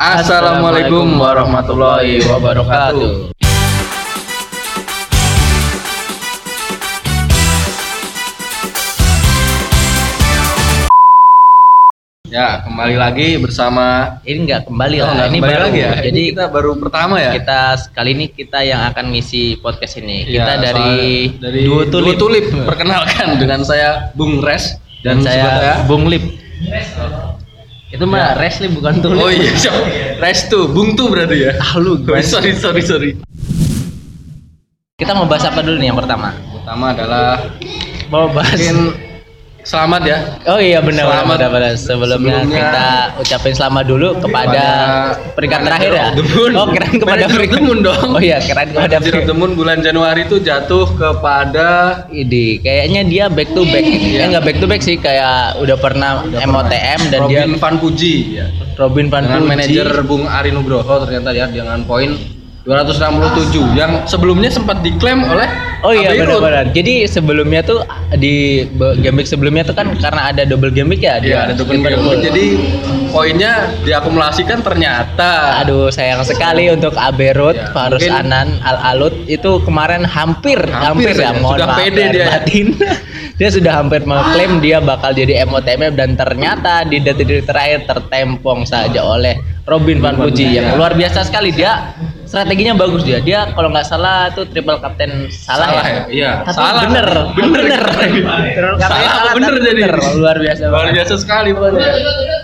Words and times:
Assalamualaikum 0.00 1.20
warahmatullahi 1.20 2.24
wabarakatuh. 2.24 3.36
Ya, 12.30 12.62
kembali 12.62 12.94
lagi 12.94 13.28
bersama 13.42 14.16
ini 14.22 14.46
nggak 14.46 14.70
kembali 14.70 14.96
Oh, 15.02 15.04
lah 15.04 15.12
nggak 15.18 15.28
ini 15.28 15.38
kembali 15.42 15.52
baru 15.52 15.64
lagi 15.66 15.80
ya. 15.82 15.92
jadi 15.98 16.20
Ini 16.22 16.30
kita 16.30 16.44
baru 16.46 16.70
pertama 16.78 17.14
ya. 17.18 17.32
kita 17.34 17.60
kali 17.90 18.10
ini 18.14 18.24
kita 18.30 18.58
yang 18.62 18.80
akan 18.88 19.04
ngisi 19.10 19.58
podcast 19.58 19.98
ini 19.98 20.30
Iya, 20.30 20.46
kita 20.46 20.52
dari 20.62 21.00
dari 21.42 21.60
Duo 21.66 21.84
Tulip, 21.90 22.16
Duo 22.16 22.30
Tulip. 22.30 22.44
Perkenalkan 22.64 23.36
dengan 23.36 23.66
saya 23.66 24.14
Bung 24.16 24.40
Res 24.40 24.78
dan, 25.04 25.20
saya 25.20 25.44
sebelah 25.44 25.78
Bung 25.90 26.06
Lip 26.06 26.22
itu 27.90 28.04
mah 28.06 28.18
Ya. 28.22 28.28
Resli 28.38 28.66
bukan 28.70 29.02
Tulip 29.02 29.18
Oh 29.18 29.30
iya, 29.30 29.50
siap. 29.58 29.74
Res 30.22 30.46
tuh, 30.46 30.70
Bung 30.70 30.94
tuh 30.94 31.10
berarti 31.10 31.50
ya. 31.50 31.52
ah 31.58 31.74
lu 31.76 31.98
sih? 31.98 32.22
sorry, 32.22 32.52
sorry, 32.54 32.82
sorry. 32.86 33.10
kita 34.94 35.10
mau 35.10 35.26
bahas 35.26 35.48
apa 35.48 35.64
dulu 35.64 35.80
nih 35.80 35.90
yang 35.90 35.98
pertama 35.98 36.30
Pertama 36.54 36.92
adalah 36.94 37.50
mau 38.12 38.28
bahas 38.30 38.54
mungkin 38.54 39.09
selamat 39.70 40.02
ya 40.02 40.18
Oh 40.44 40.58
iya 40.58 40.78
benar 40.80 41.06
Selamat. 41.06 41.36
benar 41.36 41.50
benar. 41.52 41.72
Sebelumnya, 41.72 42.16
Sebelumnya- 42.42 42.58
kita 42.58 42.86
ucapin 43.16 43.54
selamat 43.54 43.84
dulu 43.86 44.08
kepada 44.18 44.64
peringkat 45.32 45.60
terakhir 45.62 45.90
ya. 45.92 46.06
Moon. 46.10 46.52
Oh 46.54 46.66
keren 46.68 46.94
kepada 46.96 47.24
peringkat 47.28 47.60
Moon 47.60 47.78
dong. 47.80 48.08
Oh 48.10 48.20
iya 48.20 48.38
keren 48.40 48.68
kepada 48.70 48.96
peringkat. 48.98 49.30
Moon 49.32 49.52
bulan 49.54 49.78
Januari 49.78 50.26
itu 50.26 50.36
jatuh 50.38 50.90
kepada 50.92 51.68
Ini 52.10 52.58
kayaknya 52.58 53.00
dia 53.04 53.24
back 53.28 53.52
to 53.52 53.62
back. 53.64 53.84
Iya. 53.84 54.18
Eh 54.18 54.26
enggak 54.26 54.44
back 54.44 54.56
to 54.58 54.66
back 54.66 54.82
sih 54.82 54.96
kayak 54.96 55.38
udah 55.56 55.76
pernah 55.76 56.10
MOTM 56.26 57.00
dan 57.08 57.20
dia 57.26 57.44
Robin 57.44 57.54
Van 57.56 57.76
Puji 57.78 58.14
ya. 58.34 58.46
Robin 58.74 59.06
Van 59.06 59.22
dengan 59.22 59.44
Persie. 59.44 59.50
manajer 59.52 59.88
Bung 60.02 60.24
Ari 60.24 60.50
Nugroho 60.50 60.94
ternyata 61.00 61.30
ya 61.30 61.46
dengan 61.46 61.84
poin 61.84 62.16
267 62.64 63.72
yang 63.72 64.04
sebelumnya 64.04 64.52
sempat 64.52 64.84
diklaim 64.84 65.24
oleh 65.24 65.48
Oh 65.80 65.96
iya 65.96 66.12
benar-benar. 66.12 66.76
Jadi 66.76 67.08
sebelumnya 67.08 67.64
tuh 67.64 67.80
di 68.20 68.68
week 69.16 69.24
sebelumnya 69.24 69.64
tuh 69.64 69.72
kan 69.72 69.96
karena 69.96 70.28
ada 70.28 70.44
double 70.44 70.68
week 70.92 71.00
ya 71.00 71.16
Iya, 71.16 71.24
dia 71.24 71.36
ada 71.48 71.54
double 71.56 71.80
game. 71.80 72.20
Jadi 72.20 72.44
poinnya 73.08 73.72
diakumulasikan 73.80 74.60
ternyata 74.60 75.56
Aduh 75.64 75.88
sayang 75.88 76.20
sekali 76.20 76.68
untuk 76.68 76.92
Road, 77.32 77.56
Ya, 77.56 77.72
Farus 77.72 78.04
mungkin- 78.04 78.28
Anan, 78.28 78.60
Al 78.60 78.76
Alut 78.92 79.16
itu 79.24 79.56
kemarin 79.64 80.04
hampir 80.04 80.60
Hampir 80.60 81.10
hampir, 81.10 81.14
ya 81.16 81.32
saja. 81.32 81.40
mohon 81.40 81.56
Sudah 81.56 81.68
maaf 81.72 81.78
pede 81.80 82.04
dia 82.06 82.20
ya. 82.20 82.26
batin. 82.28 82.66
dia 83.40 83.48
sudah 83.48 83.72
hampir 83.80 84.04
mengklaim 84.04 84.52
dia 84.60 84.84
bakal 84.84 85.16
jadi 85.16 85.48
MOTM 85.48 85.96
dan 85.96 86.12
ternyata 86.12 86.84
di 86.84 87.00
detik-detik 87.00 87.48
terakhir 87.48 87.88
tertempong 87.88 88.68
saja 88.68 89.00
oleh 89.00 89.32
Robin 89.64 89.96
Van 89.96 90.12
Persie 90.12 90.60
yang 90.60 90.76
luar 90.76 90.92
biasa 90.92 91.24
sekali 91.24 91.48
dia 91.48 91.96
strateginya 92.30 92.78
bagus 92.78 93.02
dia 93.02 93.18
dia 93.18 93.50
kalau 93.50 93.68
nggak 93.68 93.82
salah 93.82 94.30
itu 94.30 94.46
triple 94.46 94.78
captain 94.78 95.26
salah, 95.28 95.66
Salah 95.66 95.82
ya, 95.82 95.82
ya? 95.82 96.02
Iya, 96.08 96.32
Tapi 96.40 96.54
salah. 96.54 96.82
bener 96.84 97.08
Bener. 97.34 97.50
bener 97.50 97.82
Triple 97.90 98.78
captain 98.78 99.08
Salah, 99.10 99.32
bener 99.34 99.52
jadi. 99.58 99.82
luar 100.14 100.36
biasa 100.38 100.62
luar 100.64 100.74
banget. 100.80 100.92
biasa 100.96 101.14
sekali 101.16 101.50
pokoknya. 101.50 101.90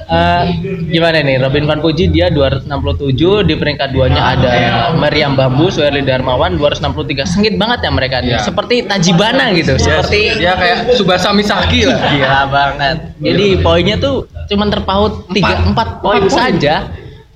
Eh, 0.07 0.43
gimana 0.89 1.19
nih 1.21 1.37
Robin 1.39 1.65
Van 1.65 1.79
Puji 1.79 2.05
dia 2.09 2.27
267 2.29 3.15
di 3.43 3.55
peringkat 3.55 3.91
duanya 3.91 4.35
ada 4.35 4.51
Meriam 4.93 5.33
Bambu 5.33 5.67
Suherli 5.69 6.01
Darmawan 6.01 6.55
263 6.57 7.23
sengit 7.25 7.55
banget 7.55 7.79
ya 7.81 7.91
mereka 7.91 8.17
nih 8.19 8.25
Iya. 8.29 8.39
seperti 8.41 8.83
Tajibana 8.83 9.51
gitu 9.53 9.75
Dia, 9.75 10.03
seperti 10.03 10.21
dia 10.37 10.53
kayak 10.53 10.79
Subasa 10.95 11.31
Misaki 11.31 11.85
lah. 11.85 11.99
gila 12.09 12.43
banget 12.49 12.97
jadi 13.19 13.47
poinnya 13.61 13.97
tuh 13.97 14.17
cuman 14.47 14.67
terpaut 14.69 15.13
tiga 15.31 15.55
Empat. 15.57 15.67
empat 15.69 15.89
poin 16.01 16.19
Empat 16.19 16.27
poin. 16.29 16.43
saja 16.53 16.75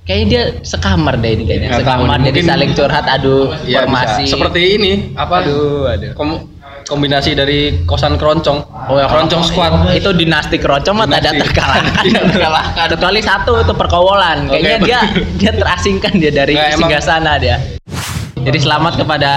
kayaknya 0.01 0.25
dia 0.27 0.43
sekamar 0.61 1.15
deh 1.15 1.31
ini 1.31 1.43
kayaknya 1.45 1.67
Nggak 1.69 1.79
tahu 1.79 1.85
sekamar 1.85 2.07
nih, 2.11 2.23
jadi 2.23 2.31
mungkin- 2.33 2.51
saling 2.51 2.71
curhat 2.73 3.05
adu 3.07 3.37
Iya, 3.63 3.77
formasi 3.79 4.23
bisa. 4.23 4.33
Seperti 4.33 4.61
ini 4.73 4.91
apa 5.13 5.33
aduh 5.39 5.87
aduh 5.87 6.11
kom- 6.13 6.43
kombinasi 6.83 7.31
dari 7.33 7.59
kosan 7.85 8.15
keroncong. 8.15 8.59
Oh 8.89 8.97
ya, 8.97 9.07
keroncong 9.07 9.43
squad. 9.43 9.71
itu 9.93 10.11
dinasti 10.11 10.57
kerocong 10.57 10.91
mah 10.93 11.07
tidak 11.07 11.21
Dinasti. 11.23 11.39
terkalahkan. 11.45 12.03
Tidak 12.03 12.23
terkalahkan. 12.27 12.85
Kecuali 12.89 13.19
satu 13.21 13.53
itu 13.57 13.73
perkawalan. 13.73 14.37
Kayaknya 14.45 14.75
Oke, 14.75 14.83
dia 14.83 14.99
dia 15.37 15.51
terasingkan 15.53 16.13
dia 16.13 16.31
dari 16.33 16.53
emang- 16.53 16.75
singgasana 16.81 17.33
dia. 17.37 17.57
Jadi 18.33 18.57
selamat 18.57 18.97
kepada 18.97 19.31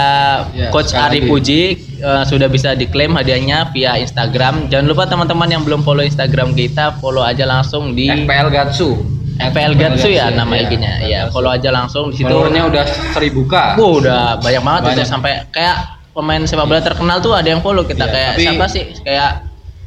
Ya, 0.51 0.67
Coach 0.67 0.91
Ari. 0.91 1.29
Puji 1.29 1.61
eh, 1.95 2.23
sudah 2.25 2.49
bisa 2.49 2.73
diklaim 2.73 3.13
hadiahnya 3.13 3.69
via 3.69 3.95
Instagram. 3.95 4.67
Jangan 4.67 4.85
lupa 4.85 5.05
teman-teman 5.05 5.45
yang 5.47 5.61
belum 5.61 5.79
follow 5.79 6.01
Instagram 6.01 6.51
kita, 6.51 6.97
follow 6.97 7.21
aja 7.21 7.45
langsung 7.45 7.93
di 7.93 8.09
FPL 8.09 8.49
Gatsu. 8.49 8.97
FPL 9.37 9.73
Gatsu 9.75 10.07
ya 10.07 10.29
nama 10.29 10.51
Iya, 10.51 10.63
IG-nya. 10.63 10.93
Ya, 11.01 11.21
follow 11.27 11.49
aja 11.49 11.69
langsung 11.69 12.09
di 12.09 12.17
situ. 12.17 12.25
Followernya 12.25 12.63
udah 12.65 12.85
1000 13.11 13.19
k. 13.45 13.53
Wah, 13.75 13.91
udah 13.93 14.21
banyak 14.39 14.61
banget 14.61 14.81
itu 14.81 14.89
Banyak. 14.95 15.07
sampai 15.07 15.31
kayak 15.49 15.75
pemain 16.11 16.41
sepak 16.41 16.63
bola 16.63 16.79
terkenal 16.79 17.19
tuh 17.19 17.31
ada 17.31 17.45
yang 17.45 17.59
follow 17.59 17.83
kita 17.83 18.03
Iya, 18.03 18.13
kayak 18.13 18.31
siapa 18.37 18.65
sih? 18.65 18.83
Kayak 19.01 19.31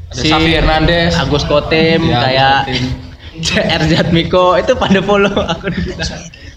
Ada 0.08 0.20
Xavi 0.22 0.50
Hernandez. 0.52 1.12
Agus 1.14 1.44
Kotem, 1.44 2.00
Iya, 2.02 2.18
kayak 2.18 2.56
CR 3.38 3.82
Jatmiko 3.90 4.56
itu 4.56 4.72
pada 4.74 5.00
follow 5.00 5.32
akun 5.42 5.72
kita. 5.72 6.04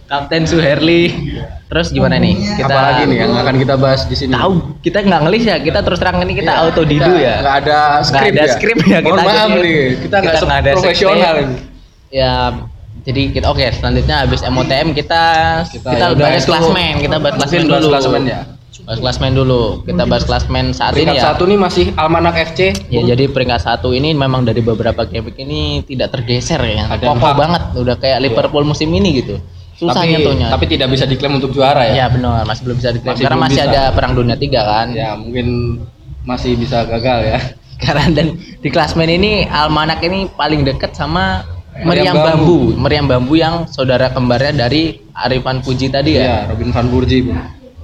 Kapten 0.06 0.44
Suherli. 0.44 1.08
Terus 1.68 1.88
gimana 1.90 2.20
nih? 2.20 2.36
Kita 2.36 2.68
Apalagi 2.68 3.08
nih 3.08 3.18
yang 3.24 3.32
akan 3.32 3.56
kita 3.56 3.80
bahas 3.80 4.04
di 4.04 4.16
sini? 4.16 4.36
tahu 4.36 4.76
kita 4.84 5.00
nggak 5.02 5.22
ngelis 5.24 5.44
ya, 5.48 5.56
kita 5.58 5.80
terus 5.80 6.04
terang 6.04 6.20
ini 6.20 6.36
kita 6.36 6.52
Iya, 6.52 6.64
auto 6.68 6.84
didu 6.84 7.14
ya. 7.16 7.40
Nggak 7.40 7.56
ada 7.64 7.80
skrip 8.04 8.28
ada 8.30 8.44
ya. 8.44 8.52
skrip 8.52 8.78
ya, 8.84 8.98
Mohon 9.00 9.08
kita 9.08 9.24
maaf 9.24 9.50
nih, 9.56 9.80
kita 10.04 10.16
nggak 10.20 10.42
profesional. 10.76 11.36
Ya 12.12 12.34
jadi 13.02 13.22
kita 13.34 13.46
oke 13.50 13.66
selanjutnya 13.82 14.16
habis 14.26 14.42
MOTM 14.46 14.94
kita 14.94 15.24
kita, 15.74 15.90
Kita 15.90 16.06
ya, 16.14 16.18
bahas 16.18 16.46
klasmen, 16.46 16.94
kita 17.02 17.18
bahas 17.18 17.36
klasmen 17.42 17.66
dulu. 17.66 17.88
klasemen 17.90 18.24
ya. 18.30 18.42
Bahas 18.82 19.00
klasmen 19.04 19.32
dulu. 19.38 19.62
Kita 19.86 20.04
bahas 20.10 20.24
klasmen 20.26 20.74
saat 20.74 20.98
Peringkat 20.98 21.14
ini 21.14 21.22
ya. 21.22 21.24
satu 21.34 21.44
nih 21.46 21.58
masih 21.60 21.86
Almanak 21.98 22.34
FC. 22.54 22.74
Ya 22.90 23.02
jadi 23.14 23.30
peringkat 23.30 23.62
satu 23.62 23.94
ini 23.94 24.14
memang 24.16 24.42
dari 24.42 24.62
beberapa 24.64 25.06
game 25.06 25.30
ini 25.38 25.86
tidak 25.86 26.18
tergeser 26.18 26.62
ya. 26.66 26.90
Kokoh 26.98 27.34
banget, 27.38 27.62
udah 27.78 27.96
kayak 28.02 28.22
Liverpool 28.26 28.66
musim 28.66 28.90
ini 28.90 29.22
gitu. 29.22 29.38
Susah 29.78 30.06
tapi, 30.06 30.14
nyentuhnya. 30.14 30.54
tapi 30.54 30.66
tidak 30.70 30.94
bisa 30.94 31.10
diklaim 31.10 31.42
untuk 31.42 31.58
juara 31.58 31.90
ya. 31.90 32.06
ya 32.06 32.08
benar, 32.14 32.46
masih 32.46 32.70
belum 32.70 32.78
bisa 32.78 32.94
diklaim 32.94 33.18
Masih 33.18 33.26
karena 33.26 33.40
masih 33.42 33.58
bisa. 33.58 33.70
ada 33.74 33.82
perang 33.98 34.14
dunia 34.14 34.38
tiga 34.38 34.62
kan. 34.62 34.88
Ya, 34.94 35.18
mungkin 35.18 35.48
masih 36.22 36.54
bisa 36.54 36.86
gagal 36.86 37.20
ya. 37.34 37.40
Karena 37.82 38.14
dan 38.14 38.28
di 38.38 38.70
klasmen 38.70 39.10
ini 39.10 39.50
Almanak 39.50 40.06
ini 40.06 40.30
paling 40.38 40.62
dekat 40.62 40.94
sama 40.94 41.42
Meriam 41.72 42.14
Meriam 42.14 42.16
Bambu. 42.20 42.58
Meriam 42.76 43.06
Bambu 43.08 43.34
yang 43.40 43.56
saudara 43.72 44.12
kembarnya 44.12 44.68
dari 44.68 45.00
Arifan 45.16 45.64
Puji 45.64 45.88
tadi 45.88 46.20
ya. 46.20 46.24
Iya, 46.24 46.38
Robin 46.52 46.70
van 46.76 46.88
Burji, 46.92 47.18
Bu. 47.24 47.32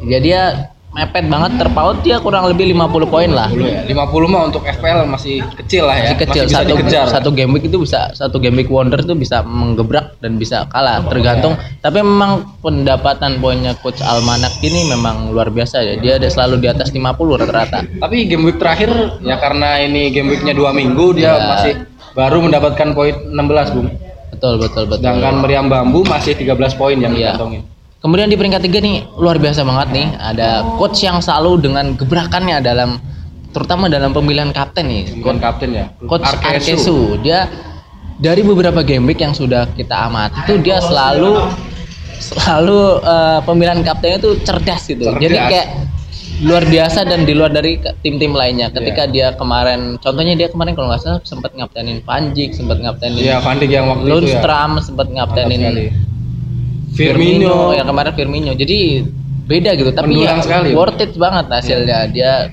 Jadi 0.03 0.28
dia 0.30 0.44
mepet 0.88 1.30
banget 1.30 1.62
terpaut 1.62 2.02
dia 2.02 2.18
kurang 2.18 2.50
lebih 2.50 2.74
50 2.74 3.06
poin 3.06 3.30
lah. 3.30 3.53
50 3.53 3.70
ya. 3.70 3.81
50 3.86 4.34
mah 4.34 4.42
untuk 4.50 4.66
FPL 4.66 5.06
masih 5.06 5.46
kecil 5.62 5.86
lah 5.86 5.94
ya. 5.94 6.03
masih 6.09 6.18
kecil 6.25 6.44
bisa 6.50 6.58
satu 6.58 6.74
dikejar. 6.74 7.06
satu 7.06 7.30
game 7.30 7.52
week 7.53 7.66
itu 7.70 7.78
bisa 7.78 8.00
satu 8.18 8.38
game 8.42 8.58
week 8.58 8.70
wonder 8.72 8.98
itu 8.98 9.14
bisa 9.14 9.46
menggebrak 9.46 10.18
dan 10.25 10.42
bisa 10.42 10.66
kalah 10.74 11.06
tergantung 11.06 11.54
tapi 11.86 12.02
memang 12.02 12.50
pendapatan 12.66 13.38
poinnya 13.38 13.78
coach 13.78 14.02
Almanak 14.02 14.58
ini 14.66 14.90
memang 14.90 15.30
luar 15.30 15.54
biasa 15.54 15.86
ya 15.86 15.94
dia 16.02 16.18
ada 16.18 16.34
selalu 16.34 16.66
di 16.66 16.68
atas 16.72 16.90
50 16.90 17.06
rata-rata 17.46 17.86
Tapi 18.02 18.18
game 18.25 18.50
week 18.50 18.58
terakhir 18.58 18.90
ya 19.22 19.38
karena 19.38 19.78
ini 19.86 20.09
game 20.09 20.34
weeknya 20.34 20.58
dua 20.58 20.74
minggu 20.74 21.14
dia 21.14 21.38
Iya. 21.38 21.46
masih 21.46 21.74
baru 22.18 22.42
mendapatkan 22.42 22.90
poin 22.92 23.14
16, 23.30 23.38
Bung. 23.72 23.88
betul 24.28 24.54
betul 24.58 24.84
betul 24.86 25.00
Sedangkan 25.00 25.38
Meriam 25.40 25.66
Bambu 25.66 26.02
masih 26.04 26.34
13 26.34 26.58
poin 26.74 26.98
yang 26.98 27.14
Iya. 27.14 27.38
dikantongin. 27.38 27.62
kemudian 27.98 28.28
di 28.28 28.36
peringkat 28.36 28.62
tiga 28.62 28.80
nih 28.80 29.06
luar 29.16 29.38
biasa 29.38 29.62
banget 29.62 29.88
nih 29.92 30.08
ada 30.16 30.50
coach 30.76 31.00
yang 31.00 31.18
selalu 31.18 31.58
dengan 31.60 31.94
gebrakannya 31.94 32.58
dalam 32.60 32.98
terutama 33.50 33.86
dalam 33.88 34.12
pemilihan 34.12 34.50
kapten 34.50 34.86
nih 34.86 35.04
Bukan 35.18 35.38
kapten 35.38 35.70
ya. 35.72 35.86
Coach 36.04 36.22
Arkesu. 36.24 36.50
Arkesu 36.74 36.98
dia 37.20 37.50
dari 38.18 38.42
beberapa 38.42 38.82
game 38.82 39.06
week 39.06 39.18
yang 39.18 39.34
sudah 39.34 39.66
kita 39.72 40.10
amati 40.10 40.42
itu 40.44 40.54
dia 40.60 40.78
selalu 40.80 41.38
selalu 42.20 42.80
eh, 43.00 43.40
pemilihan 43.42 43.80
kaptennya 43.81 44.18
itu 44.20 44.31
cerdas 44.42 44.81
gitu. 44.86 45.06
Cerdas. 45.06 45.22
Jadi 45.22 45.36
kayak 45.38 45.68
luar 46.38 46.63
biasa 46.69 47.01
dan 47.01 47.25
di 47.25 47.34
luar 47.34 47.50
dari 47.50 47.81
tim-tim 48.06 48.30
lainnya. 48.36 48.69
Ketika 48.69 49.10
dia 49.10 49.34
kemarin 49.34 49.98
contohnya 49.98 50.38
dia 50.38 50.48
kemarin 50.54 50.78
kalau 50.78 50.94
nggak 50.94 51.01
salah 51.01 51.19
sempat 51.25 51.57
ngaptenin 51.57 52.06
Panjik, 52.06 52.54
sempat 52.54 52.78
ngaptenin 52.78 53.18
Iya, 53.18 53.42
Van 53.42 53.57
Dijk 53.57 53.72
yang 53.74 53.89
waktu 53.89 54.06
ya. 54.06 54.12
Lundstram, 54.13 54.72
sempat 54.78 55.07
Mantap 55.10 55.34
ngaptenin. 55.34 55.62
Firmino. 56.94 56.94
Firmino. 56.94 57.57
ya 57.74 57.84
kemarin 57.86 58.13
Firmino. 58.13 58.51
Jadi 58.54 59.01
beda 59.48 59.74
gitu 59.80 59.89
tapi 59.95 60.12
Mendulang 60.13 60.39
ya 60.39 60.45
sekali. 60.45 60.69
worth 60.75 61.00
it 61.00 61.13
banget 61.16 61.45
hasilnya 61.48 62.12
dia 62.12 62.51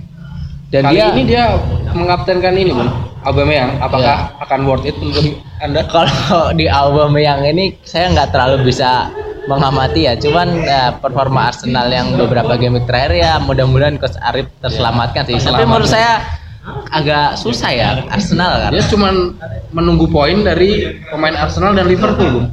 dan 0.70 0.82
Kali 0.88 0.94
dia 0.94 1.06
ini 1.10 1.22
dia 1.26 1.44
mengaptenkan 1.92 2.54
ini, 2.54 2.70
Bung. 2.72 2.90
Aubameyang. 3.24 3.80
Apakah 3.80 4.36
akan 4.44 4.60
worth 4.68 4.84
it 4.84 4.96
menurut 5.00 5.38
Anda? 5.64 5.84
kalau 5.92 6.52
di 6.52 6.68
album 6.68 7.16
yang 7.16 7.40
ini 7.44 7.72
saya 7.84 8.12
nggak 8.12 8.32
terlalu 8.36 8.68
bisa 8.68 9.08
mengamati 9.44 10.00
ya 10.02 10.14
cuman 10.14 10.48
ya, 10.58 10.82
performa 10.96 11.48
Arsenal 11.48 11.86
yang 11.86 12.14
beberapa 12.14 12.54
game 12.54 12.80
terakhir 12.82 13.12
ya 13.14 13.32
mudah-mudahan 13.38 13.96
coach 13.96 14.16
Arif 14.18 14.48
terselamatkan 14.58 15.24
sih 15.24 15.36
tapi 15.38 15.64
menurut 15.64 15.86
saya 15.86 16.24
agak 16.90 17.36
susah 17.36 17.70
ya 17.70 17.88
Arsenal 18.08 18.56
kan 18.58 18.70
Dia 18.72 18.84
cuman 18.86 19.36
menunggu 19.70 20.08
poin 20.08 20.40
dari 20.40 20.96
pemain 21.04 21.36
Arsenal 21.36 21.72
dan 21.72 21.84
Liverpool. 21.84 22.48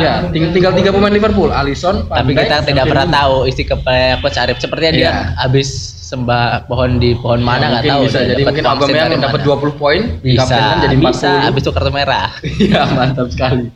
Ya, 0.00 0.24
ting- 0.26 0.50
tinggal 0.50 0.72
tiga 0.72 0.88
pemain 0.88 1.12
Liverpool, 1.12 1.52
Alisson, 1.52 2.08
Tapi 2.08 2.32
Dijk, 2.32 2.42
kita 2.42 2.64
tidak 2.64 2.88
pernah 2.88 3.06
tahu 3.12 3.44
isi 3.44 3.62
kepala 3.62 4.18
coach 4.18 4.34
Arif 4.34 4.56
sepertinya 4.56 4.90
dia 4.90 5.04
Iya. 5.04 5.14
habis 5.38 5.68
sembah 6.02 6.64
pohon 6.64 6.96
di 6.96 7.12
pohon 7.14 7.38
mana 7.38 7.68
nggak 7.68 7.82
mungkin 7.82 7.92
tahu. 7.92 8.02
bisa 8.02 8.18
jadi 8.24 8.40
dapat 8.40 8.46
mungkin 8.48 8.64
Aubameyang 8.66 9.10
dapat 9.20 9.40
mana. 9.42 9.48
20 9.52 9.76
poin, 9.76 10.00
bisa 10.18 10.58
jadi 10.80 10.96
bisa 10.96 11.30
40. 11.34 11.46
habis 11.46 11.60
itu 11.60 11.70
kartu 11.70 11.90
merah. 11.92 12.28
Iya, 12.64 12.82
mantap 12.88 13.26
sekali. 13.28 13.68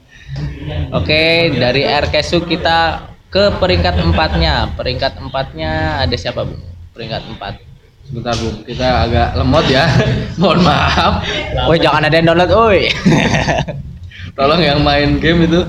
Oke, 0.91 1.55
dari 1.55 1.83
RKSU 1.83 2.45
kita 2.45 3.09
ke 3.31 3.55
peringkat 3.59 3.99
empatnya. 4.03 4.75
Peringkat 4.75 5.19
empatnya 5.19 6.03
ada 6.03 6.17
siapa, 6.19 6.43
Bu? 6.47 6.55
Peringkat 6.95 7.23
empat. 7.31 7.55
Sebentar, 8.07 8.35
Bung. 8.39 8.67
Kita 8.67 9.07
agak 9.07 9.39
lemot 9.39 9.67
ya. 9.71 9.87
Mohon 10.41 10.67
maaf. 10.67 11.23
Woi, 11.71 11.79
jangan 11.79 12.11
ada 12.11 12.15
yang 12.19 12.27
download, 12.35 12.51
woi. 12.51 12.91
Tolong 14.39 14.61
yang 14.63 14.83
main 14.83 15.23
game 15.23 15.47
itu 15.47 15.63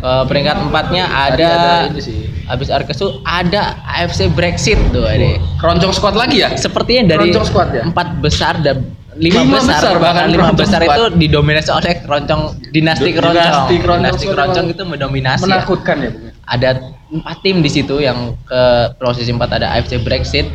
Eh, 0.00 0.24
peringkat 0.24 0.56
empatnya 0.64 1.04
ada, 1.04 1.52
ini 1.92 2.00
sih. 2.00 2.24
habis 2.48 2.72
RKSU 2.72 3.20
ada 3.20 3.76
AFC 3.84 4.32
Brexit 4.32 4.80
tuh 4.96 5.04
ada. 5.04 5.36
Keroncong 5.60 5.92
squad 5.92 6.16
lagi 6.16 6.40
ya? 6.40 6.56
Sepertinya 6.56 7.12
dari 7.12 7.28
Keroncong 7.28 7.44
squad 7.44 7.68
ya? 7.68 7.82
empat 7.84 8.16
besar 8.24 8.64
dan 8.64 8.80
lima, 9.20 9.44
Lima 9.44 9.60
besar, 9.60 9.80
besar, 9.84 9.94
bahkan 10.00 10.26
lima 10.32 10.48
keroncong 10.48 10.60
besar 10.64 10.80
itu 10.80 11.02
didominasi 11.20 11.70
oleh 11.70 11.92
keroncong 12.00 12.42
dinasti 12.72 13.10
keroncong. 13.12 13.36
dinasti 13.36 13.74
keroncong 13.76 14.00
Dinasti 14.00 14.26
keroncong 14.32 14.66
itu 14.72 14.82
mendominasi. 14.88 15.40
ya. 15.40 15.46
Menakutkan 15.46 15.96
ya, 16.00 16.10
Bung. 16.10 16.24
Ada 16.50 16.70
empat 17.10 17.36
tim 17.44 17.56
di 17.60 17.70
situ 17.70 18.00
yang 18.00 18.18
ke 18.42 18.62
posisi 18.96 19.30
empat 19.30 19.60
ada 19.60 19.76
AFC 19.76 20.00
Brexit, 20.00 20.48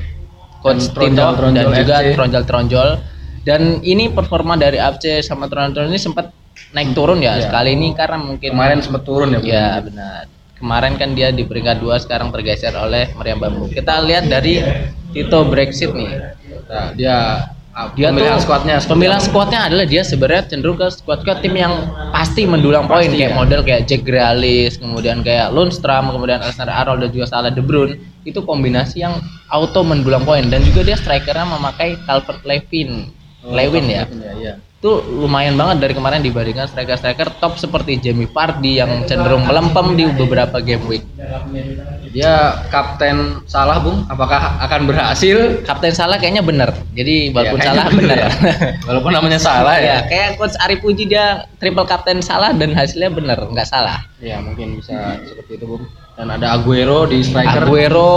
Coach 0.60 0.90
Dan 0.92 1.14
Tito 1.14 1.24
Tronjol- 1.38 1.54
dan 1.54 1.66
juga. 1.78 1.96
Tronjol-Tronjol. 2.18 2.90
Dan 3.46 3.62
ini 3.86 4.10
performa 4.10 4.58
dari 4.58 4.82
AFC 4.82 5.22
sama 5.22 5.46
Tronjol 5.46 5.86
ini 5.86 6.02
sempat 6.02 6.34
naik 6.74 6.98
turun 6.98 7.22
ya. 7.22 7.38
Iya. 7.38 7.48
Sekali 7.48 7.78
ini 7.78 7.94
karena 7.94 8.18
mungkin 8.18 8.50
Kemarin 8.50 8.82
sempat 8.82 9.06
turun 9.06 9.30
ya, 9.30 9.40
Bung. 9.40 9.46
Ya 9.48 9.68
benar. 9.80 10.24
Kemarin 10.56 10.98
kan 10.98 11.14
dia 11.14 11.30
di 11.30 11.46
peringkat 11.46 11.78
dua, 11.78 12.02
sekarang 12.02 12.34
tergeser 12.34 12.74
oleh 12.74 13.14
Meriam 13.14 13.38
Bambu. 13.38 13.70
Kita 13.70 14.02
lihat 14.02 14.26
dari 14.26 14.64
Tito 15.14 15.46
Brexit 15.46 15.94
nih. 15.94 16.34
Nah, 16.66 16.90
dia 16.98 17.16
Dia 17.76 18.08
pemilihan 18.08 18.40
tuh 18.40 18.48
squadnya 18.48 18.76
pemilihan 18.80 19.20
squadnya 19.20 19.60
adalah 19.68 19.84
dia 19.84 20.00
sebenarnya 20.00 20.48
cenderung 20.48 20.80
ke 20.80 20.88
squad-squad 20.88 21.44
tim 21.44 21.60
yang 21.60 21.76
pasti 22.16 22.48
mendulang 22.48 22.88
poin 22.88 23.12
kayak 23.12 23.36
ya. 23.36 23.36
model 23.36 23.68
kayak 23.68 23.84
Jack 23.84 24.08
Grealish, 24.08 24.80
kemudian 24.80 25.20
kayak 25.28 25.52
Lundstram, 25.52 26.08
kemudian 26.08 26.40
Alexander 26.40 26.72
Arnold 26.72 27.04
dan 27.04 27.10
juga 27.12 27.28
Salah 27.28 27.52
De 27.52 27.60
Bruyne. 27.60 28.00
Itu 28.24 28.48
kombinasi 28.48 29.04
yang 29.04 29.20
auto 29.52 29.84
mendulang 29.84 30.24
poin 30.24 30.48
dan 30.48 30.64
juga 30.64 30.88
dia 30.88 30.96
strikernya 30.96 31.44
memakai 31.52 32.00
Calvert 32.08 32.48
Lewin. 32.48 33.12
Oh, 33.44 33.52
Lewin 33.52 33.92
ya. 33.92 34.08
Iya, 34.08 34.32
iya. 34.40 34.54
Itu 34.86 35.02
lumayan 35.18 35.58
banget 35.58 35.82
dari 35.82 35.98
kemarin 35.98 36.22
dibandingkan 36.22 36.70
striker-striker 36.70 37.42
top 37.42 37.58
seperti 37.58 37.98
Jamie 37.98 38.30
Vardy 38.30 38.78
yang 38.78 39.02
cenderung 39.10 39.42
melempem 39.42 39.98
di 39.98 40.06
beberapa 40.14 40.62
game 40.62 40.86
week. 40.86 41.02
Dia 42.14 42.62
kapten 42.70 43.42
salah, 43.50 43.82
Bung. 43.82 44.06
Apakah 44.14 44.62
akan 44.62 44.86
berhasil? 44.86 45.66
Kapten 45.66 45.90
Salah 45.90 46.22
kayaknya 46.22 46.46
bener. 46.46 46.70
Jadi 46.94 47.34
walaupun 47.34 47.58
Ya, 47.58 47.66
salah 47.66 47.86
bener. 47.90 48.14
ya. 48.14 48.30
Walaupun 48.86 49.10
namanya 49.10 49.42
salah 49.42 49.74
ya, 49.82 49.90
ya. 49.90 49.98
kayak 50.06 50.30
coach 50.38 50.54
Ari 50.62 50.78
Puji 50.78 51.10
dia 51.10 51.50
triple 51.58 51.90
kapten 51.90 52.22
salah 52.22 52.54
dan 52.54 52.78
hasilnya 52.78 53.10
bener, 53.10 53.42
nggak 53.42 53.66
salah. 53.66 54.06
Ya, 54.22 54.38
mungkin 54.38 54.78
bisa 54.78 55.18
seperti 55.26 55.58
itu, 55.58 55.66
Bung. 55.66 55.90
Dan 56.14 56.30
ada 56.30 56.54
Aguero 56.62 57.10
di 57.10 57.26
striker. 57.26 57.66
Aguero 57.66 58.14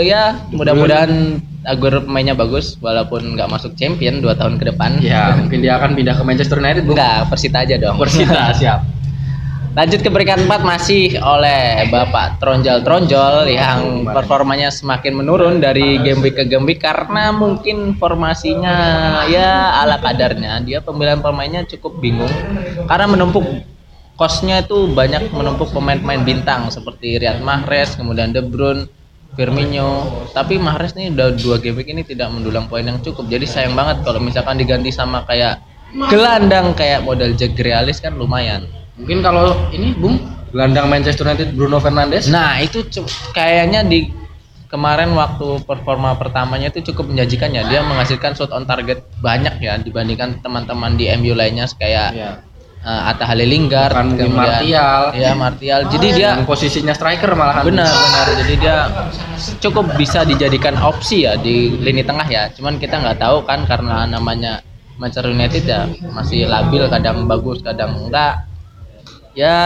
ya 0.00 0.40
mudah-mudahan 0.56 1.36
Aguero 1.62 2.02
pemainnya 2.02 2.34
bagus 2.34 2.74
walaupun 2.82 3.38
nggak 3.38 3.46
masuk 3.46 3.78
champion 3.78 4.18
dua 4.18 4.34
tahun 4.34 4.58
ke 4.58 4.74
depan. 4.74 4.98
Ya, 4.98 5.38
mungkin 5.38 5.62
dia 5.62 5.78
akan 5.78 5.94
pindah 5.94 6.18
ke 6.18 6.22
Manchester 6.26 6.58
United, 6.58 6.82
Bung. 6.86 6.98
Enggak, 6.98 7.30
Persita 7.30 7.62
aja 7.62 7.76
dong. 7.78 7.96
Persita, 8.02 8.50
siap. 8.58 8.80
Lanjut 9.72 10.04
ke 10.04 10.12
peringkat 10.12 10.44
4 10.44 10.68
masih 10.68 11.16
oleh 11.24 11.88
Bapak 11.88 12.36
Tronjol 12.36 12.84
Tronjol 12.84 13.48
yang 13.48 14.04
performanya 14.04 14.68
semakin 14.68 15.16
menurun 15.16 15.64
dari 15.64 15.96
game 16.04 16.20
week 16.20 16.36
ke 16.36 16.44
game 16.44 16.68
week 16.68 16.84
karena 16.84 17.32
mungkin 17.32 17.96
formasinya 17.96 18.76
ya 19.32 19.80
ala 19.80 19.96
kadarnya. 19.96 20.60
Dia 20.60 20.84
pemilihan 20.84 21.24
pemainnya 21.24 21.64
cukup 21.64 22.04
bingung 22.04 22.28
karena 22.84 23.08
menumpuk 23.08 23.48
kosnya 24.20 24.60
itu 24.60 24.92
banyak 24.92 25.32
menumpuk 25.32 25.72
pemain-pemain 25.72 26.20
bintang 26.20 26.68
seperti 26.68 27.16
Riyad 27.16 27.40
Mahrez, 27.40 27.96
kemudian 27.96 28.28
De 28.36 28.44
Bruyne, 28.44 28.92
Firmino. 29.34 30.24
Tapi 30.36 30.60
Mahrez 30.60 30.92
nih 30.96 31.12
udah 31.12 31.32
dua 31.36 31.56
game 31.60 31.80
week 31.80 31.88
ini 31.88 32.02
tidak 32.04 32.28
mendulang 32.32 32.68
poin 32.68 32.84
yang 32.84 33.00
cukup. 33.00 33.28
Jadi 33.28 33.48
sayang 33.48 33.72
banget 33.72 34.04
kalau 34.04 34.20
misalkan 34.20 34.60
diganti 34.60 34.92
sama 34.92 35.24
kayak 35.24 35.60
gelandang 36.08 36.72
kayak 36.72 37.04
model 37.04 37.36
Jack 37.36 37.56
Grealish 37.56 38.00
kan 38.00 38.16
lumayan. 38.16 38.68
Mungkin 38.96 39.24
kalau 39.24 39.56
ini, 39.72 39.96
Bung, 39.96 40.20
gelandang 40.52 40.92
Manchester 40.92 41.24
United 41.24 41.56
Bruno 41.56 41.80
Fernandes. 41.80 42.28
Nah 42.28 42.60
itu 42.60 42.84
kayaknya 43.32 43.84
di 43.84 44.12
kemarin 44.72 45.12
waktu 45.12 45.64
performa 45.68 46.16
pertamanya 46.16 46.72
itu 46.72 46.92
cukup 46.92 47.12
menjanjikan 47.12 47.52
ya 47.52 47.68
dia 47.68 47.84
menghasilkan 47.84 48.32
shot 48.32 48.48
on 48.56 48.64
target 48.64 49.04
banyak 49.20 49.60
ya 49.60 49.76
dibandingkan 49.76 50.40
teman-teman 50.40 50.96
di 50.96 51.12
MU 51.20 51.36
lainnya 51.36 51.68
kayak 51.76 52.08
ya. 52.16 52.30
Eh, 52.82 53.10
Atta 53.10 53.24
Halilintar, 53.24 53.90
Bukan 53.90 54.04
mungkin 54.10 54.30
Martial. 54.34 55.14
ya 55.14 55.32
Martial. 55.34 55.80
Jadi 55.88 56.06
dia 56.12 56.36
Yang 56.36 56.46
posisinya 56.46 56.94
striker 56.94 57.32
malahan. 57.32 57.62
benar 57.64 57.88
benar. 57.88 58.26
Jadi 58.42 58.54
dia 58.58 58.76
cukup 59.58 59.94
bisa 59.94 60.22
dijadikan 60.22 60.74
opsi 60.78 61.24
ya 61.24 61.38
di 61.38 61.78
lini 61.78 62.02
tengah 62.02 62.26
ya. 62.26 62.50
Cuman 62.52 62.76
kita 62.76 62.98
nggak 62.98 63.18
tahu 63.22 63.46
kan 63.46 63.64
karena 63.64 64.04
namanya 64.04 64.60
Manchester 65.00 65.30
United 65.30 65.64
ya 65.64 65.88
masih 66.12 66.46
labil 66.46 66.84
kadang 66.86 67.24
bagus 67.26 67.62
kadang 67.62 67.96
enggak. 67.96 68.46
Ya 69.32 69.56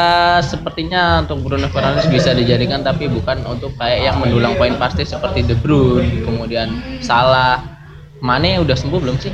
sepertinya 0.47 1.27
untuk 1.27 1.43
Bruno 1.43 1.67
Fernandes 1.67 2.07
bisa 2.07 2.31
dijadikan 2.31 2.87
tapi 2.87 3.11
bukan 3.11 3.43
untuk 3.51 3.75
kayak 3.75 3.99
yang 3.99 4.17
mendulang 4.23 4.55
poin 4.55 4.79
pasti 4.79 5.03
seperti 5.03 5.43
De 5.43 5.59
Bruyne, 5.59 6.23
kemudian 6.23 6.71
Salah. 7.03 7.75
Mane 8.23 8.57
udah 8.63 8.73
sembuh 8.73 8.97
belum 8.97 9.19
sih? 9.21 9.29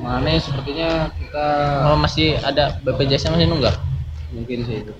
Mane 0.00 0.40
sepertinya 0.40 1.12
kita 1.12 1.46
Oh, 1.84 1.96
masih 1.96 2.40
ada 2.40 2.80
BPJS 2.80 3.28
masih 3.28 3.46
nunggak? 3.46 3.76
mungkin 4.30 4.62
sih 4.62 4.80
itu. 4.80 4.94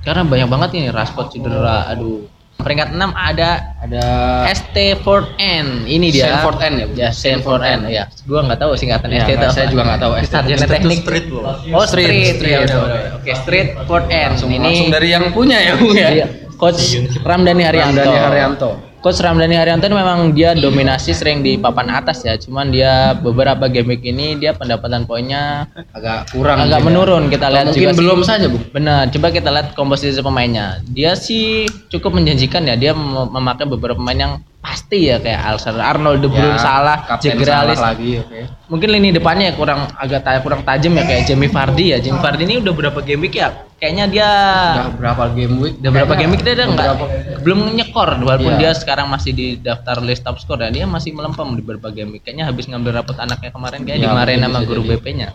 Karena 0.00 0.22
banyak 0.22 0.46
banget 0.46 0.70
ini 0.74 0.88
Rashford 0.88 1.28
cedera. 1.30 1.88
Aduh. 1.88 2.28
Peringkat 2.56 2.88
6 2.90 3.12
ada 3.12 3.50
Ada 3.78 4.04
ST 4.48 4.76
Ford 5.00 5.28
N 5.36 5.84
ini 5.84 6.08
dia 6.08 6.40
Stanford 6.40 6.56
N 6.58 6.72
ya? 6.74 6.86
ya 6.96 7.08
Stanford 7.10 7.60
N 7.60 7.80
ya 7.86 8.08
gua 8.24 8.40
nggak 8.42 8.58
tahu 8.58 8.72
singkatan 8.72 9.12
Ya, 9.12 9.20
ST 9.20 9.30
itu 9.30 9.46
saya 9.50 9.66
juga 9.68 9.82
nggak 9.84 10.00
tahu 10.00 10.12
ST. 10.16 10.32
sarjana 10.32 10.64
teknik 10.64 10.98
street, 10.98 11.24
Bu. 11.28 11.44
oh 11.44 11.52
street, 11.84 12.08
Street, 12.08 12.08
street. 12.08 12.32
street. 12.32 12.56
Ya, 12.56 12.80
udah. 12.80 13.00
oke 13.14 13.32
street 13.36 13.68
Ford 13.84 14.06
N 14.06 14.28
langsung, 14.32 14.48
ini 14.48 14.64
langsung 14.64 14.88
dari 14.88 15.08
yang 15.10 15.24
punya 15.30 15.58
ya, 15.60 15.72
Bung 15.76 15.92
ya. 15.94 16.08
Iya, 16.10 16.26
coach 16.56 16.80
Ramdhani 17.20 17.62
Haryanto 17.62 18.00
Ramdhani 18.00 18.18
Haryanto. 18.24 18.70
Coach 19.06 19.22
Ramdhani 19.22 19.54
Haryanto 19.54 19.86
ini 19.86 19.94
memang 19.94 20.34
dia 20.34 20.50
dominasi 20.50 21.14
sering 21.14 21.38
di 21.38 21.54
papan 21.54 21.94
atas 21.94 22.26
ya 22.26 22.34
cuman 22.34 22.74
dia 22.74 23.14
beberapa 23.14 23.70
game 23.70 23.94
week 23.94 24.02
ini 24.02 24.34
dia 24.34 24.50
pendapatan 24.50 25.06
poinnya 25.06 25.70
Agak 25.94 26.34
kurang. 26.34 26.58
agak 26.58 26.82
ya. 26.82 26.86
menurun 26.90 27.30
kita 27.30 27.46
Atau 27.46 27.54
lihat 27.54 27.64
mungkin 27.70 27.78
juga 27.86 27.92
sih. 27.94 28.00
belum 28.02 28.20
saja, 28.26 28.46
Bung. 28.50 28.66
Benar, 28.74 29.06
coba 29.14 29.26
kita 29.30 29.48
lihat 29.54 29.68
komposisi 29.78 30.18
pemainnya. 30.18 30.82
Dia 30.90 31.14
sih 31.14 31.70
cukup 31.86 32.18
menjanjikan 32.18 32.66
ya. 32.66 32.74
Dia 32.74 32.98
mem- 32.98 33.30
memakai 33.30 33.70
beberapa 33.70 33.94
pemain 33.94 34.18
yang 34.18 34.32
pasti 34.58 35.06
ya 35.06 35.16
kayak 35.16 35.40
Alexander 35.46 35.78
Arnold, 35.80 36.18
De 36.18 36.28
Bruyne, 36.28 36.54
Ya, 36.54 36.58
Salah, 36.58 36.98
Grealish. 37.22 37.78
lagi, 37.78 38.18
oke. 38.18 38.40
Mungkin 38.66 38.88
lini 38.90 39.08
depannya 39.10 39.50
ya 39.50 39.54
kurang 39.54 39.86
agak 39.94 40.26
kurang 40.42 40.66
tajam 40.66 40.90
ya 40.92 41.06
kayak 41.06 41.22
Jamie 41.24 41.46
Vardy 41.46 41.94
ya. 41.94 41.98
Jamie 41.98 42.18
Vardy 42.18 42.42
ini 42.44 42.54
udah 42.58 42.74
berapa 42.74 42.98
game 43.00 43.22
week 43.22 43.38
ya? 43.38 43.54
Kayaknya 43.78 44.04
dia 44.10 44.30
Udah 44.74 44.90
berapa 44.98 45.24
game 45.30 45.54
week? 45.60 45.74
udah 45.78 45.90
berapa 45.92 46.12
game 46.16 46.30
week 46.34 46.42
dia 46.42 46.54
udah 46.56 46.68
nggak 46.68 46.88
Beberapa- 46.92 47.40
belum 47.40 47.58
nyekor 47.72 48.08
walaupun 48.18 48.52
Iya. 48.52 48.58
dia 48.58 48.70
sekarang 48.74 49.06
masih 49.06 49.30
di 49.30 49.46
daftar 49.56 50.00
list 50.00 50.24
top 50.24 50.36
score 50.38 50.58
dan 50.58 50.74
dia 50.74 50.82
masih 50.84 51.12
melempem 51.12 51.46
di 51.52 51.62
beberapa 51.62 51.88
game 51.88 52.10
week. 52.12 52.26
Kayaknya 52.26 52.44
habis 52.46 52.66
ngambil 52.66 52.90
rapot 52.96 53.16
anaknya 53.16 53.50
kemarin 53.50 53.80
kayak 53.80 53.98
Ya, 53.98 54.04
dimarahin 54.04 54.40
mungkin 54.40 54.54
sama 54.56 54.66
guru 54.66 54.82
jadi. 54.82 54.90
BP-nya. 54.92 55.28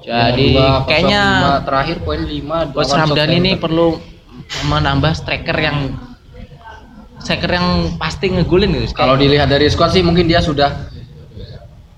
Ya, 0.00 0.32
Jadi 0.32 0.46
kayaknya 0.86 1.22
terakhir 1.60 1.96
poin 2.00 2.22
5 2.22 2.72
Coach 2.72 2.88
Ramdhani 2.90 3.36
ini 3.36 3.52
perlu 3.54 4.00
menambah 4.64 5.12
striker 5.12 5.56
yang 5.56 5.76
striker 7.20 7.50
yang 7.50 7.68
pasti 7.96 8.26
ngegulin 8.28 8.72
gitu. 8.74 8.92
kalau 8.92 9.14
dilihat 9.14 9.46
dari 9.46 9.68
squad 9.68 9.92
sih 9.92 10.00
mungkin 10.00 10.24
dia 10.24 10.40
sudah 10.40 10.88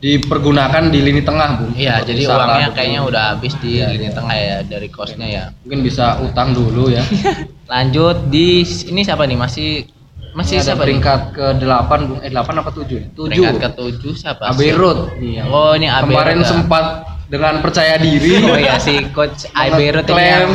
dipergunakan 0.02 0.90
di 0.90 0.98
lini 0.98 1.22
tengah, 1.22 1.62
Bung. 1.62 1.78
iya, 1.78 2.02
jadi 2.02 2.26
Salah, 2.26 2.58
uangnya 2.58 2.68
kayaknya 2.74 3.00
udah 3.06 3.22
habis 3.32 3.54
di 3.62 3.78
Iya, 3.78 3.86
lini 3.94 4.10
iya. 4.10 4.14
tengah 4.18 4.34
ya 4.34 4.56
dari 4.66 4.88
kosnya 4.90 5.26
ya. 5.30 5.44
mungkin 5.62 5.86
bisa 5.86 6.18
utang 6.18 6.50
dulu 6.50 6.90
ya. 6.90 7.06
Lanjut 7.72 8.26
di 8.26 8.66
ini 8.66 9.06
siapa 9.06 9.30
nih? 9.30 9.38
Masih 9.38 9.86
masih 10.34 10.58
Ini 10.58 10.64
siapa 10.66 10.82
nih? 10.82 10.98
peringkat 10.98 11.20
ke-8, 11.38 11.90
Bung. 12.02 12.18
Eh 12.18 12.34
8 12.34 12.34
apa 12.34 12.70
7? 12.74 13.14
7. 13.14 13.30
Peringkat 13.30 13.54
ke-7 13.62 14.02
siapa? 14.18 14.42
Abbey 14.50 14.68
sih? 14.68 14.74
Road. 14.74 14.98
Iya. 15.22 15.42
Oh, 15.46 15.70
ini 15.78 15.86
Abbey 15.86 16.18
Kemarin 16.18 16.38
ya. 16.42 16.46
sempat 16.50 16.84
dengan 17.30 17.54
percaya 17.62 17.94
diri 17.96 18.42
Oh 18.50 18.58
iya 18.58 18.76
si 18.76 19.06
coach 19.14 19.46
ini 19.54 20.02
Klaim 20.02 20.50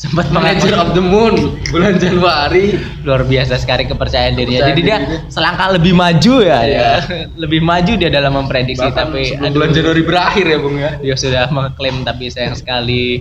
sempat 0.00 0.32
Manager 0.32 0.72
mengaku 0.72 0.80
of 0.80 0.90
the 0.96 1.04
Moon 1.04 1.34
bulan 1.68 2.00
Januari. 2.00 2.72
luar 3.04 3.20
biasa 3.28 3.60
sekali 3.60 3.84
kepercayaan 3.84 4.32
dirinya. 4.32 4.72
Jadi 4.72 4.80
dia 4.80 4.96
dirinya. 4.96 5.28
selangkah 5.28 5.68
lebih 5.76 5.92
maju 5.92 6.34
ya, 6.40 6.58
Iya. 6.64 6.64
dia. 6.64 6.92
lebih 7.36 7.60
maju 7.60 7.92
dia 8.00 8.08
dalam 8.08 8.32
memprediksi 8.32 8.80
Bahkan 8.80 8.96
tapi 8.96 9.36
aduh, 9.36 9.52
bulan 9.52 9.70
Januari 9.76 10.02
berakhir 10.02 10.44
ya, 10.48 10.56
Bung 10.56 10.76
ya. 10.80 10.90
dia 10.96 11.14
sudah 11.20 11.44
mengklaim 11.52 12.00
tapi 12.00 12.32
sayang 12.32 12.56
sekali. 12.56 13.20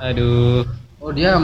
Aduh. 0.00 0.64
Oh 1.04 1.12
dia 1.12 1.36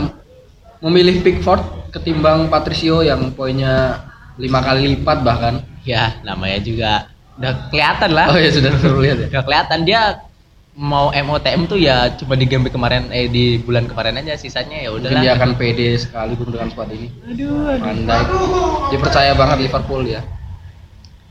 memilih 0.81 1.21
Pickford 1.21 1.61
ketimbang 1.93 2.49
Patricio 2.49 3.05
yang 3.05 3.37
poinnya 3.37 4.01
lima 4.41 4.65
kali 4.65 4.97
lipat 4.97 5.21
bahkan. 5.21 5.55
Ya, 5.85 6.17
namanya 6.25 6.57
juga 6.61 6.93
udah 7.37 7.69
kelihatan 7.69 8.11
lah. 8.17 8.33
Oh 8.33 8.41
ya 8.41 8.49
sudah 8.49 8.73
terlihat 8.81 9.17
ya. 9.17 9.29
Udah 9.29 9.43
kelihatan 9.45 9.79
dia 9.85 10.01
mau 10.79 11.11
MOTM 11.11 11.67
tuh 11.67 11.77
ya 11.77 12.15
cuma 12.15 12.39
di 12.39 12.47
game 12.47 12.71
kemarin 12.71 13.11
eh 13.11 13.27
di 13.27 13.59
bulan 13.59 13.91
kemarin 13.91 14.23
aja 14.23 14.39
sisanya 14.39 14.79
ya 14.87 14.91
udah 14.95 15.11
dia 15.19 15.35
akan 15.35 15.59
pede 15.59 15.99
sekali 15.99 16.39
Bung, 16.39 16.55
dengan 16.55 16.71
squad 16.71 16.95
ini. 16.95 17.11
Aduh, 17.27 17.75
aduh. 17.75 17.83
Pandai. 17.83 18.23
Dia 18.95 18.99
percaya 19.03 19.33
banget 19.35 19.59
Liverpool 19.67 20.03
ya. 20.07 20.23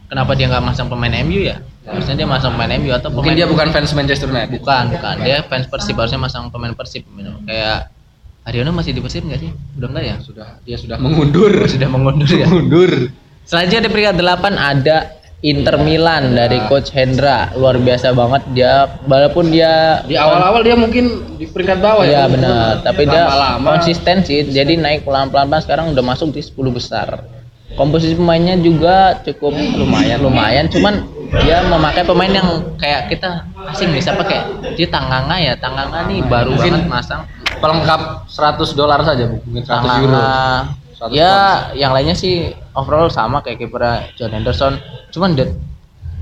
Kenapa 0.09 0.33
dia 0.35 0.49
nggak 0.51 0.63
masang 0.65 0.87
pemain 0.91 1.13
MU 1.23 1.39
ya? 1.39 1.63
Harusnya 1.87 2.15
dia 2.19 2.27
masang 2.27 2.53
pemain 2.57 2.71
MU 2.77 2.91
atau 2.91 3.09
Mungkin 3.09 3.33
pemain 3.33 3.39
dia 3.39 3.47
bukan 3.47 3.67
fans 3.71 3.91
Manchester 3.95 4.27
United. 4.27 4.59
bukan, 4.59 4.83
bukan. 4.91 5.15
Dia 5.23 5.37
fans 5.47 5.65
Persib 5.71 5.95
harusnya 5.95 6.19
masang 6.19 6.51
pemain 6.51 6.73
Persib. 6.75 7.07
Kayak 7.47 7.93
Haryono 8.43 8.73
masih 8.73 8.91
di 8.91 9.01
Persib 9.01 9.23
nggak 9.23 9.39
sih? 9.39 9.51
Udah 9.79 9.87
enggak 9.87 10.05
ya? 10.05 10.15
Sudah 10.19 10.47
dia 10.65 10.77
sudah 10.81 10.97
mengundur. 10.97 11.53
Sudah 11.69 11.89
mengundur 11.89 12.29
ya. 12.29 12.45
mengundur. 12.49 13.13
Selanjutnya 13.45 13.87
di 13.87 13.89
peringkat 13.89 14.15
8 14.21 14.53
ada 14.57 14.97
Inter 15.39 15.79
Milan 15.79 16.35
dari 16.35 16.59
coach 16.67 16.91
Hendra. 16.91 17.47
Luar 17.55 17.79
biasa 17.79 18.11
banget 18.11 18.43
dia 18.51 18.91
walaupun 19.07 19.47
dia 19.47 20.03
Di 20.03 20.19
awal-awal 20.19 20.67
dia 20.67 20.75
mungkin 20.75 21.37
di 21.39 21.47
peringkat 21.47 21.79
bawah 21.79 22.03
ya. 22.03 22.11
Iya 22.11 22.23
benar, 22.27 22.71
tapi 22.83 23.07
dia 23.07 23.23
Lama-lama 23.23 23.79
konsisten 23.79 24.27
sih. 24.27 24.43
Jadi 24.43 24.75
naik 24.75 25.07
pelan-pelan 25.07 25.47
sekarang 25.63 25.95
udah 25.95 26.03
masuk 26.03 26.35
di 26.35 26.43
10 26.43 26.75
besar. 26.75 27.23
Komposisi 27.79 28.17
pemainnya 28.19 28.59
juga 28.59 29.21
cukup 29.23 29.55
lumayan, 29.55 30.19
lumayan. 30.19 30.67
Cuman 30.67 31.07
dia 31.45 31.63
memakai 31.63 32.03
pemain 32.03 32.33
yang 32.33 32.75
kayak 32.75 33.07
kita 33.07 33.45
asing 33.71 33.93
nih 33.95 34.01
siapa 34.03 34.25
kayak 34.25 34.75
dia 34.75 34.89
Tanganga 34.91 35.37
ya, 35.39 35.53
Tanganga 35.55 36.03
nih 36.09 36.19
baru 36.25 36.57
Mungkin 36.57 36.83
banget 36.83 36.91
masang. 36.91 37.21
pelengkap 37.59 38.23
100 38.31 38.71
dolar 38.71 39.03
saja 39.03 39.27
mungkin 39.27 39.63
100 39.67 40.03
euro. 40.03 40.19
100 40.99 41.15
Ya, 41.15 41.71
yang 41.79 41.95
lainnya 41.95 42.13
sih 42.13 42.51
overall 42.75 43.07
sama 43.07 43.39
kayak 43.39 43.63
kiper 43.63 44.11
John 44.19 44.35
Henderson. 44.35 44.75
Cuman 45.15 45.39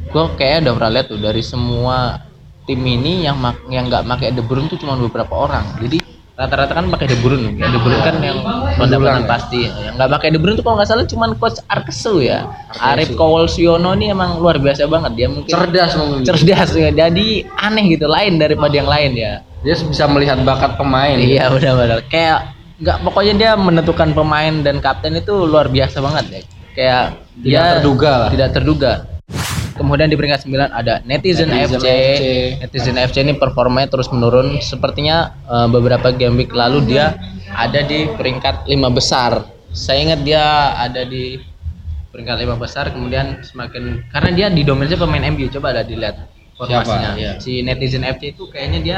gue 0.07 0.23
kayak 0.37 0.63
udah 0.63 0.73
pernah 0.77 0.91
lihat 0.93 1.07
tuh 1.09 1.19
dari 1.19 1.41
semua 1.41 2.21
tim 2.69 2.83
ini 2.83 3.25
yang 3.25 3.39
mak 3.39 3.63
yang 3.71 3.89
nggak 3.89 4.05
pakai 4.05 4.35
De 4.35 4.43
Bruyne 4.45 4.69
tuh 4.69 4.77
cuma 4.77 4.99
beberapa 4.99 5.33
orang. 5.33 5.65
Jadi 5.81 5.97
rata-rata 6.37 6.77
kan 6.77 6.85
pakai 6.93 7.07
De 7.09 7.17
Bruyne. 7.23 7.57
Ya, 7.57 7.67
De 7.73 7.79
Bruyne 7.81 8.03
kan 8.05 8.15
yang 8.21 8.37
ya. 8.43 8.77
pendapatan 8.77 9.23
pasti. 9.25 9.65
Yang 9.65 9.95
nggak 9.97 10.09
pakai 10.13 10.27
De 10.35 10.39
Bruyne 10.39 10.55
tuh 10.59 10.65
kalau 10.67 10.75
nggak 10.77 10.89
salah 10.91 11.07
cuma 11.07 11.25
coach 11.39 11.57
Arkesu 11.71 12.21
ya. 12.21 12.45
Arif 12.77 13.17
Kowalsiono 13.17 13.95
ini 13.97 14.13
emang 14.13 14.37
luar 14.37 14.61
biasa 14.61 14.85
banget. 14.85 15.11
Dia 15.17 15.27
mungkin 15.31 15.51
Cerdas 15.51 15.91
mungkin. 15.97 16.21
cerdas 16.27 16.69
ya. 16.75 16.91
Jadi 16.93 17.47
aneh 17.57 17.85
gitu 17.97 18.05
lain 18.05 18.37
daripada 18.37 18.73
yang 18.75 18.87
lain 18.87 19.11
ya. 19.17 19.33
Dia 19.65 19.73
bisa 19.73 20.05
melihat 20.05 20.37
bakat 20.45 20.77
pemain. 20.77 21.17
Iya 21.17 21.49
benar-benar. 21.49 22.05
Kayak 22.11 22.56
nggak 22.77 22.97
pokoknya 23.01 23.33
dia 23.33 23.51
menentukan 23.57 24.13
pemain 24.13 24.61
dan 24.61 24.77
kapten 24.77 25.17
itu 25.17 25.33
luar 25.33 25.69
biasa 25.69 25.97
banget 26.01 26.25
ya. 26.29 26.41
Kayak 26.77 27.03
Tidak 27.17 27.41
dia 27.41 27.63
terduga 27.81 28.11
lah. 28.25 28.29
Tidak 28.29 28.49
terduga. 28.53 28.91
Kemudian 29.77 30.09
di 30.09 30.17
peringkat 30.17 30.49
9 30.49 30.73
ada 30.73 31.05
Netizen, 31.05 31.53
Netizen 31.53 31.77
FC. 31.77 31.85
FC. 31.85 32.23
Netizen 32.65 32.97
FC 32.97 33.15
ini 33.21 33.33
performanya 33.37 33.93
terus 33.93 34.09
menurun. 34.09 34.57
Sepertinya 34.61 35.37
eh, 35.45 35.67
beberapa 35.69 36.09
game 36.09 36.37
week 36.41 36.53
lalu 36.53 36.85
dia 36.85 37.13
ada 37.53 37.85
di 37.85 38.09
peringkat 38.09 38.65
5 38.65 38.73
besar. 38.97 39.45
Saya 39.73 40.01
ingat 40.01 40.25
dia 40.25 40.73
ada 40.73 41.05
di 41.05 41.37
peringkat 42.09 42.37
5 42.41 42.57
besar 42.57 42.89
kemudian 42.89 43.45
semakin 43.45 44.09
karena 44.09 44.29
dia 44.33 44.47
didominasi 44.49 44.97
pemain 44.97 45.21
MU 45.29 45.45
coba 45.53 45.77
ada 45.77 45.85
dilihat 45.85 46.25
formasinya. 46.57 47.13
Iya. 47.13 47.31
Si 47.37 47.61
Netizen 47.61 48.01
FC 48.01 48.33
itu 48.33 48.49
kayaknya 48.49 48.79
dia 48.81 48.97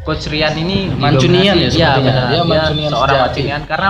Coach 0.00 0.26
Rian 0.28 0.56
ini 0.56 0.88
Mancunian 0.88 1.54
ya 1.54 1.68
Iya, 1.68 1.70
sepertinya. 1.70 2.00
benar. 2.00 2.24
Dia 2.24 2.34
Dia, 2.34 2.44
Mancunian 2.44 2.90
seorang 2.90 3.14
sejati. 3.14 3.40
Mancunian 3.40 3.62
karena 3.68 3.88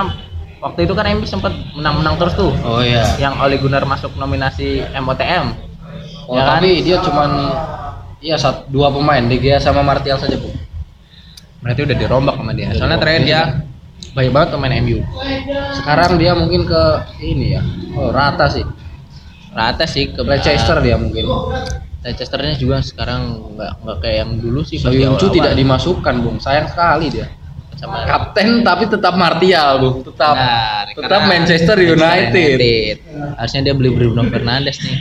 waktu 0.61 0.79
itu 0.83 0.93
kan 0.93 1.05
MU 1.09 1.25
sempat 1.25 1.53
menang-menang 1.73 2.15
terus 2.19 2.33
tuh. 2.35 2.51
Oh 2.61 2.79
iya. 2.79 3.03
Yang 3.17 3.33
Ole 3.39 3.55
Gunnar 3.57 3.83
masuk 3.83 4.11
nominasi 4.15 4.83
MOTM. 4.93 5.45
Oh, 6.27 6.35
Ya 6.35 6.43
kan? 6.45 6.59
tapi 6.59 6.83
dia 6.83 6.97
cuman 7.01 7.31
iya 8.21 8.35
sat, 8.37 8.69
dua 8.69 8.91
pemain, 8.91 9.23
De 9.25 9.35
Gea 9.35 9.57
sama 9.57 9.81
Martial 9.81 10.15
saja, 10.15 10.37
Bu. 10.37 10.51
Berarti 11.61 11.81
udah 11.85 11.97
dirombak 11.97 12.35
sama 12.37 12.51
dia. 12.53 12.69
Udah 12.69 12.77
Soalnya 12.77 12.99
terakhir 12.99 13.21
dia 13.23 13.41
banyak 14.11 14.31
banget 14.31 14.49
pemain 14.51 14.73
MU. 14.79 14.97
Sekarang 15.73 16.11
dia 16.17 16.31
mungkin 16.35 16.65
ke 16.65 16.81
ini 17.21 17.55
ya. 17.55 17.61
Oh, 17.95 18.11
rata 18.11 18.45
sih. 18.47 18.65
Rata 19.51 19.83
sih 19.83 20.11
ke 20.11 20.21
Leicester 20.21 20.77
dia 20.79 20.95
mungkin. 20.95 21.25
Leicesternya 22.01 22.57
juga 22.57 22.81
sekarang 22.81 23.53
nggak 23.57 23.73
nggak 23.85 23.97
kayak 24.01 24.17
yang 24.25 24.31
dulu 24.41 24.65
sih 24.65 24.81
Soyuncu 24.81 25.29
tidak 25.29 25.53
dimasukkan, 25.53 26.15
Bung. 26.25 26.37
Sayang 26.41 26.69
sekali 26.69 27.13
dia. 27.13 27.29
sama 27.77 28.05
Kapten 28.05 28.61
tapi 28.61 28.85
tetap 28.85 29.13
Martial, 29.17 29.81
Bung. 29.81 30.05
Tetap 30.05 30.35
Benar, 30.37 30.85
tetap 30.97 31.21
Manchester 31.29 31.77
United. 31.81 32.57
Harusnya 33.37 33.61
dia 33.65 33.73
beli 33.77 33.89
Bruno 33.93 34.21
Fernandes 34.29 34.81
nih. 34.81 34.97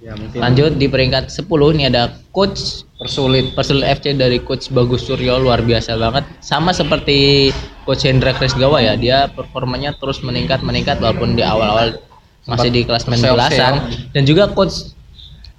Ya, 0.00 0.16
mungkin 0.16 0.40
Lanjut 0.40 0.72
di 0.80 0.88
peringkat 0.88 1.28
10 1.28 1.44
nih 1.76 1.86
ada 1.92 2.16
coach 2.32 2.88
persulit. 2.96 3.52
Persul 3.52 3.84
FC 3.84 4.16
dari 4.16 4.40
coach 4.40 4.72
Bagus 4.72 5.04
Suryo 5.04 5.36
luar 5.36 5.60
biasa 5.60 6.00
banget. 6.00 6.24
Sama 6.40 6.72
seperti 6.72 7.50
coach 7.84 8.08
Hendra 8.08 8.32
Krisgawa 8.32 8.80
ya, 8.80 8.96
dia 8.96 9.28
performanya 9.28 9.92
terus 10.00 10.24
meningkat 10.24 10.64
meningkat 10.64 11.04
walaupun 11.04 11.36
di 11.36 11.44
awal-awal 11.44 12.00
masih 12.48 12.72
di 12.72 12.82
kelas 12.88 13.04
main 13.04 13.20
belasan 13.20 13.92
dan 14.16 14.22
juga 14.24 14.48
coach 14.50 14.96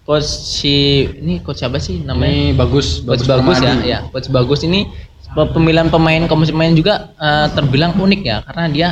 coach 0.02 0.26
si 0.28 1.06
ini 1.22 1.40
coach 1.46 1.62
siapa 1.62 1.78
sih 1.78 2.02
namanya? 2.02 2.34
Ini 2.34 2.46
bagus, 2.58 3.06
coach 3.06 3.24
bagus 3.30 3.58
ya, 3.62 3.72
Permadi. 3.78 3.90
ya. 3.90 4.00
Coach 4.10 4.28
bagus 4.34 4.60
ini 4.66 4.90
pe- 5.32 5.52
pemilihan 5.54 5.88
pemain 5.88 6.26
komposisi 6.28 6.54
pemain 6.56 6.74
juga 6.74 7.14
eh, 7.16 7.48
terbilang 7.54 7.96
unik 7.96 8.22
ya 8.22 8.38
karena 8.44 8.66
dia 8.68 8.88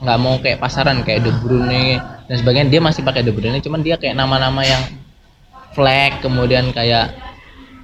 nggak 0.00 0.18
mau 0.20 0.40
kayak 0.40 0.58
pasaran 0.62 1.04
kayak 1.04 1.28
De 1.28 1.32
Bruyne 1.44 2.00
dan 2.00 2.36
sebagainya 2.40 2.68
dia 2.72 2.80
masih 2.80 3.04
pakai 3.04 3.20
De 3.20 3.32
Bruyne 3.36 3.60
cuman 3.60 3.80
dia 3.84 4.00
kayak 4.00 4.16
nama-nama 4.16 4.64
yang 4.64 4.80
flag 5.76 6.24
kemudian 6.24 6.72
kayak 6.72 7.12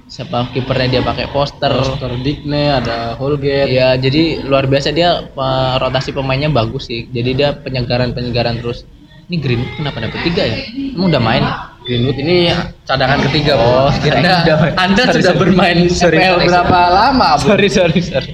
siapa 0.07 0.47
kipernya 0.55 0.87
dia 0.97 1.01
pakai 1.03 1.27
poster 1.35 1.67
Poster 1.67 2.15
Digne, 2.23 2.71
ada 2.71 3.19
Holgate. 3.19 3.67
ya 3.67 3.99
jadi 3.99 4.39
luar 4.47 4.63
biasa 4.65 4.95
dia 4.95 5.27
eh, 5.27 5.73
rotasi 5.77 6.15
pemainnya 6.15 6.47
bagus 6.49 6.87
sih 6.87 7.05
jadi 7.11 7.29
dia 7.35 7.49
penyegaran 7.59 8.15
penyegaran 8.15 8.57
terus 8.63 8.87
ini 9.27 9.37
Greenwood 9.43 9.75
kenapa 9.75 9.99
dapat 9.99 10.19
tiga 10.23 10.43
ya 10.47 10.57
emang 10.95 11.11
udah 11.11 11.21
main 11.21 11.43
Greenwood 11.87 12.19
ini 12.19 12.51
cadangan 12.83 13.23
ketiga, 13.23 13.55
Oh, 13.55 13.87
Bu. 13.87 14.03
kirain 14.03 14.19
Anda, 14.19 14.35
udah. 14.43 14.57
Anda 14.75 15.03
Sorry, 15.07 15.15
sudah 15.15 15.31
sorry. 15.31 15.39
bermain 15.39 15.77
Sorry, 15.87 16.17
FPL 16.19 16.33
sorry, 16.35 16.47
berapa 16.51 16.79
lama, 16.91 17.29
Bu? 17.33 17.43
sorry 17.47 17.67
sorry 17.71 17.99
sorry 18.03 18.31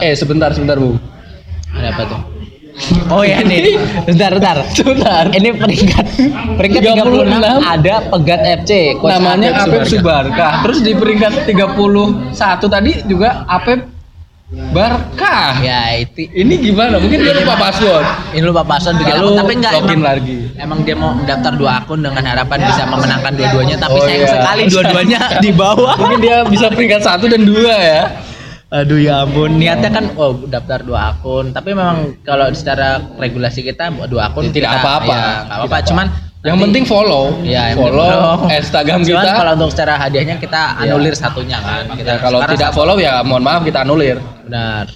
Eh, 0.00 0.16
sebentar, 0.16 0.48
sebentar, 0.50 0.76
Bu. 0.76 0.96
ada 1.70 1.92
apa 1.92 2.02
tuh 2.08 2.20
Oh 3.08 3.20
ya 3.20 3.40
nih, 3.40 3.72
bentar 4.04 4.32
bentar. 4.32 4.60
Sebentar. 4.68 5.24
Ini 5.28 5.48
peringkat 5.56 6.04
peringkat 6.56 6.80
36, 6.84 7.24
36. 7.24 7.56
ada 7.64 7.94
Pegat 8.06 8.40
FC. 8.60 8.72
Coach 8.96 9.12
Namanya 9.12 9.48
Apep. 9.58 9.82
Subarkah. 9.88 10.52
Terus 10.60 10.78
di 10.80 10.92
peringkat 10.92 11.32
31 11.48 12.36
tadi 12.66 12.92
juga 13.08 13.48
Apep 13.48 13.95
Barkah. 14.46 15.58
Ya 15.58 15.98
itu 15.98 16.30
Ini 16.30 16.54
gimana? 16.62 17.02
Mungkin 17.02 17.18
dia 17.18 17.34
lupa 17.34 17.58
password. 17.58 18.06
ini 18.30 18.44
lupa 18.46 18.62
password 18.62 18.94
bikin 18.96 19.12
Lalu 19.12 19.26
akun 19.26 19.36
tapi 19.36 19.52
enggak 19.58 19.72
login 19.74 19.90
emang, 19.90 20.06
lagi. 20.06 20.38
emang 20.54 20.78
dia 20.80 20.94
mau 20.94 21.10
mendaftar 21.10 21.52
dua 21.52 21.72
akun 21.82 21.98
dengan 21.98 22.22
harapan 22.22 22.58
bisa 22.62 22.82
memenangkan 22.86 23.32
dua-duanya 23.34 23.76
tapi 23.76 23.96
Oh, 23.96 24.06
sayang 24.06 24.22
iya. 24.22 24.30
sekali 24.30 24.62
dua-duanya 24.70 25.18
di 25.44 25.50
bawah. 25.50 25.94
Mungkin 25.98 26.18
dia 26.20 26.36
bisa 26.46 26.66
peringkat 26.68 27.02
satu 27.02 27.26
dan 27.26 27.42
dua 27.42 27.74
ya. 27.74 28.02
Aduh 28.66 28.98
ya 28.98 29.22
ampun, 29.22 29.56
niatnya 29.56 29.90
kan 29.90 30.04
oh 30.14 30.42
daftar 30.44 30.82
dua 30.82 31.14
akun, 31.14 31.50
tapi 31.50 31.70
memang 31.70 32.18
kalau 32.22 32.50
secara 32.50 32.98
regulasi 33.14 33.62
kita 33.62 33.94
dua 34.06 34.26
akun 34.28 34.46
Ya, 34.46 34.52
tidak 34.52 34.70
apa-apa. 34.76 35.06
ya, 35.06 35.22
apa-apa. 35.48 35.76
Cuman 35.86 36.06
Yang 36.46 36.54
nanti- 36.54 36.64
penting 36.70 36.84
follow. 36.86 37.24
Ya, 37.42 37.74
yang 37.74 37.78
follow 37.82 38.06
penting 38.06 38.62
Instagram 38.62 38.98
Cuman 39.02 39.18
kita. 39.18 39.32
kalau 39.34 39.52
untuk 39.58 39.70
secara 39.74 39.94
hadiahnya 39.98 40.36
kita 40.38 40.60
anulir 40.78 41.14
satunya 41.18 41.58
kan. 41.58 41.82
Kita 41.92 42.12
Ya, 42.14 42.22
kalau 42.22 42.38
tidak 42.46 42.70
satu- 42.70 42.76
follow 42.78 42.96
ya 42.96 43.18
mohon 43.26 43.42
maaf 43.42 43.66
kita 43.66 43.82
anulir. 43.82 44.22
benar. 44.46 44.86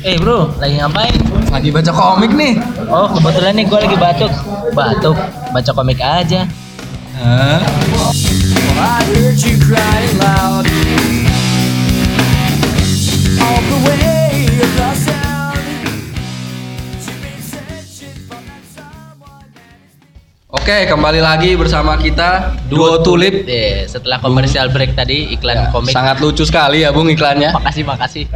Eh 0.00 0.16
bro, 0.16 0.48
lagi 0.56 0.80
ngapain? 0.80 1.12
Lagi 1.52 1.68
baca 1.68 1.92
komik 1.92 2.32
nih. 2.32 2.56
Oh 2.88 3.04
kebetulan 3.10 3.52
nih 3.52 3.64
gue 3.68 3.78
lagi 3.78 3.96
batuk 3.96 4.32
Batuk, 4.72 5.16
baca 5.52 5.70
komik 5.74 6.00
aja 6.00 6.48
Hah? 7.20 7.60
I 8.80 9.12
All 13.42 13.62
the 13.62 13.88
way 13.88 15.19
Oke, 20.70 20.86
kembali 20.86 21.18
lagi 21.18 21.58
bersama 21.58 21.98
kita 21.98 22.54
Duo 22.70 23.02
Tulip. 23.02 23.42
Eh, 23.42 23.90
setelah 23.90 24.22
komersial 24.22 24.70
break 24.70 24.94
tadi 24.94 25.34
iklan 25.34 25.66
komik. 25.74 25.90
Sangat 25.90 26.22
lucu 26.22 26.46
sekali 26.46 26.86
ya 26.86 26.94
Bung 26.94 27.10
iklannya. 27.10 27.50
Makasih 27.50 27.82
makasih. 27.82 28.30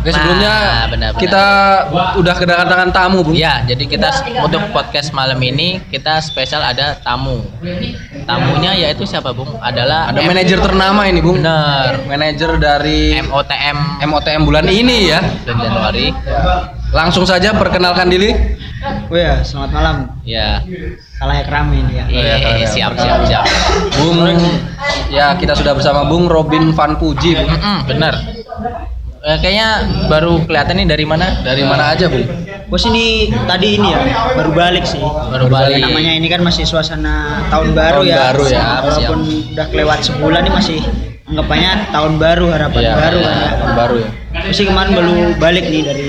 Oke, 0.00 0.08
sebelumnya 0.08 0.48
Nah, 0.48 0.84
benar-benar. 0.88 1.20
kita 1.20 1.44
udah 2.16 2.34
kedatangan 2.40 2.88
tamu 2.88 3.20
Bung. 3.20 3.36
Ya, 3.36 3.60
jadi 3.68 3.84
kita 3.84 4.08
untuk 4.40 4.64
podcast 4.72 5.12
malam 5.12 5.36
ini 5.44 5.76
kita 5.92 6.24
spesial 6.24 6.64
ada 6.64 6.96
tamu. 7.04 7.44
Tamunya 8.24 8.72
yaitu 8.72 9.04
siapa, 9.04 9.36
Bung? 9.36 9.52
Adalah 9.60 10.08
Ada 10.08 10.24
M- 10.24 10.32
manajer 10.32 10.56
ternama 10.56 11.04
ini 11.04 11.20
Bung. 11.20 11.36
Bener. 11.36 12.00
Manajer 12.08 12.56
dari 12.56 13.20
MOTM 13.20 14.00
MOTM 14.00 14.40
bulan 14.48 14.64
ini 14.72 15.12
ya. 15.12 15.20
bulan 15.20 15.56
Januari. 15.60 16.06
Langsung 16.92 17.24
saja 17.24 17.56
perkenalkan 17.56 18.06
diri. 18.06 18.36
Oh 19.08 19.16
ya, 19.16 19.40
selamat 19.40 19.70
malam. 19.72 19.96
Ya. 20.22 20.60
Kalayak 21.16 21.48
rame 21.48 21.80
ini 21.80 21.92
ya. 21.96 22.04
Iya, 22.06 22.34
kalian. 22.42 22.68
siap 22.68 22.92
siap 22.98 23.20
siap. 23.24 23.44
Bung 23.96 24.18
ya 25.08 25.32
kita 25.38 25.54
sudah 25.54 25.72
bersama 25.72 26.04
Bung 26.04 26.26
Robin 26.28 26.74
Van 26.74 26.98
Puji 26.98 27.38
Bung. 27.38 27.48
Mm-mm, 27.48 27.78
benar. 27.86 28.14
Eh, 29.22 29.38
kayaknya 29.38 29.68
baru 30.10 30.42
kelihatan 30.42 30.82
nih 30.82 30.86
dari 30.90 31.04
mana? 31.06 31.40
Dari 31.40 31.62
mana 31.62 31.94
aja 31.94 32.10
Bung? 32.10 32.26
Bos 32.66 32.82
ini 32.88 33.28
tadi 33.46 33.76
ini 33.78 33.88
ya, 33.92 34.00
baru 34.34 34.50
balik 34.50 34.82
sih. 34.82 34.98
Baru 34.98 35.46
balik. 35.46 35.78
Namanya 35.78 36.12
ini 36.12 36.26
kan 36.26 36.40
masih 36.42 36.64
suasana 36.66 37.46
tahun 37.48 37.72
baru 37.72 38.02
Tahun 38.02 38.08
ya. 38.08 38.16
baru 38.32 38.44
ya, 38.48 38.64
Walaupun 38.82 39.18
udah 39.54 39.66
kelewat 39.70 39.98
sebulan 40.02 40.40
ini 40.42 40.52
masih 40.52 40.78
anggapannya 41.28 41.72
tahun 41.92 42.12
baru, 42.18 42.46
harapan 42.50 42.80
Iya, 42.82 42.92
baru 42.98 43.18
kan 43.20 43.30
ya. 43.30 43.48
tahun 43.60 43.72
baru 43.78 43.94
ya. 44.00 44.08
Ini 44.42 44.64
kemarin 44.64 44.90
baru 44.96 45.14
balik 45.38 45.64
nih 45.68 45.82
dari 45.84 46.04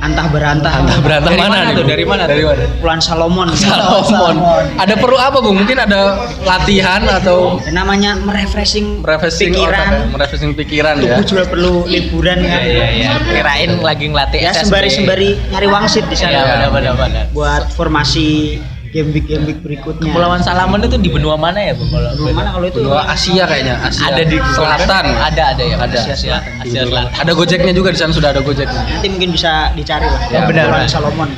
antah 0.00 0.26
berantah. 0.32 0.72
Antah 0.80 0.98
berantah 1.04 1.30
Dari 1.30 1.40
mana, 1.40 1.56
mana 1.56 1.68
nih, 1.68 1.76
tuh? 1.76 1.84
Dari 1.86 2.04
mana 2.08 2.22
Dari 2.24 2.42
mana? 2.44 2.64
Pulau 2.80 3.00
Salomon. 3.00 3.48
Salomon. 3.52 4.36
Ada 4.80 4.94
perlu 4.96 5.16
apa 5.20 5.38
Bung? 5.44 5.60
Mungkin 5.60 5.76
ada 5.76 6.16
latihan 6.42 7.04
atau 7.06 7.60
namanya 7.70 8.16
merefreshing 8.16 9.04
refreshing 9.04 9.52
otak 9.52 9.60
ya? 9.60 9.68
pikiran. 9.68 9.90
merefreshing 10.10 10.52
pikiran 10.56 10.94
ya. 11.00 11.16
Tubuh 11.20 11.26
juga 11.28 11.44
perlu 11.46 11.74
liburan 11.86 12.38
kan. 12.40 12.60
Iya, 12.64 12.86
iya. 12.96 13.10
Kirain 13.20 13.70
lagi 13.80 14.04
ngelatih 14.08 14.40
Ya 14.40 14.50
SSB. 14.56 14.60
sembari-sembari 14.66 15.28
nyari 15.52 15.66
wangsit 15.68 16.04
di 16.08 16.16
sana. 16.16 16.32
Iya, 16.32 16.42
benar 16.44 16.70
benar 16.72 16.94
benar. 16.96 17.24
buat 17.30 17.62
formasi 17.72 18.58
game 18.90 19.08
week 19.14 19.26
game 19.30 19.44
week 19.46 19.58
berikutnya. 19.62 20.10
Kepulauan 20.10 20.42
Salaman 20.42 20.82
itu 20.82 20.98
di 20.98 21.10
benua 21.10 21.38
mana 21.38 21.58
ya, 21.62 21.72
Bung? 21.78 21.90
Kalau 21.90 22.10
Benua 22.18 22.34
mana 22.34 22.50
kalau 22.50 22.66
itu? 22.66 22.78
Benua 22.82 23.02
Asia 23.06 23.44
kayaknya, 23.46 23.74
Asia 23.80 24.04
ada 24.10 24.22
di 24.26 24.36
selatan. 24.54 25.04
Ada 25.06 25.42
ada 25.54 25.62
ya. 25.62 25.76
Ada. 25.78 25.98
Asia 26.02 26.16
Selatan. 26.18 26.52
Asia 26.66 26.82
Selatan. 26.86 27.12
Ada 27.14 27.32
Gojeknya 27.34 27.72
juga 27.72 27.88
di 27.94 27.98
sana 27.98 28.12
sudah 28.12 28.30
ada 28.34 28.42
Gojeknya. 28.42 28.82
Nanti 28.90 29.08
mungkin 29.08 29.30
bisa 29.30 29.70
dicari 29.78 30.06
lah. 30.06 30.20
Ya, 30.28 30.40
benar, 30.46 30.64
Kepulauan. 30.68 30.90
Salomon. 30.90 31.30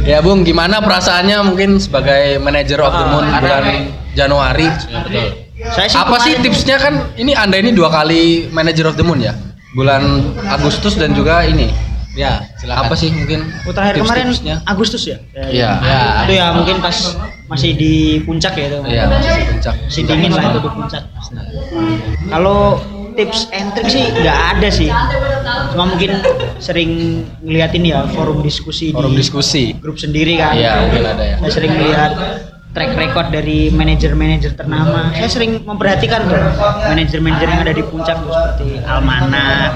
Ya 0.00 0.24
Bung, 0.24 0.48
gimana 0.48 0.80
perasaannya 0.80 1.44
mungkin 1.44 1.76
sebagai 1.76 2.40
manager 2.40 2.80
of 2.80 2.96
the 2.96 3.06
moon 3.12 3.24
Ah, 3.28 3.36
bulan 3.36 3.64
Januari? 4.16 4.64
Ya, 4.64 5.04
betul. 5.04 5.28
Saya 5.76 5.86
sih 5.92 5.98
Apa 6.00 6.16
sih 6.24 6.32
tipsnya 6.40 6.80
kan? 6.80 7.12
Ini 7.20 7.36
Anda 7.36 7.60
ini 7.60 7.76
dua 7.76 7.92
kali 7.92 8.48
manager 8.48 8.88
of 8.88 8.96
the 8.96 9.04
moon 9.04 9.20
ya? 9.20 9.36
Bulan 9.76 10.32
Agustus 10.48 10.96
dan 10.96 11.12
juga 11.12 11.44
ini. 11.44 11.68
Ya, 12.20 12.44
silakan. 12.60 12.84
Apa 12.84 12.94
sih 13.00 13.08
mungkin? 13.08 13.48
Oh, 13.64 13.72
terakhir 13.72 14.04
kemarin 14.04 14.24
tips-tipsnya? 14.28 14.56
Agustus 14.68 15.02
ya? 15.08 15.16
Iya. 15.32 15.70
Ya. 15.80 16.00
Itu 16.28 16.32
ya 16.36 16.46
mungkin 16.52 16.76
pas 16.84 16.96
masih 17.48 17.72
di 17.72 18.20
puncak 18.28 18.52
ya 18.60 18.66
itu. 18.68 18.78
Iya, 18.84 19.02
masih 19.08 19.32
di 19.32 19.44
puncak. 19.56 19.74
Masih 19.88 20.02
dingin 20.04 20.30
lah 20.36 20.44
itu 20.52 20.60
di 20.60 20.70
puncak. 20.76 21.02
Kalau 22.28 22.58
tips 23.16 23.50
and 23.56 23.72
trick 23.74 23.88
sih 23.88 24.04
nggak 24.12 24.38
ada 24.56 24.68
sih. 24.68 24.92
Cuma 25.72 25.88
mungkin 25.88 26.20
sering 26.62 27.24
ngeliatin 27.40 27.82
ya 27.88 28.06
forum 28.12 28.44
diskusi 28.44 28.92
Forum 28.92 29.16
di 29.16 29.24
diskusi. 29.24 29.74
grup 29.80 29.96
sendiri 29.96 30.36
kan. 30.36 30.54
Iya, 30.54 30.86
mungkin 30.86 31.02
ada 31.08 31.24
ya. 31.24 31.36
Saya 31.40 31.52
sering 31.56 31.72
lihat 31.74 32.12
track 32.70 32.94
record 32.94 33.34
dari 33.34 33.66
manajer-manajer 33.74 34.54
ternama. 34.54 35.10
Saya 35.10 35.26
sering 35.26 35.58
memperhatikan 35.66 36.22
tuh 36.30 36.38
manajer-manajer 36.86 37.46
yang 37.50 37.62
ada 37.66 37.74
di 37.74 37.82
puncak 37.82 38.14
tuh 38.22 38.30
seperti 38.30 38.78
Almana, 38.86 39.74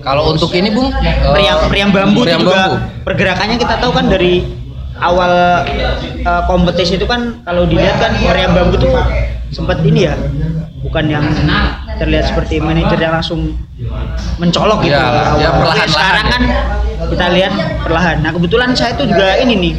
Kalau 0.00 0.32
untuk 0.32 0.50
ini 0.52 0.68
Bung, 0.68 0.88
eh, 0.90 1.14
Meriam 1.28 1.56
Meriam 1.68 1.90
Bambu 1.90 2.20
itu 2.20 2.26
Meriam 2.26 2.40
juga 2.40 2.56
Bambu. 2.56 2.76
pergerakannya 3.04 3.56
kita 3.56 3.74
tahu 3.76 3.92
kan 3.92 4.06
dari 4.06 4.44
awal 4.96 5.32
eh, 6.18 6.42
kompetisi 6.44 6.96
itu 6.96 7.04
kan 7.04 7.40
kalau 7.42 7.64
dilihat 7.64 7.96
kan 7.96 8.12
Meriam 8.18 8.52
Bambu 8.52 8.76
tuh 8.76 8.92
sempat 9.50 9.80
ini 9.82 10.06
ya 10.06 10.14
bukan 10.80 11.04
yang 11.06 11.24
terlihat 11.96 12.24
seperti 12.26 12.56
manajer 12.58 12.96
yang 12.96 13.12
langsung 13.12 13.52
mencolok 14.36 14.80
gitu 14.80 14.92
Ya, 14.92 15.04
awal. 15.04 15.36
ya, 15.36 15.48
perlahan-lahan 15.52 15.88
sekarang 15.90 16.24
ya. 16.24 16.32
kan 16.32 16.42
kita 17.10 17.26
lihat 17.30 17.52
perlahan 17.82 18.16
nah 18.20 18.30
kebetulan 18.30 18.70
saya 18.72 18.92
tuh 18.94 19.04
juga 19.04 19.36
ini 19.36 19.54
nih 19.54 19.74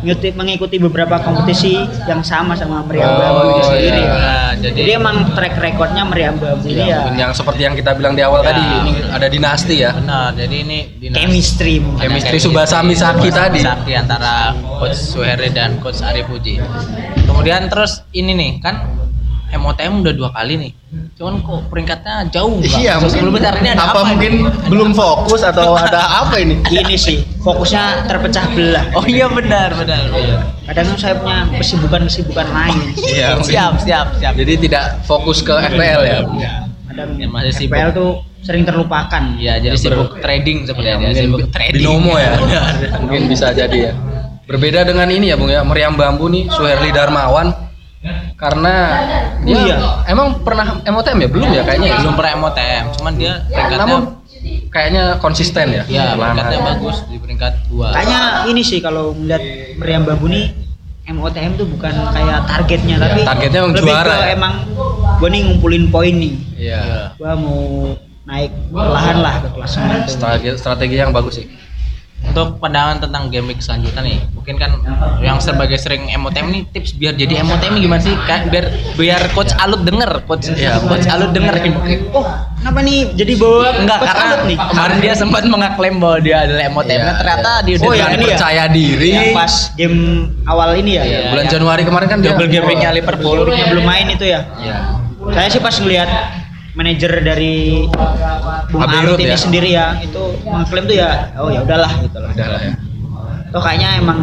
ngikuti- 0.00 0.32
mengikuti 0.32 0.76
beberapa 0.76 1.16
kompetisi 1.18 1.76
yang 2.04 2.20
sama 2.20 2.52
sama 2.52 2.80
Meriam 2.82 3.08
Bambu 3.10 3.40
itu 3.46 3.60
Oh, 3.60 3.68
sendiri 3.68 4.00
iya. 4.00 4.10
Nah, 4.10 4.50
jadi, 4.56 4.74
jadi 4.74 4.90
emang 4.96 5.16
track 5.32 5.54
recordnya 5.56 6.02
Meriam 6.02 6.34
Bambu 6.34 6.66
ini 6.66 6.82
Ya, 6.82 7.04
ya 7.06 7.16
yang 7.18 7.32
seperti 7.32 7.60
yang 7.62 7.74
kita 7.74 7.92
bilang 7.92 8.12
di 8.12 8.22
awal 8.22 8.40
Ya. 8.40 8.50
tadi, 8.50 8.62
ini 8.62 8.92
ada 9.06 9.26
dinasti 9.26 9.74
ya. 9.76 9.90
benar. 9.92 10.32
Jadi 10.32 10.56
ini 10.58 10.78
dinas- 10.96 11.16
chemistry 11.16 11.74
mungkin. 11.78 11.98
ada 11.98 12.04
Chemistry 12.06 12.38
Subasami 12.38 12.94
Saki 12.94 13.28
tadi. 13.30 13.60
Sakti 13.60 13.92
antara 13.92 14.34
coach 14.56 14.96
Suherdi 14.96 15.48
dan 15.50 15.76
coach 15.78 16.00
Arif 16.00 16.24
Puji. 16.26 16.56
Kemudian 17.22 17.68
terus 17.68 18.00
ini 18.10 18.32
nih 18.32 18.50
kan 18.58 18.74
MOTM 19.52 20.00
udah 20.00 20.12
dua 20.12 20.30
kali 20.30 20.54
nih. 20.56 20.72
Cuman 21.14 21.40
kok 21.40 21.66
peringkatnya 21.66 22.28
jauh. 22.28 22.56
Bang? 22.56 22.70
Iya, 22.76 22.94
mungkin 22.96 23.22
Sebentar 23.24 23.54
ini 23.56 23.68
ada 23.68 23.82
apa, 23.82 23.90
apa, 23.92 24.00
mungkin 24.08 24.32
ini? 24.36 24.50
belum 24.66 24.90
fokus 24.92 25.40
atau 25.40 25.74
ada 25.80 26.00
apa 26.20 26.36
ini? 26.36 26.60
ini 26.66 26.94
sih 26.94 27.22
fokusnya 27.40 28.04
terpecah 28.04 28.46
belah 28.50 28.84
Oh 28.92 29.04
iya 29.04 29.26
benar 29.26 29.72
benar. 29.72 30.06
benar. 30.06 30.38
kadang 30.66 30.94
saya 30.94 31.14
punya 31.16 31.50
kesibukan-kesibukan 31.52 32.46
lain 32.48 32.78
Iya, 32.96 33.38
siap 33.48 33.78
siap 33.78 34.06
siap. 34.16 34.32
Jadi 34.34 34.52
tidak 34.60 35.02
fokus 35.02 35.40
ke 35.40 35.50
FPL 35.52 36.00
ya. 36.02 36.18
kadang 36.86 37.10
Ya, 37.16 37.26
masih 37.26 37.52
sibuk. 37.56 37.74
FPL 37.74 37.90
tuh 37.90 38.10
sering 38.40 38.64
terlupakan 38.64 39.22
Iya, 39.36 39.58
jadi 39.58 39.72
Ya, 39.72 39.78
sibuk 39.78 40.18
trading 40.18 40.64
sebenarnya. 40.64 40.90
Ya, 40.90 40.98
mungkin 41.00 41.22
sibuk 41.22 41.40
trading. 41.50 41.74
binomo 41.76 42.14
ya. 42.16 42.32
mungkin 43.02 43.22
bisa 43.26 43.50
jadi 43.50 43.78
ya. 43.88 43.92
Berbeda 44.42 44.82
dengan 44.82 45.06
ini 45.06 45.30
ya 45.30 45.38
Bung 45.38 45.46
ya, 45.46 45.62
Meriam 45.62 45.94
Bambu 45.94 46.26
nih 46.26 46.50
Suherli 46.50 46.90
Darmawan 46.90 47.54
karena 48.34 48.74
dia 49.44 49.54
Oh, 49.54 49.60
iya. 49.62 49.76
emang 50.08 50.40
pernah 50.40 50.80
MOTM 50.80 51.18
ya 51.18 51.28
belum 51.28 51.48
ya 51.50 51.62
kayaknya 51.62 51.88
ya? 51.90 51.98
Belum 52.00 52.14
pernah 52.16 52.32
MOTM, 52.40 52.84
cuman 52.96 53.12
dia 53.14 53.32
peringkatnya 53.44 53.78
Namun 53.78 54.00
kayaknya 54.66 55.02
konsisten 55.20 55.66
ya. 55.68 55.82
ya 55.84 56.16
Perlahan-lahan. 56.16 56.16
peringkatnya 56.16 56.60
bagus 56.64 56.96
di 57.04 57.16
peringkat 57.18 57.52
dua. 57.68 57.86
kayaknya 57.92 58.20
ini 58.48 58.62
sih 58.62 58.78
kalau 58.78 59.12
melihat 59.12 59.42
meriam 59.76 60.02
bambu 60.02 60.26
nih 60.26 60.46
MOTM 61.06 61.58
tuh 61.58 61.66
bukan 61.66 61.90
kayak 61.90 62.38
targetnya 62.46 62.96
Iya, 62.96 63.02
tapi 63.02 63.20
targetnya 63.26 63.58
emang 63.60 63.72
lebih 63.74 63.82
juara 63.84 64.06
ke 64.06 64.14
ya. 64.16 64.26
emang 64.32 64.54
gue 65.18 65.28
nih 65.28 65.40
ngumpulin 65.44 65.84
poin 65.90 66.14
nih 66.14 66.34
Iya. 66.56 66.82
gue 67.12 67.32
mau 67.36 67.60
naik 68.22 68.52
perlahan 68.70 69.16
lah 69.18 69.34
ke 69.42 69.48
kelas 69.50 69.70
Strategi, 70.06 70.48
strategi 70.54 70.94
yang 70.94 71.10
bagus 71.10 71.34
sih. 71.36 71.46
Untuk 72.22 72.56
pandangan 72.58 73.00
tentang 73.00 73.26
game 73.26 73.48
week 73.48 73.58
selanjutnya 73.58 74.02
nih, 74.02 74.18
mungkin 74.30 74.54
kan 74.54 74.70
yang 75.18 75.36
sebagai 75.36 75.74
sering 75.74 76.06
MOTM 76.12 76.46
nih 76.48 76.62
tips 76.70 76.94
biar 76.94 77.12
jadi 77.12 77.40
MOTM 77.40 77.74
gimana 77.76 77.98
sih? 77.98 78.14
Kan 78.22 78.46
biar 78.46 78.68
biar 78.94 79.18
coach 79.30 79.50
Alut 79.56 79.82
denger, 79.82 80.22
coach 80.24 80.46
Iya, 80.48 80.78
coach 80.80 81.04
Alut 81.06 81.32
denger 81.32 81.58
nih 81.58 81.72
mungkin. 81.72 81.98
oh 82.12 82.22
kenapa 82.54 82.80
nih 82.80 82.98
jadi 83.14 83.32
bawa 83.34 83.66
Enggak 83.74 83.98
Coach 83.98 84.06
karena 84.06 84.22
Alut 84.28 84.42
nih 84.46 84.58
kemarin 84.60 84.96
dia 85.00 85.14
sempat 85.14 85.42
mengaklaim 85.44 85.96
bahwa 85.96 86.18
dia 86.18 86.36
adalah 86.40 86.62
MOTM, 86.70 86.86
Iya, 86.92 87.02
nah, 87.02 87.16
ternyata 87.16 87.50
iya. 87.50 87.60
dia 87.60 87.74
udah 87.74 87.82
Oh, 87.82 87.92
yang 87.92 87.98
dengan 88.06 88.14
ini 88.14 88.22
ya? 88.22 88.30
percaya 88.30 88.64
diri. 88.68 89.10
yang 89.10 89.32
pas 89.32 89.54
game 89.74 89.98
awal 90.44 90.70
ini 90.72 90.90
ya 90.92 91.02
Iya, 91.02 91.10
Iya, 91.10 91.20
bulan 91.26 91.42
yang 91.42 91.52
Januari 91.52 91.82
kemarin 91.82 92.06
kan 92.06 92.18
dia 92.20 92.30
double 92.30 92.48
game 92.48 92.66
week-nya 92.68 92.90
Liverpool. 92.92 93.38
belum 93.48 93.82
main 93.82 94.06
itu 94.06 94.24
ya 94.24 94.40
Iya. 94.54 94.76
saya 95.30 95.48
sih 95.48 95.58
pas 95.58 95.74
ngelihat 95.74 96.08
manajer 96.74 97.12
dari 97.26 97.86
Bung 98.70 98.82
Alut 98.86 99.18
ini 99.18 99.34
ya? 99.34 99.38
sendiri 99.38 99.68
ya 99.74 99.86
itu 99.98 100.22
mengklaim 100.46 100.84
tuh 100.86 100.96
ya 100.96 101.10
oh 101.38 101.50
ya 101.50 101.60
udahlah 101.66 101.90
gitu 102.02 102.18
lah 102.22 102.30
Udah 102.30 102.48
lah 102.50 102.60
ya. 102.62 102.74
Toh 103.50 103.58
kayaknya 103.58 103.98
emang 103.98 104.18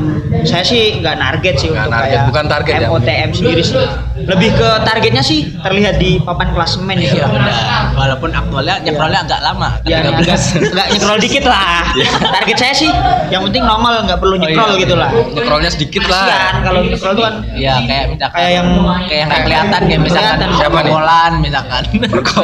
saya 0.47 0.63
sih 0.63 1.03
nggak 1.03 1.19
target 1.19 1.55
sih 1.57 1.67
Nggak 1.67 1.83
untuk 1.83 1.93
target, 1.93 2.07
kayak 2.07 2.27
bukan 2.31 2.45
target 2.47 2.73
ya? 2.73 2.87
MOTM 2.87 3.29
sendiri 3.35 3.59
sih. 3.59 3.75
Lebih 4.17 4.49
ke 4.55 4.69
targetnya 4.81 5.19
sih 5.21 5.39
terlihat 5.59 5.99
di 5.99 6.15
papan 6.17 6.55
klasemen. 6.55 6.95
Iya 6.95 7.27
benar. 7.27 7.91
Walaupun 7.93 8.31
aktualnya 8.31 8.79
nyekrolnya 8.79 9.27
agak 9.27 9.39
lama, 9.41 9.69
Ya, 9.83 9.99
agak 9.99 10.23
13. 10.23 10.71
nggak 10.71 10.87
nyekrol 10.89 11.17
dikit 11.19 11.43
lah. 11.43 11.83
Iya. 11.97 12.13
Target 12.13 12.57
saya 12.57 12.73
sih 12.73 12.91
yang 13.27 13.41
penting 13.41 13.65
normal 13.65 14.05
nggak 14.05 14.19
perlu 14.21 14.37
nyekrol 14.37 14.71
iya. 14.73 14.81
gitu 14.85 14.95
lah. 14.95 15.09
Nyekrolnya 15.33 15.69
sedikit 15.69 16.03
lah. 16.05 16.23
Kasian 16.23 16.55
kalau 16.61 16.81
nyekrol 16.83 17.11
tuh 17.11 17.23
kan 17.25 17.35
Iya, 17.51 17.73
kayak 17.83 18.05
misalkan 18.09 18.37
Kayak 18.37 18.51
yang- 18.53 18.71
kayak 19.07 19.19
yang 19.19 19.31
kelihatan 19.43 19.81
kayak 19.83 20.01
misalkan. 20.01 20.37
Siapa 20.55 20.77
perkolan 20.77 21.31
misalkan. 21.41 21.83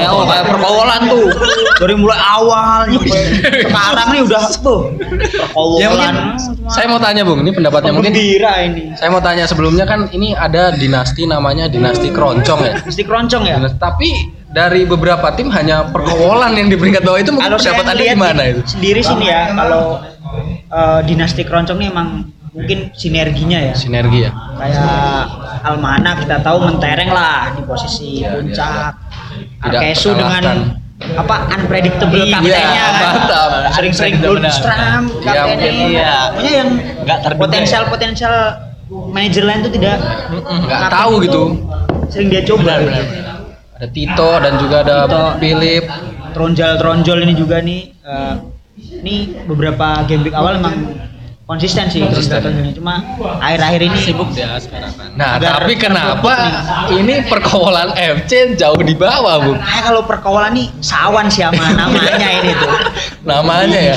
oh, 0.10 0.24
kayak 0.26 0.46
perkowolan 0.46 1.02
tuh 1.06 1.26
dari 1.78 1.96
mulai 1.96 2.20
awal 2.20 2.82
sekarang 3.64 4.08
nih 4.12 4.22
udah 4.22 4.44
tuh 4.58 4.80
perkowolan. 5.32 6.16
Ya 6.74 6.76
saya 6.76 6.88
mau 6.90 6.98
tanya 6.98 7.22
Bung, 7.22 7.40
ini 7.40 7.54
pendapatnya 7.54 7.94
mungkin 7.94 8.10
gembira 8.10 8.54
ini. 8.60 8.98
saya 8.98 9.14
mau 9.14 9.22
tanya 9.22 9.46
sebelumnya 9.46 9.86
kan 9.86 10.10
ini 10.10 10.34
ada 10.34 10.74
dinasti 10.74 11.30
namanya 11.30 11.70
dinasti 11.70 12.10
Keroncong 12.10 12.60
ya. 12.60 12.74
Mesti 12.82 13.06
keroncong 13.06 13.44
ya. 13.46 13.62
Dinasti- 13.62 13.78
Tapi 13.78 14.10
dari 14.50 14.82
beberapa 14.84 15.30
tim 15.34 15.54
hanya 15.54 15.86
perkowolan 15.88 16.54
yang 16.54 16.68
di 16.68 16.76
peringkat 16.76 17.02
bawah 17.02 17.22
itu 17.22 17.30
mungkin 17.30 17.46
Kalau 17.48 17.62
pendapat 17.62 17.84
Anda 17.84 17.94
ngeliat 17.94 18.16
gimana 18.18 18.42
itu? 18.50 18.62
Sendiri 18.66 19.02
sini 19.02 19.26
ya 19.30 19.54
kalau 19.54 20.02
eh, 20.74 21.00
dinasti 21.06 21.42
keroncong 21.42 21.78
ini 21.78 21.88
emang 21.88 22.10
mungkin 22.54 22.90
sinerginya 22.94 23.58
ya 23.60 23.74
Sinergi 23.74 24.26
ya. 24.26 24.32
kayak 24.58 25.26
Almana 25.64 26.18
kita 26.18 26.42
tahu 26.42 26.58
mentereng 26.64 27.10
lah 27.10 27.54
di 27.54 27.62
posisi 27.64 28.22
Iya, 28.22 28.34
puncak 28.34 28.94
iya. 28.94 29.62
Tidak 29.62 29.80
Arkesu 29.80 30.10
dengan. 30.14 30.44
Apa 31.14 31.36
unpredictable 31.52 32.16
Iya, 32.18 32.40
kaptennya 32.40 32.86
kan 32.94 33.16
sering-sering 33.72 34.16
Benar. 34.18 34.30
Lundstram 34.32 35.02
Iya, 35.12 35.34
kaptennya 35.36 35.72
iya. 35.90 36.14
pokoknya 36.32 36.52
yang 36.54 36.70
Nggak 37.04 37.18
potensial 37.36 37.84
potensial 37.88 38.36
manajer 39.10 39.44
lain 39.44 39.60
tuh 39.62 39.72
tidak 39.72 39.98
Nggak 40.64 40.82
tahu 40.90 41.14
itu 41.20 41.26
gitu. 41.26 41.44
sering 42.08 42.28
dia 42.30 42.42
coba 42.44 42.62
Benar, 42.64 42.80
gitu. 42.80 43.04
benar, 43.04 43.36
Ada 43.74 43.88
Tito 43.90 44.32
dan 44.38 44.54
juga 44.58 44.76
ada 44.82 44.96
Tito. 45.04 45.24
Philip. 45.40 45.86
tronjol-tronjol 46.34 47.18
ini 47.22 47.34
juga 47.34 47.58
nih 47.60 47.82
eh, 48.02 48.34
ini 48.98 49.16
beberapa 49.46 50.02
game 50.04 50.26
week 50.26 50.34
awal 50.34 50.58
emang 50.58 50.98
konsisten 51.44 51.92
sih 51.92 52.00
Konsisten. 52.00 52.40
cuma 52.72 53.04
akhir-akhir 53.44 53.82
ini 53.84 53.98
Sibuk 54.00 54.32
dia 54.32 54.56
sekarang 54.64 54.96
kan. 54.96 55.12
Nah, 55.20 55.36
Agar 55.36 55.68
tapi 55.68 55.76
kenapa 55.76 56.34
ini 56.96 57.20
perkawalan 57.28 57.92
FC 58.00 58.56
jauh 58.56 58.80
di 58.80 58.96
bawah, 58.96 59.44
Bu? 59.44 59.52
Nah, 59.60 59.80
kalau 59.84 60.02
perkawalan 60.08 60.56
nih 60.56 60.68
sawan 60.80 61.28
siapa 61.28 61.60
namanya 61.76 62.30
ini 62.32 62.52
tuh. 62.56 62.72
Namanya 63.28 63.80
ya. 63.92 63.96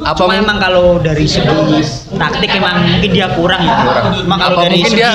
Apa 0.00 0.24
Cuma 0.24 0.32
emang 0.32 0.56
kalau 0.56 0.96
dari 0.96 1.28
segi 1.28 1.84
taktik 2.16 2.56
emang 2.56 2.80
mungkin 2.88 3.10
dia 3.12 3.28
kurang 3.36 3.60
ya. 3.60 3.74
Kurang. 3.84 4.04
Cuma 4.24 4.36
kalau 4.40 4.56
Apa 4.56 4.64
dari 4.64 4.80
mungkin 4.80 4.92
segi 4.96 5.00
dia 5.04 5.10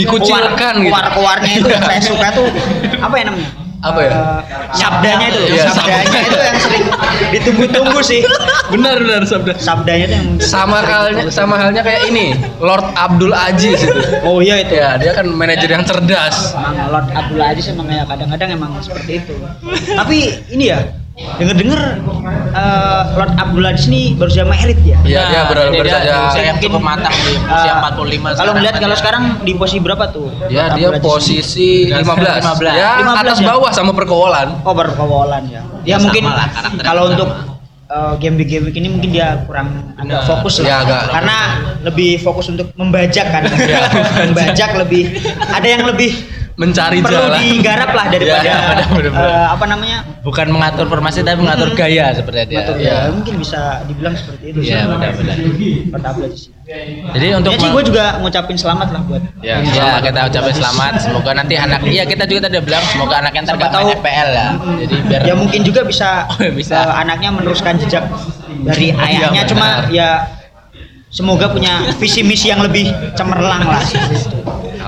dikucilkan 0.00 0.72
gitu? 0.80 0.88
Keluar-keluarnya 0.88 1.52
itu 1.60 1.68
yang 1.76 1.84
saya 1.84 2.00
suka 2.00 2.28
tuh 2.32 2.48
apa 2.96 3.14
ya 3.20 3.24
namanya? 3.28 3.59
Apa 3.80 4.00
ya? 4.04 4.12
Eh, 4.12 4.40
sabdanya 4.76 5.26
itu, 5.32 5.40
Iya, 5.56 5.64
sabdanya 5.72 6.04
sabda. 6.04 6.20
itu 6.20 6.36
yang 6.36 6.58
sering 6.60 6.84
ditunggu-tunggu 7.32 8.00
sih. 8.04 8.20
benar 8.68 9.00
benar 9.00 9.22
sabda. 9.24 9.52
Sabdanya 9.56 10.04
itu 10.04 10.14
yang 10.20 10.28
Sama 10.36 10.84
halnya 10.84 11.24
sama 11.32 11.56
halnya 11.56 11.80
kayak 11.80 12.04
ini, 12.06 12.36
Lord 12.60 12.84
Abdul 12.92 13.32
Aziz 13.32 13.80
itu. 13.80 13.96
Oh 14.20 14.44
iya 14.44 14.60
itu. 14.60 14.76
Ya, 14.76 15.00
dia 15.00 15.16
kan 15.16 15.24
manajer 15.32 15.64
yang 15.66 15.84
cerdas. 15.88 16.52
Emang 16.52 16.92
Lord 16.92 17.08
Abdullah 17.10 17.46
Aziz 17.50 17.72
emang 17.72 17.88
ya 17.88 18.04
kadang-kadang 18.04 18.48
emang 18.52 18.72
seperti 18.84 19.24
itu. 19.24 19.34
Tapi 19.96 20.16
ini 20.52 20.64
ya 20.68 20.84
denger-denger 21.20 21.80
eh, 22.50 23.02
Lord 23.12 23.32
Abdullah 23.34 23.70
Aziz 23.70 23.86
ini 23.86 24.12
baru 24.12 24.28
saja 24.28 24.44
merit 24.44 24.80
ya. 24.80 24.98
Iya, 25.02 25.22
dia 25.26 25.40
baru 25.46 25.60
baru 25.70 25.82
dia 25.82 25.94
saja 25.94 26.12
usia 26.26 26.42
yang 26.46 26.58
cukup 26.58 26.80
matang 26.80 27.14
di 27.14 27.32
usia 27.36 27.72
Eh, 27.72 27.76
45 27.82 28.40
Kalau 28.40 28.52
kan 28.52 28.74
kalau 28.78 28.96
sekarang 28.96 29.22
di 29.40 29.52
posisi 29.54 29.78
berapa 29.78 30.04
tuh? 30.08 30.26
Ya, 30.46 30.66
Lord 30.66 30.76
dia 30.76 30.88
ini? 30.90 31.02
posisi 31.02 31.68
15. 31.86 32.00
15. 32.40 32.72
Ya, 32.72 32.90
15 33.04 33.20
atas 33.20 33.38
ya? 33.38 33.46
bawah 33.46 33.70
sama 33.70 33.92
perkawalan. 33.92 34.48
Oh 34.62 34.72
berkawalan 34.72 35.42
ya. 35.46 35.62
Ya, 35.82 35.90
Ya, 35.90 35.96
mungkin 35.98 36.24
lah, 36.24 36.48
kalau 36.80 37.04
sama. 37.06 37.12
untuk 37.14 37.30
uh, 37.86 38.14
game 38.16 38.36
week 38.36 38.48
game 38.48 38.64
week 38.64 38.76
ini 38.76 38.88
mungkin 38.88 39.10
dia 39.10 39.44
kurang 39.44 39.68
agak 39.96 40.24
fokus 40.24 40.60
lah. 40.60 40.66
Ya, 40.66 40.76
agak- 40.82 41.04
Karena 41.10 41.36
lebih 41.82 42.16
fokus 42.18 42.48
untuk 42.48 42.72
membajak 42.74 43.26
kan. 43.26 43.42
Ya, 43.62 43.88
membajak 44.24 44.76
lebih 44.78 45.08
ada 45.38 45.64
yang 45.66 45.84
lebih 45.84 46.12
Mencari 46.60 47.00
perlu 47.00 47.16
jalan. 47.24 47.40
digarap 47.40 47.90
lah 47.90 48.06
daripada 48.12 48.44
Ya, 48.44 48.58
benar, 48.70 48.88
benar. 48.92 49.16
uh, 49.16 49.46
apa 49.56 49.64
namanya? 49.64 49.98
bukan 50.20 50.46
mengatur 50.46 50.84
formasi 50.84 51.24
tapi 51.24 51.40
mengatur 51.40 51.72
gaya 51.72 52.12
seperti 52.12 52.52
dia. 52.52 52.60
Betul 52.60 52.76
Iya. 52.78 52.92
ya. 52.92 52.98
Mungkin 53.10 53.34
bisa 53.40 53.60
dibilang 53.88 54.12
seperti 54.12 54.44
itu. 54.52 54.58
Iya, 54.62 54.80
benar-benar. 54.86 55.36
Jadi 57.10 57.26
untuk 57.34 57.50
Ya 57.50 57.66
gue 57.66 57.82
juga 57.82 58.04
ngucapin 58.20 58.54
selamat 58.54 58.88
lah 58.92 59.00
buat 59.02 59.22
Ya, 59.40 59.58
Ya, 59.64 59.98
kita 59.98 60.28
ucapin 60.28 60.54
selamat. 60.54 60.92
Semoga 61.00 61.30
nanti 61.32 61.54
anak 61.56 61.80
iya 61.84 62.04
kita 62.04 62.24
juga 62.24 62.46
tadi 62.46 62.60
bilang 62.60 62.84
semoga 62.86 63.18
anaknya 63.18 63.40
ntar 63.42 63.56
gak 63.58 63.72
tahu. 63.72 63.86
FPL 63.96 64.28
ya. 64.30 64.48
Jadi 64.78 64.94
biar 65.02 65.20
ya 65.24 65.34
mungkin 65.34 65.60
juga 65.62 65.80
bisa, 65.82 66.08
Oh, 66.30 66.52
bisa. 66.52 66.76
eh, 66.76 66.94
anaknya 67.00 67.32
meneruskan 67.32 67.74
jejak 67.78 68.04
dari 68.60 68.92
ayahnya 68.92 69.42
benar. 69.42 69.48
cuma 69.48 69.68
ya 69.88 70.08
semoga 71.08 71.48
punya 71.48 71.90
visi 71.96 72.20
misi 72.20 72.46
yang 72.46 72.60
lebih 72.60 72.86
cemerlang 73.14 73.64
lah 73.64 73.82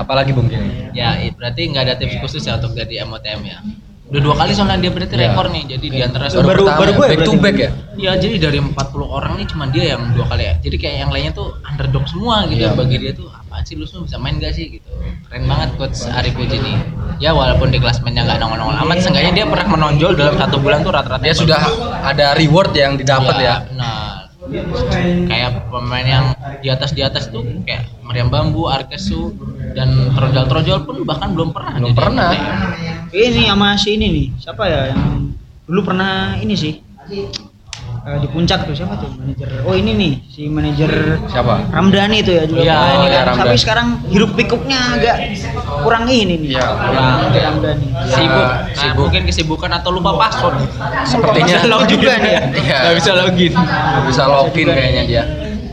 Apalagi 0.03 0.31
Bung 0.31 0.47
Gini? 0.47 0.91
ya 0.91 1.15
berarti 1.31 1.61
nggak 1.71 1.83
ada 1.83 1.93
tips 1.95 2.19
khusus 2.19 2.43
ya 2.43 2.59
untuk 2.59 2.75
jadi 2.75 3.01
MOTM 3.03 3.41
ya. 3.43 3.59
Udah 4.03 4.21
dua 4.21 4.35
kali 4.35 4.51
soalnya 4.53 4.77
dia 4.77 4.91
berarti 4.93 5.15
Ya. 5.15 5.21
rekor 5.25 5.49
nih. 5.49 5.63
Jadi 5.65 5.85
di 5.89 5.99
antara 5.99 6.29
Baru- 6.29 6.43
Baru, 6.43 6.61
pertama 6.61 6.77
baru 6.77 6.91
ya, 6.91 6.93
gue 6.93 7.07
back 7.07 7.21
to 7.23 7.33
back 7.35 7.57
ya. 7.57 7.69
Iya, 7.93 8.11
jadi 8.19 8.35
dari 8.37 8.57
40 8.61 9.07
orang 9.07 9.33
nih 9.39 9.47
cuma 9.49 9.63
dia 9.65 9.85
yang 9.95 10.01
dua 10.13 10.25
kali 10.27 10.43
ya. 10.43 10.53
Jadi 10.59 10.75
kayak 10.77 10.97
yang 10.99 11.09
lainnya 11.09 11.33
tuh 11.33 11.57
underdog 11.63 12.05
semua 12.05 12.45
gitu. 12.45 12.61
Iya, 12.61 12.75
Bagi 12.75 12.97
dia 12.99 13.11
tuh 13.11 13.31
apaan 13.31 13.63
sih 13.63 13.73
lu 13.73 13.87
semua 13.87 14.05
bisa 14.05 14.21
main 14.21 14.37
gak 14.37 14.53
sih 14.53 14.69
gitu. 14.69 14.85
Keren 15.25 15.49
banget 15.49 15.69
coach 15.79 15.97
Ari 16.05 16.29
Puji 16.29 16.57
nih. 16.57 16.77
Ya 17.17 17.31
walaupun 17.31 17.69
di 17.69 17.79
klasmennya 17.79 18.21
nggak 18.23 18.37
nongol-nongol 18.37 18.77
amat, 18.83 18.97
seenggaknya 18.99 19.31
dia 19.33 19.45
pernah 19.47 19.67
menonjol 19.71 20.11
dalam 20.13 20.35
satu 20.35 20.57
bulan 20.59 20.83
tuh 20.83 20.91
rata-rata 20.91 21.23
Dia 21.23 21.33
sudah 21.33 21.61
ada 22.03 22.35
reward 22.35 22.69
yang 22.75 22.93
didapat 22.93 23.35
ya. 23.39 23.55
Nah, 23.71 24.22
kayak 25.29 25.71
pemain 25.71 26.05
yang 26.07 26.25
di 26.59 26.67
atas 26.67 26.91
di 26.91 27.01
atas 27.03 27.31
tuh 27.31 27.43
kayak 27.63 27.87
Meriam 28.03 28.27
Bambu, 28.27 28.67
Arkesu 28.67 29.31
dan 29.73 30.13
Trojol-Trojol 30.13 30.83
pun 30.83 30.97
bahkan 31.07 31.31
belum 31.31 31.55
pernah. 31.55 31.73
Belum 31.79 31.91
jadi 31.95 31.99
pernah. 31.99 32.29
MOTM. 32.31 33.13
ini 33.13 33.41
sama 33.45 33.69
si 33.77 33.89
ini 33.93 34.07
nih 34.09 34.27
siapa 34.41 34.63
ya 34.65 34.81
yang 34.89 35.31
dulu 35.69 35.81
pernah 35.93 36.35
ini 36.41 36.55
sih 36.57 36.81
eh, 38.03 38.17
di 38.19 38.27
puncak 38.27 38.59
tuh 38.63 38.75
siapa 38.75 38.93
tuh 38.95 39.09
manajer 39.15 39.47
oh 39.63 39.73
ini 39.73 39.91
nih 39.93 40.11
si 40.27 40.41
manajer 40.45 40.91
Siapa? 41.25 41.71
Ramdhani 41.71 42.17
itu 42.19 42.31
ya 42.31 42.43
juga 42.43 42.61
Iya, 42.61 42.75
pernah 42.75 42.91
ini 42.93 43.03
iya, 43.03 43.11
kan. 43.13 43.23
Ramdhani. 43.25 43.41
tapi 43.45 43.57
sekarang 43.57 43.87
hirup 44.07 44.31
pikuknya 44.33 44.79
agak 44.93 45.15
kurang 45.81 46.03
ini 46.05 46.33
nih 46.37 46.49
Iya, 46.53 46.65
kurang. 46.69 47.05
Ramdhani 47.31 47.87
Sibuk, 48.03 48.43
Ya, 48.43 48.51
nah, 48.51 48.75
sibuk. 48.75 49.03
mungkin 49.07 49.23
kesibukan 49.23 49.71
atau 49.73 49.89
lupa 49.89 50.11
password. 50.13 50.55
Sepertinya 51.03 51.55
Bisa 51.55 51.65
login 51.65 51.89
juga 51.95 52.13
nih 52.19 52.31
ya. 52.31 52.41
Iya. 52.51 52.77
Nggak 52.83 52.95
bisa 52.99 53.11
login. 53.15 53.51
Nggak 53.55 54.03
bisa 54.05 54.23
login 54.27 54.67
kayaknya 54.69 55.03
dia. 55.05 55.23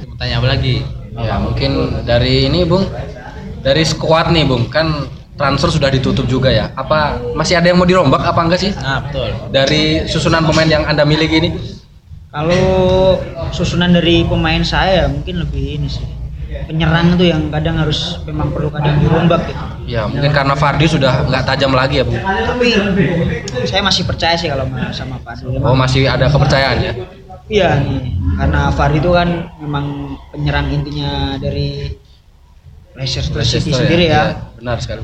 Mau 0.06 0.14
tanya 0.16 0.34
apa 0.38 0.48
lagi? 0.48 0.76
Ya 1.12 1.34
mungkin 1.36 1.70
dari 2.06 2.46
ini 2.46 2.62
Bung, 2.62 2.86
dari 3.60 3.82
squad 3.82 4.30
nih 4.30 4.46
Bung, 4.46 4.70
kan 4.70 5.04
transfer 5.34 5.68
sudah 5.68 5.90
ditutup 5.90 6.24
juga 6.24 6.48
ya. 6.48 6.70
Apa 6.72 7.18
masih 7.34 7.58
ada 7.58 7.66
yang 7.66 7.76
mau 7.76 7.84
dirombak 7.84 8.22
apa 8.22 8.40
enggak 8.40 8.60
sih? 8.60 8.72
Nah, 8.74 9.02
betul. 9.02 9.28
Dari 9.50 10.06
susunan 10.06 10.44
pemain 10.44 10.68
yang 10.70 10.84
anda 10.84 11.02
miliki 11.02 11.36
ini? 11.36 11.50
Kalau 12.30 13.18
susunan 13.50 13.90
dari 13.90 14.22
pemain 14.22 14.62
saya 14.62 15.10
mungkin 15.10 15.42
lebih 15.42 15.76
ini 15.76 15.88
sih 15.90 16.06
penyerang 16.66 17.14
tuh 17.14 17.26
yang 17.26 17.46
kadang 17.48 17.78
harus 17.78 18.18
memang 18.22 18.50
perlu 18.50 18.70
kadang 18.70 18.98
dirombak 18.98 19.42
gitu 19.46 19.62
Ya 19.90 20.06
mungkin 20.06 20.30
karena 20.30 20.54
Fardi 20.54 20.86
sudah 20.86 21.26
nggak 21.26 21.42
tajam 21.44 21.74
lagi 21.74 21.98
ya 21.98 22.06
Bung. 22.06 22.14
tapi 22.14 22.70
saya 23.66 23.82
masih 23.82 24.06
percaya 24.06 24.38
sih 24.38 24.46
kalau 24.46 24.62
sama 24.94 25.18
Pak 25.18 25.42
Adil. 25.42 25.58
Oh 25.58 25.74
masih 25.74 26.06
ada 26.06 26.30
kepercayaan 26.30 26.78
ya? 26.78 26.92
Iya 27.50 27.82
nih, 27.82 28.14
karena 28.38 28.70
Far 28.70 28.94
itu 28.94 29.10
kan 29.10 29.50
memang 29.58 30.14
penyerang 30.30 30.70
intinya 30.70 31.34
dari 31.34 31.90
Leicester 32.94 33.42
City 33.42 33.74
Leicester 33.74 33.82
sendiri 33.82 34.04
ya. 34.06 34.14
Iya, 34.14 34.22
benar 34.54 34.76
sekali. 34.78 35.02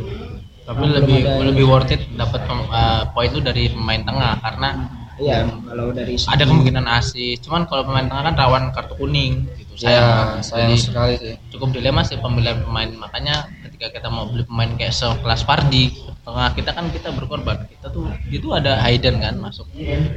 Tapi 0.62 0.78
Belum 0.78 0.94
lebih 0.94 1.18
ada- 1.26 1.42
lebih 1.42 1.64
worth 1.66 1.90
it 1.90 2.02
dapat 2.14 2.46
eh, 2.46 3.02
poin 3.10 3.26
itu 3.26 3.42
dari 3.42 3.66
pemain 3.66 4.02
tengah 4.06 4.38
karena 4.38 4.68
Iya, 5.16 5.48
kalau 5.48 5.96
dari 5.96 6.14
segi- 6.14 6.28
ada 6.28 6.44
kemungkinan 6.44 6.84
asis. 6.86 7.40
Cuman 7.40 7.64
kalau 7.64 7.88
pemain 7.88 8.04
tengah 8.04 8.24
kan 8.28 8.34
rawan 8.36 8.62
kartu 8.70 8.94
kuning 8.96 9.48
gitu. 9.56 9.72
Ya 9.84 10.40
sayang 10.40 10.72
Jadi, 10.72 10.80
sekali 10.80 11.14
sih. 11.20 11.34
cukup 11.52 11.76
dilema 11.76 12.00
sih 12.00 12.16
pemilihan 12.16 12.64
pemain 12.64 12.88
makanya 12.96 13.44
ketika 13.60 13.92
kita 13.92 14.08
mau 14.08 14.24
beli 14.24 14.48
pemain 14.48 14.72
kayak 14.72 14.88
sekelas 14.88 15.44
Fardi 15.44 15.92
tengah 16.24 16.48
kita 16.56 16.72
kan 16.72 16.88
kita 16.88 17.12
berkorban 17.12 17.60
kita 17.68 17.92
tuh 17.92 18.08
itu 18.32 18.56
ada 18.56 18.80
Hayden 18.80 19.20
kan 19.20 19.36
masuk 19.36 19.68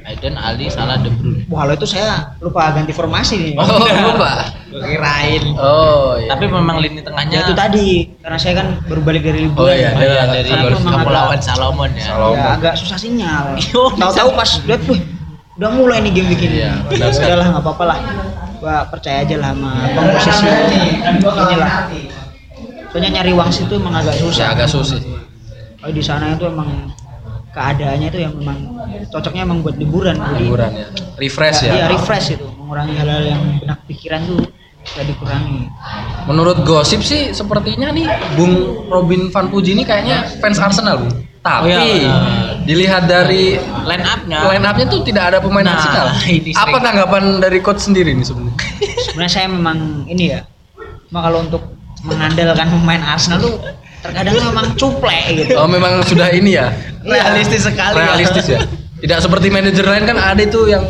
Hayden 0.07 0.39
Ali 0.39 0.71
Salah 0.71 0.95
De 0.95 1.11
Bruyne 1.11 1.43
Wah, 1.51 1.67
lo 1.67 1.75
itu 1.75 1.83
saya 1.83 2.39
lupa 2.39 2.71
ganti 2.71 2.95
formasi 2.95 3.35
nih. 3.35 3.53
Oh 3.59 3.67
lupa. 4.15 4.47
Kirain. 4.69 5.43
Oh 5.57 6.13
iya. 6.15 6.29
tapi 6.29 6.45
memang 6.45 6.77
lini 6.77 7.01
tengahnya 7.01 7.35
Ya 7.35 7.41
itu 7.41 7.53
tadi, 7.53 7.89
karena 8.21 8.37
saya 8.37 8.53
kan 8.61 8.67
baru 8.85 9.01
balik 9.01 9.21
dari 9.23 9.39
liburan. 9.45 9.65
Oh 9.65 9.73
iya, 9.73 9.89
Oh 9.91 10.01
iya, 10.01 10.23
dari 10.29 10.49
Kepulauan 10.77 11.39
Salomon 11.39 11.89
ya 11.93 12.05
Salomon. 12.07 12.37
Ya, 12.37 12.53
agak 12.53 12.73
susah 12.77 12.97
sinyal. 12.97 13.57
Oh, 13.73 13.89
Tahu-tahu 13.91 14.29
pas 14.33 14.49
lihat, 14.63 14.81
wih, 14.85 15.01
udah 15.57 15.69
mulai 15.73 15.97
nih 16.05 16.11
game 16.13 16.29
bikin. 16.31 16.49
Iya. 16.53 16.71
Udah 16.93 17.35
lah, 17.35 17.47
nggak 17.49 17.63
apa-apa 17.65 17.83
lah. 17.85 17.99
Gua 18.59 18.75
percaya 18.85 19.23
aja 19.23 19.35
lah 19.35 19.55
sama 19.55 19.71
komposisi 19.95 20.45
inilah. 20.45 21.73
Soalnya 22.89 23.09
nyari 23.15 23.31
wangsit 23.31 23.65
itu 23.65 23.75
emang 23.75 23.95
agak 23.95 24.17
Ya 24.17 24.21
susah. 24.21 24.45
agak 24.51 24.67
susah. 24.67 24.99
Kalau 25.79 25.93
di 25.93 26.03
sana 26.03 26.33
itu 26.33 26.43
emang 26.43 26.89
keadaannya 27.49 28.07
itu 28.09 28.19
yang 28.19 28.33
memang 28.35 28.57
cocoknya 29.07 29.41
emang 29.45 29.61
buat 29.61 29.77
liburan. 29.77 30.17
Liburan 30.35 30.71
ya. 30.75 30.85
Refresh 31.15 31.63
Iya, 31.63 31.73
ya. 31.73 31.85
refresh 31.87 32.35
itu, 32.35 32.47
mengurangi 32.51 32.93
hal-hal 32.93 33.23
yang 33.25 33.41
benak 33.59 33.79
pikiran 33.85 34.21
tuh 34.25 34.41
dikurangi. 34.97 35.69
Menurut 36.25 36.65
gosip 36.65 37.01
sih 37.05 37.31
sepertinya 37.31 37.93
nih 37.93 38.09
Bung 38.33 38.85
Robin 38.89 39.29
Van 39.29 39.47
Puji 39.47 39.77
ini 39.77 39.83
kayaknya 39.85 40.25
fans 40.41 40.57
Arsenal, 40.57 41.05
Bung. 41.05 41.13
Tapi 41.39 41.71
Oh 41.71 41.79
iya, 41.79 42.15
dilihat 42.67 43.07
dari 43.07 43.55
line 43.87 44.03
up-nya 44.03 44.43
line 44.51 44.65
up-nya 44.67 44.85
tuh 44.91 44.99
tidak 45.07 45.31
ada 45.31 45.37
pemain 45.39 45.63
Nah, 45.63 45.79
Arsenal. 45.79 46.07
ini 46.37 46.51
Apa 46.51 46.77
tanggapan 46.83 47.39
dari 47.39 47.63
coach 47.63 47.87
sendiri 47.87 48.11
nih 48.11 48.25
sebenarnya? 48.27 48.55
Sebenarnya 49.07 49.31
saya 49.31 49.47
memang 49.47 50.03
ini 50.11 50.35
ya, 50.35 50.43
cuma 51.07 51.23
kalau 51.23 51.39
untuk 51.47 51.63
mengandalkan 52.03 52.67
pemain 52.67 53.01
Arsenal 53.03 53.39
tuh 53.39 53.55
terkadang 54.03 54.35
memang 54.35 54.65
cuplek 54.75 55.23
gitu. 55.35 55.53
Oh 55.59 55.67
memang 55.67 56.03
sudah 56.07 56.31
ini 56.31 56.55
ya. 56.55 56.71
Realistis 57.03 57.67
sekali 57.67 57.95
ya. 57.95 58.03
Realistis 58.15 58.45
ya. 58.47 58.59
Tidak 59.03 59.19
seperti 59.23 59.47
manajer 59.47 59.85
lain 59.87 60.03
kan 60.03 60.19
ada 60.19 60.41
itu 60.43 60.67
yang 60.67 60.83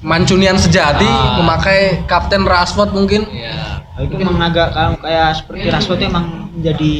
mancunian 0.00 0.54
sejati 0.54 1.04
Ah. 1.04 1.36
memakai 1.36 2.04
kapten 2.04 2.42
Rashford 2.42 2.92
mungkin. 2.92 3.26
ya 3.28 3.82
Nah, 3.90 4.06
itu 4.06 4.14
emang 4.14 4.38
agak 4.40 4.70
kalau 4.70 4.94
kayak 4.96 5.28
seperti 5.34 5.66
Rashford 5.68 5.98
itu 5.98 6.06
emang 6.06 6.26
menjadi 6.54 6.94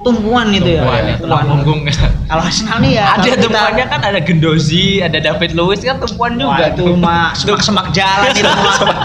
tumpuan 0.00 0.48
itu 0.50 0.70
ya. 0.70 0.80
Tumpuan 0.80 1.02
ya, 1.04 1.14
tulang 1.20 1.44
punggung. 1.46 1.80
Kalau 2.24 2.40
Arsenal 2.40 2.78
nih 2.80 2.92
ya 2.94 3.04
ada 3.10 3.20
kita- 3.22 3.42
tumpuannya 3.42 3.84
kan 3.86 4.00
ada 4.00 4.16
Gendozi, 4.18 4.86
ada 4.98 5.18
David 5.18 5.52
Luiz 5.52 5.80
kan 5.80 5.96
tumpuan 5.98 6.32
Wah, 6.34 6.56
juga 6.56 6.64
itu 6.72 6.84
mah 6.96 7.36
semak-semak 7.36 7.92
jalan 7.92 8.32
itu 8.32 8.48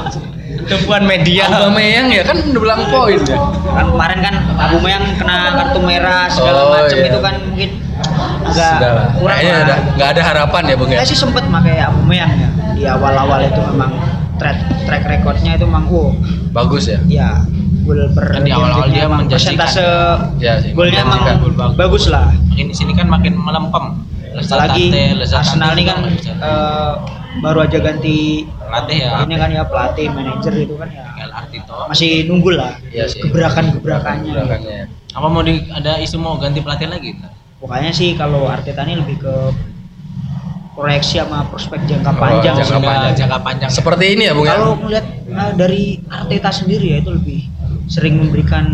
tumpuan 0.71 1.03
media. 1.03 1.51
Aubameyang 1.51 2.07
ya 2.09 2.23
kan 2.23 2.37
udah 2.39 2.61
bilang 2.61 2.81
poin 2.87 3.19
ya. 3.19 3.35
kan 3.67 3.85
kemarin 3.87 4.19
kan 4.21 4.35
Aubameyang 4.55 5.03
kena 5.17 5.37
kartu 5.53 5.79
merah 5.81 6.25
segala 6.27 6.59
Oh, 6.61 6.71
macam 6.71 6.95
iya. 6.95 7.07
itu 7.07 7.19
kan 7.19 7.33
mungkin 7.43 7.69
agak 8.41 8.73
kurang 9.19 9.37
udah 9.41 9.77
nggak 9.95 10.09
ada 10.09 10.21
harapan 10.23 10.61
ya 10.63 10.75
bung 10.75 10.89
ya. 10.89 10.97
Saya 10.97 11.09
sih 11.09 11.19
sempet 11.19 11.43
pakai 11.45 11.75
Aubameyang 11.83 12.31
ya 12.31 12.49
di 12.81 12.89
awal-awal 12.89 13.39
itu 13.45 13.61
memang 13.61 13.91
track 14.41 14.57
track 14.89 15.03
recordnya 15.05 15.53
itu 15.53 15.65
memang 15.69 15.85
wow 15.87 16.09
Bagus 16.51 16.89
ya. 16.89 16.97
ya 17.05 17.29
gol 17.85 18.09
per 18.11 18.25
Kan 18.33 18.41
di 18.43 18.51
awal-awal 18.51 18.89
dia 18.89 19.05
menjanjikan. 19.05 19.37
persentase 19.61 19.85
Ya 20.41 20.57
sih. 20.59 20.73
golnya 20.73 21.05
emang 21.05 21.21
menjanjikan. 21.21 21.35
Gol 21.39 21.53
bagus. 21.53 21.77
bagus 21.77 22.03
lah 22.09 22.27
Makin 22.49 22.65
di 22.67 22.75
sini 22.75 22.91
kan 22.93 23.05
makin 23.05 23.33
melempem. 23.37 23.85
apalagi 24.31 24.95
Arsenal 25.27 25.75
ini 25.75 25.83
kan 25.85 25.97
eh, 26.07 26.91
baru 27.43 27.67
aja 27.67 27.77
ganti 27.79 28.47
pelatih 28.47 28.97
ya. 29.03 29.11
ini 29.23 29.35
kan 29.35 29.49
ya 29.51 29.63
pelatih 29.67 30.07
manajer 30.09 30.53
itu 30.57 30.73
kan 30.75 30.87
ya 30.87 31.03
masih 31.85 32.25
nunggu 32.25 32.55
lah 32.55 32.79
sih. 33.05 33.19
gebrakan-gebrakannya 33.21 34.31
Gerakannya. 34.31 34.79
Apa 35.11 35.27
mau 35.27 35.43
di, 35.43 35.59
ada 35.69 35.99
isu 35.99 36.15
mau 36.17 36.39
ganti 36.39 36.63
pelatih 36.63 36.87
lagi? 36.87 37.11
pokoknya 37.59 37.91
sih 37.93 38.15
kalau 38.17 38.49
Arteta 38.49 38.81
ini 38.83 38.97
lebih 38.97 39.21
ke 39.21 39.35
proyeksi 40.71 41.19
sama 41.19 41.43
prospek 41.45 41.83
jangka 41.83 42.09
Oh, 42.09 42.15
panjang 42.15 42.55
jangka 42.55 42.63
sih. 42.63 42.69
Sudah 42.69 42.81
panjang. 42.81 43.13
Jangka 43.15 43.39
panjang. 43.43 43.69
Seperti 43.69 44.05
ini 44.11 44.23
ya 44.23 44.33
bung 44.33 44.45
ya. 44.45 44.55
kalau 44.55 44.71
melihat 44.77 45.05
eh, 45.27 45.51
dari 45.53 45.81
Arteta 46.07 46.49
sendiri 46.49 46.85
ya 46.89 46.97
itu 46.99 47.11
lebih 47.11 47.39
sering 47.85 48.13
memberikan 48.17 48.65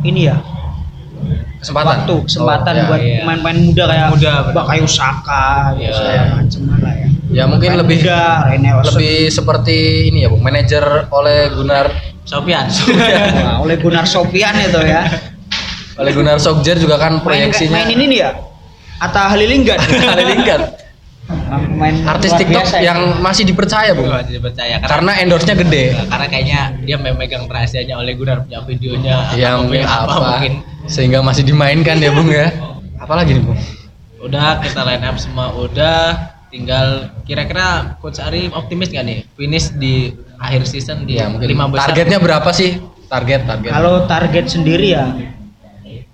ini 0.00 0.26
ya 0.26 0.40
Kesempatan. 1.56 2.04
waktu 2.04 2.14
kesempatan 2.22 2.72
Oh, 2.72 2.76
ya. 2.76 2.84
buat 2.86 3.00
iya. 3.00 3.18
pemain-pemain 3.22 3.58
muda 3.62 3.84
kayak 3.86 4.08
Muda. 4.12 4.32
Bakayo 4.52 4.86
Saka 4.86 5.46
gitu 5.74 5.84
Iya. 5.84 5.92
segala 5.94 6.24
macam 6.38 6.60
lah 6.70 6.94
ya 6.94 7.08
Ya 7.34 7.44
mungkin 7.44 7.70
lebih 7.74 7.98
muda, 7.98 8.46
lebih 8.84 9.16
seperti 9.28 9.78
ini 10.06 10.22
ya 10.22 10.28
bung. 10.28 10.38
Manajer 10.40 10.84
oleh 11.08 11.50
Gunnar 11.50 11.88
Sofian. 12.22 12.68
Wah, 12.68 13.58
oleh 13.60 13.76
Gunnar 13.76 14.04
Sofian 14.04 14.54
itu 14.56 14.80
ya 14.80 15.02
oleh 15.94 16.10
Gunnar 16.10 16.36
Solskjaer 16.36 16.76
juga 16.76 16.96
kan 16.96 17.16
main 17.16 17.22
proyeksinya. 17.22 17.74
main 17.74 17.88
ini 17.88 18.04
nih 18.06 18.18
ya 18.18 18.30
Atta 18.96 19.30
Halilinggad. 19.30 19.78
Pemain 21.24 21.94
Artis 22.04 22.30
luar 22.30 22.40
TikTok 22.40 22.62
biasa 22.62 22.76
ya. 22.76 22.82
yang 22.92 22.98
masih 23.18 23.44
dipercaya 23.44 23.90
bung. 23.92 24.06
Gua 24.06 24.20
tidak 24.20 24.42
percaya 24.44 24.74
Karena 24.78 25.12
endorse-nya 25.18 25.56
gede. 25.56 25.84
karena 26.04 26.26
kayaknya 26.28 26.60
dia 26.82 26.96
memegang 26.96 27.44
rahasianya 27.46 27.94
oleh 27.96 28.12
Gunnar 28.12 28.44
punya 28.44 28.60
videonya 28.62 29.16
Ya 29.32 29.56
atau 29.56 29.64
mungkin 29.64 29.82
punya 29.82 29.88
apa, 29.88 30.14
mungkin 30.36 30.52
sehingga 30.84 31.18
masih 31.20 31.42
dimainkan 31.42 31.96
ya 31.96 32.12
bung 32.12 32.28
ya. 32.28 32.52
Apalagi 32.96 33.34
nih 33.34 33.44
bung? 33.44 33.58
udah 34.20 34.56
kita 34.58 34.80
line 34.82 35.04
up 35.04 35.20
semua 35.20 35.52
udah 35.52 36.16
tinggal 36.48 37.12
kira-kira 37.24 37.92
coach 38.00 38.16
Ari 38.16 38.48
optimis 38.48 38.88
gak 38.88 39.04
nih 39.04 39.28
finish 39.36 39.68
di 39.74 40.16
akhir 40.38 40.64
season 40.64 41.04
di 41.04 41.16
Ya 41.16 41.28
mungkin. 41.28 41.44
lima 41.44 41.68
besar 41.68 41.92
Targetnya 41.92 42.16
berapa 42.16 42.48
sih? 42.48 42.80
Target 43.04 43.44
target. 43.44 43.68
kalau 43.68 44.08
target 44.08 44.48
sendiri 44.48 44.96
ya 44.96 45.12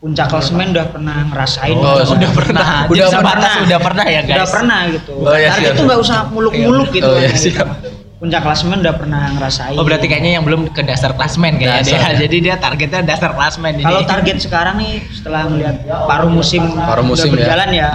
puncak 0.00 0.26
klasemen 0.26 0.72
udah 0.72 0.86
pernah 0.88 1.28
ngerasain 1.28 1.76
Oh, 1.76 1.84
udah, 1.94 2.06
sudah 2.08 2.30
pernah 2.32 2.88
Udah 2.88 3.06
udah 3.06 3.20
pernah. 3.20 3.30
pernah 3.30 3.52
udah 3.60 3.78
pernah 3.78 4.06
ya 4.06 4.20
guys 4.22 4.36
udah 4.38 4.48
pernah 4.50 4.78
gitu 4.88 5.12
Oh, 5.18 5.36
iya, 5.36 5.48
target 5.50 5.72
tuh 5.76 5.84
nggak 5.84 6.00
usah 6.00 6.18
muluk-muluk 6.26 6.88
gitu 6.88 7.04
Oh 7.06 7.16
ya 7.16 7.30
siap. 7.30 7.68
puncak 8.16 8.40
klasemen 8.40 8.80
udah 8.80 8.94
pernah 8.96 9.22
ngerasain 9.30 9.76
Oh 9.76 9.84
berarti 9.84 10.06
kayaknya 10.06 10.32
yang 10.34 10.44
belum 10.44 10.72
ke 10.72 10.80
dasar 10.82 11.12
klasmen 11.12 11.52
kayaknya 11.54 11.80
Dasar, 11.82 12.00
dia. 12.00 12.00
ya. 12.06 12.18
Jadi 12.18 12.36
dia 12.38 12.54
targetnya 12.56 13.00
dasar 13.02 13.30
klasmen 13.30 13.72
ini. 13.74 13.82
kalau 13.82 14.00
target 14.02 14.36
sekarang 14.38 14.76
nih 14.76 14.92
setelah 15.10 15.40
melihat 15.46 15.76
paruh 16.04 16.28
musim 16.28 16.62
Paruh 16.70 17.00
musim, 17.02 17.28
udah 17.28 17.36
ya. 17.36 17.40
berjalan 17.44 17.68
ya. 17.70 17.90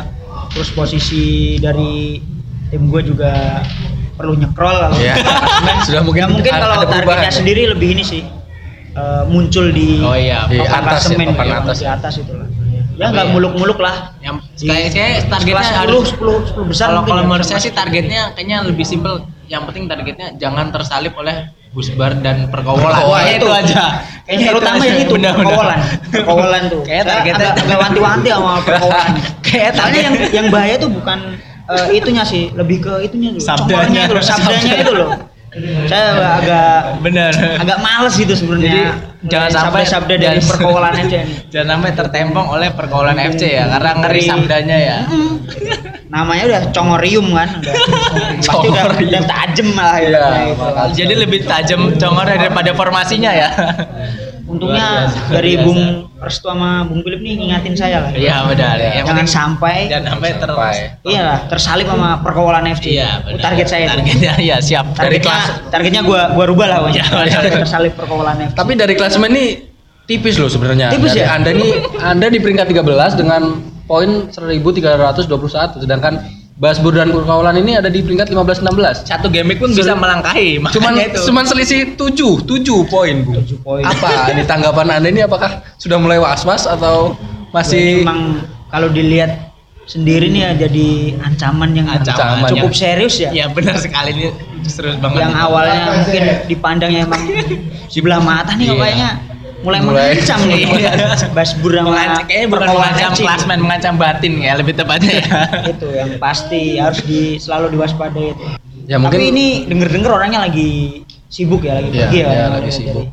terus 0.47 0.69
posisi 0.71 1.23
dari 1.57 2.21
tim 2.67 2.85
gue 2.85 3.01
juga 3.03 3.65
perlu 4.13 4.33
nyekrol 4.35 4.71
kalau 4.79 4.95
Iya. 4.95 5.13
klasemen. 5.17 5.75
Sudah 5.83 6.01
mungkin 6.01 6.21
ya 6.21 6.29
mungkin 6.31 6.53
kalau 6.53 6.75
targetnya 6.85 7.31
sendiri 7.31 7.61
lebih 7.67 7.89
ini 7.91 8.01
sih 8.01 8.21
eh, 8.95 9.23
muncul 9.27 9.65
di 9.69 9.99
Oh 9.99 10.15
iya, 10.15 10.47
Di 10.47 10.59
atas 10.59 11.05
ya, 11.05 11.17
papan 11.19 11.45
ya, 11.45 11.55
atas 11.59 11.77
di 11.77 11.87
atas 11.87 12.13
itu 12.17 12.31
lah 12.31 12.47
Tapi 12.47 12.95
ya 12.95 13.05
nggak 13.11 13.27
ya. 13.27 13.31
muluk-muluk 13.31 13.75
lah 13.77 14.15
yang 14.17 14.39
kayak 14.55 14.87
saya 14.89 15.09
targetnya 15.27 15.71
harus 15.77 16.15
10 16.15 16.55
10 16.55 16.63
10 16.63 16.71
besar 16.71 16.87
kalau 16.89 17.03
kalau 17.03 17.21
ya, 17.21 17.27
menurut 17.27 17.43
saya 17.43 17.59
sih 17.59 17.71
targetnya 17.71 18.31
kayaknya 18.31 18.63
lebih 18.63 18.83
simpel. 18.83 19.19
Yang 19.45 19.61
penting 19.69 19.83
targetnya 19.85 20.27
jangan 20.35 20.71
tersalip 20.71 21.13
oleh 21.13 21.35
Busbar 21.69 22.15
dan 22.17 22.47
perkawalan. 22.47 22.87
Perkawalan. 22.87 23.19
Kayaknya 23.19 23.35
itu 23.35 23.49
aja. 23.51 23.83
Kayaknya 24.23 24.47
terutama 24.47 24.81
yang 24.81 24.97
itu 24.97 25.13
Benar, 25.13 25.33
perkawalan 25.35 25.79
perkawalan 26.07 26.61
tuh 26.65 26.81
Kayak 26.81 27.03
Saya 27.03 27.11
targetnya- 27.11 27.51
agak, 27.51 27.61
agak 27.61 27.77
wanti-wanti 27.77 28.29
sama 28.31 28.53
perkawalan 28.65 29.11
Kayak 29.43 29.71
soalnya 29.75 30.01
yang 30.01 30.15
yang 30.31 30.47
bahaya 30.49 30.75
tuh 30.79 30.89
bukan 30.89 31.19
eh, 31.67 31.87
itunya 31.93 32.23
sih 32.23 32.43
lebih 32.51 32.77
ke 32.79 32.93
itunya 33.03 33.29
tuh 33.29 33.43
Sabdanya. 33.43 34.01
itu 34.07 34.13
loh 34.13 34.23
sabdanya 34.23 34.73
itu 34.79 34.93
loh 34.95 35.09
saya 35.87 36.05
agak 36.35 36.99
Benar. 36.99 37.31
agak 37.63 37.77
males 37.79 38.13
gitu 38.13 38.35
sebenarnya 38.35 38.99
jangan 39.25 39.49
sampai- 39.49 39.87
sabda 39.87 40.15
dari 40.19 40.41
perkawalan 40.43 40.93
aja 40.93 41.23
nih 41.23 41.37
Jangan 41.55 41.79
sampai 41.79 41.91
tertempong 41.95 42.47
oleh 42.51 42.69
perkawalan 42.75 43.15
FC 43.15 43.55
ya 43.55 43.71
karena 43.71 43.91
ngeri 44.03 44.21
sabdanya 44.21 44.77
ya. 44.77 44.97
namanya 46.11 46.43
udah 46.45 46.61
congorium 46.69 47.27
kan 47.31 47.49
udah 47.63 47.73
pasti 48.43 48.67
udah, 48.67 49.23
tajem 49.23 49.69
lah 49.73 49.95
Iya, 49.95 50.09
ya, 50.11 50.19
gitu. 50.45 50.59
makanya. 50.59 50.93
Jadi 50.93 51.13
lebih 51.15 51.39
tajam 51.43 51.81
congor 51.95 52.27
daripada 52.27 52.71
formasinya 52.71 53.31
ya. 53.31 53.49
untungnya 54.45 55.09
dari. 55.27 55.57
Bung 55.57 55.81
Restu 56.15 56.47
sama 56.47 56.85
Bung 56.85 57.01
Philip 57.01 57.19
nih 57.19 57.33
ngingatin 57.37 57.75
saya 57.75 57.97
lah 58.01 58.11
Iya 58.13 58.45
benar. 58.45 58.75
Yang 58.77 58.93
jangan 58.95 59.09
penting 59.11 59.29
sampai 59.29 59.75
jangan 59.89 60.05
sampai 60.15 60.29
ter 60.31 60.49
Sampai. 60.49 60.75
iya 61.03 61.21
lah 61.21 61.37
tersalip 61.45 61.85
sama 61.85 62.09
perkawalan 62.21 62.63
FC 62.71 62.85
Iya, 62.93 63.09
Itu 63.19 63.25
benar. 63.35 63.43
target 63.43 63.67
saya 63.67 63.83
itu. 63.83 63.91
Targetnya 63.91 64.33
ya 64.53 64.57
siap. 64.61 64.85
Dari 64.93 65.19
kelas. 65.19 65.45
targetnya 65.69 66.01
gua 66.01 66.21
gua 66.31 66.45
rubah 66.45 66.67
lah. 66.67 66.79
Iya, 66.87 67.03
tersalip 67.51 67.93
perkawalan 67.93 68.47
FC 68.47 68.55
Tapi 68.55 68.71
dari 68.73 68.93
klasemen 68.93 69.29
ini 69.29 69.45
tipis 70.05 70.37
loh 70.37 70.47
sebenarnya. 70.47 70.87
Tipis 70.89 71.11
Dari 71.11 71.25
ya? 71.25 71.33
Anda 71.33 71.51
nih 71.51 71.71
Anda 71.99 72.27
di 72.29 72.39
peringkat 72.39 72.69
13 72.69 73.17
dengan 73.17 73.41
poin 73.85 74.29
1321 74.29 75.81
sedangkan 75.81 76.13
Basbur 76.55 76.95
dan 76.95 77.11
Perkawalan 77.11 77.59
ini 77.59 77.75
ada 77.75 77.91
di 77.91 77.99
peringkat 77.99 78.31
15 78.31 78.63
16. 78.63 79.03
Satu 79.03 79.27
game 79.27 79.55
pun 79.55 79.69
bisa 79.69 79.91
melangkahi. 79.91 80.63
Cuman 80.71 80.95
Makanya 80.95 81.05
itu. 81.11 81.19
cuman 81.27 81.43
selisih 81.43 81.79
7, 81.93 82.47
7 82.47 82.63
poin, 82.87 83.15
Bu. 83.21 83.35
poin. 83.59 83.83
Apa 83.83 84.11
ini 84.31 84.43
tanggapan 84.43 84.87
Anda 84.95 85.11
ini 85.11 85.19
apakah 85.19 85.59
sudah 85.75 85.99
mulai 85.99 86.15
was-was 86.15 86.63
atau 86.63 87.11
masih 87.51 88.07
memang 88.07 88.39
kalau 88.71 88.87
dilihat 88.87 89.51
sendiri 89.83 90.27
nih 90.27 90.41
ya 90.41 90.51
jadi 90.65 90.87
ancaman 91.21 91.69
yang 91.71 91.85
Ancaman 91.85 92.47
cukup 92.47 92.71
yang- 92.71 92.73
serius 92.73 93.15
ya 93.17 93.29
Ya 93.31 93.45
benar 93.47 93.75
sekali 93.77 94.11
ini 94.11 94.27
serius 94.65 94.95
banget. 94.97 95.21
yang 95.21 95.35
awalnya 95.35 95.93
mungkin 95.93 96.23
dipandangnya 96.47 97.05
emang 97.05 97.21
sebelah 97.93 98.17
mata 98.17 98.55
nih 98.55 98.71
kayaknya 98.71 99.09
mulai, 99.65 99.79
Mulai. 99.81 100.13
mengancam 100.13 100.39
nih 100.45 100.61
Iya. 100.79 100.91
Basbur 101.31 101.71
sama 101.73 101.89
Mengancam- 101.89 102.23
kayaknya 102.23 102.47
bukan 102.47 102.67
mengancam 102.69 103.11
klasmen, 103.17 103.57
mengancam 103.59 103.93
batin 103.95 104.33
ya 104.37 104.53
lebih 104.53 104.73
tepatnya 104.73 105.13
ya. 105.15 105.25
itu 105.73 105.87
yang 105.89 106.09
pasti 106.17 106.61
harus 106.77 107.01
di 107.01 107.21
selalu 107.35 107.73
diwaspadai 107.73 108.27
itu 108.29 108.45
Ya, 108.85 108.95
mungkin- 108.95 109.17
tapi 109.17 109.33
ini 109.33 109.45
denger-denger 109.65 110.11
orangnya 110.11 110.39
lagi 110.41 111.01
sibuk 111.27 111.59
ya 111.59 111.75
lagi 111.75 111.89
Iya, 111.89 112.05
pergi 112.05 112.15
ya 112.15 112.21
iya, 112.21 112.29
orangnya. 112.29 112.53
lagi 112.55 112.71
sibuk. 112.71 113.07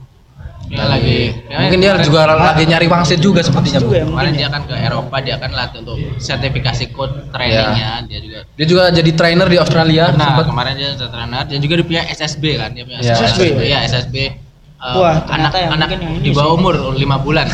Dia 0.62 0.84
lagi 0.86 1.18
mungkin 1.50 1.78
dia 1.78 1.92
juga 1.98 2.20
lagi 2.30 2.64
nyari 2.64 2.86
wangsit 2.86 3.18
juga 3.18 3.40
sepertinya, 3.40 3.76
juga 3.78 3.92
ya 3.94 4.04
Kemarin 4.04 4.08
mungkin 4.08 4.32
dia 4.32 4.40
ya. 4.42 4.48
kan 4.48 4.62
ke 4.62 4.74
Eropa 4.78 5.16
dia 5.20 5.36
kan 5.36 5.50
latih 5.50 5.78
untuk 5.80 5.96
sertifikasi 6.16 6.84
code 6.90 7.28
trainingnya 7.28 7.90
dia 8.02 8.18
juga 8.18 8.38
Dia 8.50 8.66
juga 8.66 8.82
jadi 8.90 9.10
trainer 9.12 9.44
di 9.46 9.58
Australia 9.58 10.04
nah 10.10 10.32
sempat. 10.32 10.48
kemarin 10.48 10.72
dia 10.74 10.88
jadi 10.94 11.08
trainer 11.10 11.44
dia 11.46 11.58
juga 11.58 11.74
dia 11.74 11.86
punya 11.86 12.02
SSB 12.06 12.44
kan 12.54 12.70
dia 12.70 12.84
punya 12.84 12.98
Ya, 12.98 13.12
SSB 13.14 13.40
SSB. 13.44 13.60
ya 13.66 13.78
SSB 13.84 14.16
eh, 14.82 14.94
Wah, 14.98 15.16
ternyata 15.22 15.56
yang 15.56 15.72
anak-anak 15.72 15.98
mungkin 15.98 15.98
yang 16.02 16.14
ini 16.18 16.26
di 16.26 16.32
bawah 16.34 16.52
umur 16.54 16.74
5 16.90 16.98
bulan 17.22 17.46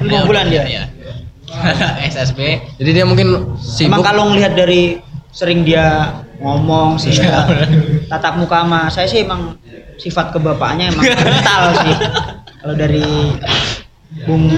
Lima 0.00 0.22
bulan 0.24 0.44
dia? 0.52 0.64
ya. 0.78 0.82
SSB 2.04 2.38
Jadi 2.76 2.90
dia 2.92 3.04
mungkin 3.04 3.28
emang 3.28 3.58
sibuk. 3.58 4.04
kalau 4.04 4.30
ngelihat 4.30 4.52
dari 4.52 5.00
sering 5.28 5.62
dia 5.62 6.12
ngomong 6.38 6.96
sih 6.96 7.10
Iya. 7.10 7.44
tatap 8.06 8.36
muka 8.36 8.62
sama 8.62 8.86
saya 8.88 9.06
sih 9.06 9.22
emang 9.22 9.58
sifat 9.96 10.30
kebapaknya 10.30 10.92
emang 10.92 11.02
kental 11.18 11.62
sih 11.82 11.94
kalau 12.58 12.74
dari 12.74 13.02
Bung 14.24 14.48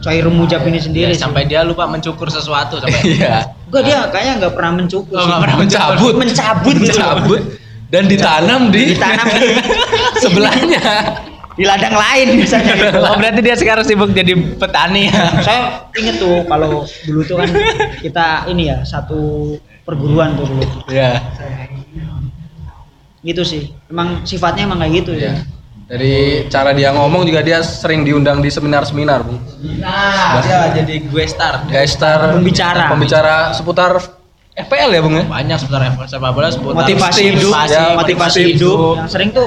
Coy 0.00 0.20
Rumujab 0.20 0.64
ini 0.64 0.78
sendiri 0.78 1.10
Ya, 1.10 1.16
sih. 1.16 1.22
sampai 1.22 1.44
dia 1.44 1.60
lupa 1.60 1.84
mencukur 1.84 2.28
sesuatu 2.28 2.78
sampai 2.78 3.02
Iya. 3.04 3.50
Enggak 3.66 3.82
dia 3.82 3.98
kayaknya 4.08 4.32
nggak 4.38 4.54
pernah 4.54 4.72
mencukur 4.74 5.12
Oh, 5.12 5.20
sih. 5.20 5.28
nggak 5.28 5.40
pernah 5.42 5.56
Mencabut, 5.58 6.12
mencabut 6.14 6.74
gitu. 6.74 6.84
mencabut 6.92 7.40
dan 7.88 8.02
ditanam 8.04 8.60
di 8.68 8.82
Ditanam 8.90 9.26
di 9.30 9.48
sebelahnya. 10.18 10.82
Di 11.54 11.62
ladang 11.62 11.94
lain 11.94 12.34
misalnya 12.36 12.74
gitu. 12.74 12.98
oh 13.06 13.14
berarti 13.14 13.40
dia 13.40 13.54
sekarang 13.54 13.84
sibuk 13.86 14.10
jadi 14.10 14.34
petani 14.58 15.06
ya 15.06 15.22
saya 15.38 15.60
inget 15.94 16.18
tuh 16.18 16.42
kalau 16.44 16.82
dulu 17.06 17.20
tuh 17.22 17.36
kan 17.38 17.48
kita 18.02 18.26
ini 18.50 18.74
ya 18.74 18.82
satu 18.82 19.54
perguruan 19.82 20.34
tuh 20.34 20.50
dulu 20.50 20.64
Iya. 20.90 21.22
gitu 23.22 23.42
sih 23.42 23.72
emang 23.86 24.22
sifatnya 24.22 24.68
emang 24.68 24.82
kayak 24.82 24.92
gitu 25.04 25.12
Iya. 25.14 25.32
ya 25.32 25.34
Dari 25.84 26.48
cara 26.48 26.72
dia 26.72 26.96
ngomong 26.96 27.28
juga 27.28 27.44
dia 27.44 27.60
sering 27.60 28.08
diundang 28.08 28.40
di 28.40 28.48
seminar-seminar, 28.48 29.20
Bung. 29.20 29.36
Nah, 29.84 30.40
dia 30.40 30.72
jadi 30.80 30.96
gue 31.04 31.24
star. 31.28 31.68
Guys 31.68 31.92
star 31.92 32.32
Pembicara. 32.32 32.88
pembicara 32.88 33.52
seputar 33.52 34.00
FPL 34.56 34.90
ya, 34.96 35.00
Bung 35.04 35.12
ya? 35.12 35.28
Banyak 35.28 35.60
seputar 35.60 35.84
sepak 36.08 36.32
bola 36.32 36.48
seputar 36.48 36.88
motivasi 36.88 37.36
hidup, 37.36 37.52
ya, 37.68 38.00
motivasi 38.00 38.40
tips, 38.40 38.48
hidup. 38.56 38.78
tips. 38.80 38.96
Yang 38.96 39.10
sering 39.12 39.30
tuh 39.36 39.46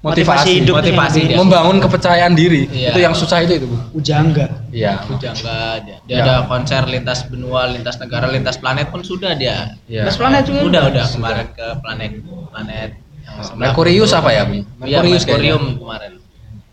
Motivasi, 0.00 0.64
hidup 0.64 0.80
motivasi 0.80 1.20
dia. 1.28 1.36
membangun 1.36 1.76
kepercayaan 1.76 2.32
diri. 2.32 2.64
Iya. 2.72 2.96
Itu 2.96 3.00
yang 3.04 3.12
susah 3.12 3.44
itu 3.44 3.60
itu, 3.60 3.66
Bung. 3.68 3.84
Ujangga. 3.92 4.48
Iya. 4.72 5.04
Jangga 5.20 5.60
dia, 5.84 5.96
dia 6.08 6.16
Ya. 6.16 6.24
ada 6.24 6.34
konser 6.48 6.88
lintas 6.88 7.28
benua, 7.28 7.68
lintas 7.68 8.00
negara, 8.00 8.24
lintas 8.32 8.56
planet 8.56 8.88
pun 8.88 9.04
sudah 9.04 9.36
dia. 9.36 9.76
Iya. 9.84 10.08
Terus 10.08 10.16
planet 10.16 10.42
juga. 10.48 10.60
Udah 10.64 10.82
udah 10.88 11.04
kemarin 11.04 11.46
ke 11.52 11.66
planet 11.84 12.12
planet 12.48 12.90
yang. 13.28 13.60
Merkurius 13.60 14.12
apa 14.16 14.32
ya, 14.32 14.48
Bung? 14.48 14.64
Iya, 14.80 15.04
Merkurius. 15.04 15.22
Merkurium 15.28 15.64
kemarin. 15.76 16.12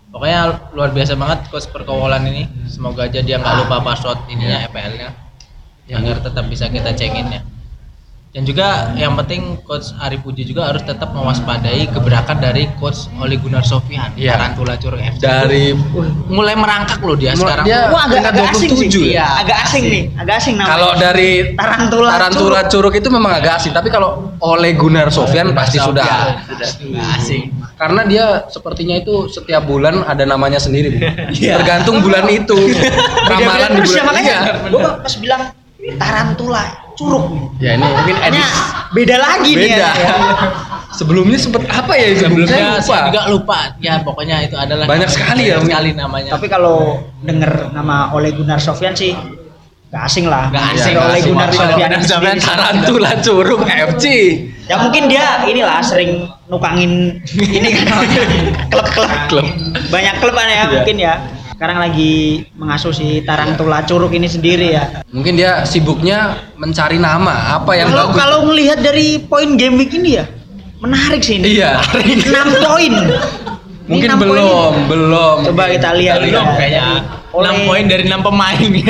Pokoknya 0.08 0.40
luar 0.72 0.90
biasa 0.96 1.14
banget 1.20 1.40
coach 1.52 1.68
perkawalan 1.68 2.24
ini. 2.32 2.48
Semoga 2.72 3.12
aja 3.12 3.20
dia 3.20 3.36
nggak 3.38 3.56
lupa 3.68 3.84
password 3.84 4.24
ininya 4.32 4.64
FPL-nya. 4.72 5.10
Agar 5.92 6.24
tetap 6.24 6.48
bisa 6.48 6.72
kita 6.72 6.96
cengin 6.96 7.28
ya. 7.28 7.42
Dan 8.38 8.46
juga 8.46 8.94
yang 8.94 9.18
penting 9.18 9.58
coach 9.66 9.98
Ari 9.98 10.22
Puji 10.22 10.46
juga 10.46 10.70
harus 10.70 10.86
tetap 10.86 11.10
mewaspadai 11.10 11.90
gebrakan 11.90 12.38
dari 12.38 12.70
coach 12.78 13.10
Ole 13.18 13.34
Gunnar 13.42 13.66
Sofian 13.66 14.14
Iya. 14.14 14.38
Tarantula 14.38 14.78
Curug 14.78 15.02
FC. 15.02 15.26
Dari 15.26 15.74
mulai 16.30 16.54
merangkak 16.54 17.02
loh 17.02 17.18
dia 17.18 17.34
Mulai- 17.34 17.42
sekarang. 17.42 17.66
dia- 17.66 17.90
Wah 17.90 18.06
agak, 18.06 18.30
agak 18.30 18.54
asing 18.54 18.70
sih. 18.78 18.94
27 18.94 19.10
ya? 19.10 19.10
Iya, 19.10 19.26
agak 19.42 19.58
asing 19.66 19.84
nih, 19.90 20.04
agak 20.22 20.36
asing 20.38 20.54
namanya. 20.54 20.70
kalau 20.70 20.90
dari 21.02 21.30
Tarantula, 21.58 22.10
Tarantula 22.14 22.62
Curug 22.70 22.94
itu 22.94 23.10
memang 23.10 23.32
agak 23.42 23.54
asing, 23.58 23.74
tapi 23.74 23.90
kalau 23.90 24.30
oleh 24.38 24.72
Gunnar 24.78 25.10
Sofyan 25.10 25.58
pasti 25.58 25.82
sudah. 25.82 26.38
Sudah 26.62 27.18
asing. 27.18 27.50
Karena 27.74 28.06
dia 28.06 28.46
sepertinya 28.54 29.02
itu 29.02 29.34
setiap 29.34 29.66
bulan 29.66 30.06
ada 30.06 30.30
namanya 30.30 30.62
sendiri, 30.62 30.94
Bu. 30.94 31.02
Iya. 31.42 31.58
Tergantung 31.58 32.06
bulan 32.06 32.30
itu. 32.30 32.54
Ramalan 33.34 33.70
di 33.74 33.78
terus 33.82 33.98
ya 33.98 34.06
bulan 34.06 34.06
makanya 34.14 34.36
iya. 34.46 34.70
gua 34.70 34.90
pas 35.02 35.14
bilang 35.18 35.42
tarantula 35.98 36.66
curug 36.98 37.26
nih. 37.30 37.46
Ya 37.62 37.70
ini 37.74 37.86
mungkin 37.86 38.16
Makanya 38.18 38.42
edis 38.42 38.52
beda 38.90 39.16
lagi 39.18 39.52
nih 39.54 39.70
beda. 39.70 39.90
ya. 39.94 40.14
Sebelumnya 40.90 41.38
sempet 41.38 41.64
apa 41.70 41.94
ya? 41.94 42.08
Sebelumnya 42.18 42.50
Saya 42.50 42.68
saya 42.82 42.82
lupa. 42.82 43.08
juga 43.08 43.22
lupa. 43.30 43.60
Ya 43.78 43.94
pokoknya 44.02 44.38
itu 44.44 44.56
adalah 44.58 44.86
Banyak 44.90 45.10
sekali 45.10 45.44
ya, 45.46 45.62
banyak 45.62 45.70
sekali 45.70 45.90
namanya. 45.94 46.32
Tapi 46.34 46.48
kalau 46.48 46.78
denger 47.22 47.70
nama 47.72 48.10
Ole 48.12 48.34
Gunnar 48.34 48.58
Sofyan 48.58 48.98
sih 48.98 49.14
gak 49.88 50.04
asing 50.04 50.26
lah. 50.28 50.50
Nggak 50.52 50.66
asing, 50.74 50.94
Oleh 50.94 51.06
nggak 51.06 51.14
asing. 51.16 51.32
Gunnar 51.32 51.50
Sofyan 51.54 52.38
sendiri. 52.42 52.42
Tarantula 52.44 53.12
Curug 53.22 53.62
FC. 53.64 54.06
Ya 54.68 54.76
mungkin 54.76 55.08
dia 55.08 55.26
inilah 55.48 55.80
sering 55.80 56.28
nukangin 56.50 57.24
ini 57.38 57.70
kan 57.72 57.86
klub-klub. 58.68 59.08
Klub. 59.32 59.48
Banyak 59.88 60.20
klub 60.20 60.34
kan 60.36 60.48
ya 60.48 60.56
Iya. 60.58 60.66
mungkin 60.74 60.96
ya. 60.98 61.14
Sekarang 61.58 61.82
lagi 61.82 62.46
mengasuh 62.54 62.94
si 62.94 63.26
Tarantula 63.26 63.82
Curug 63.82 64.14
ini 64.14 64.30
sendiri 64.30 64.78
ya. 64.78 65.02
Mungkin 65.10 65.34
dia 65.34 65.66
sibuknya 65.66 66.38
mencari 66.54 67.02
nama 67.02 67.58
apa 67.58 67.74
yang 67.74 67.90
Kalau 67.90 68.14
bagus. 68.14 68.18
kalau 68.22 68.40
melihat 68.46 68.78
dari 68.78 69.18
poin 69.18 69.58
game 69.58 69.74
week 69.74 69.90
ini 69.90 70.22
ya 70.22 70.30
menarik 70.78 71.26
sih 71.26 71.42
ini. 71.42 71.58
Iya. 71.58 71.82
6 71.82 72.30
poin. 72.62 72.94
Mungkin 73.90 74.06
enam 74.06 74.20
poin 74.22 74.30
belum, 74.30 74.74
belum. 74.86 75.38
Coba 75.50 75.64
kita 75.74 75.90
lihat 75.98 76.22
belum 76.22 76.46
ya. 76.46 76.54
kayaknya. 76.62 76.86
Oleh- 77.34 77.50
6 77.58 77.66
poin 77.66 77.84
dari 77.90 78.04
6 78.06 78.22
pemain 78.22 78.60
ini. 78.70 78.84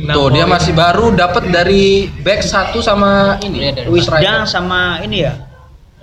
Enam 0.00 0.14
Tuh 0.16 0.28
dia 0.32 0.44
masih 0.48 0.72
baru 0.72 1.12
dapat 1.12 1.52
dari 1.52 2.08
back 2.24 2.40
satu 2.40 2.80
sama 2.80 3.36
ini. 3.44 3.60
Iya, 3.60 3.70
dari 3.76 3.88
Wisda 3.92 4.08
striker. 4.24 4.48
sama 4.48 5.04
ini 5.04 5.20
ya. 5.20 5.36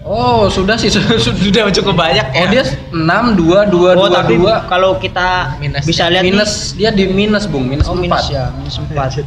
Oh, 0.02 0.50
sudah 0.50 0.76
sih 0.76 0.90
sudah 1.46 1.70
cukup 1.72 1.94
banyak 1.96 2.26
Oh, 2.28 2.38
ya. 2.42 2.46
dia 2.50 2.64
6 2.90 2.98
2 3.38 3.70
2 3.70 3.94
Oh 3.94 4.10
2 4.10 4.10
tapi 4.12 4.34
2. 4.36 4.66
kalau 4.66 4.98
kita 4.98 5.56
Minus 5.58 5.86
bisa 5.86 6.10
lihat 6.10 6.22
nih- 6.22 6.34
minus 6.34 6.52
dia 6.74 6.90
di 6.90 7.06
minus, 7.06 7.46
Bung, 7.46 7.66
minus 7.66 7.86
oh 7.86 7.94
4. 7.94 8.02
minus 8.02 8.26
ya, 8.28 8.50
minus 8.52 8.76
4. 8.78 9.22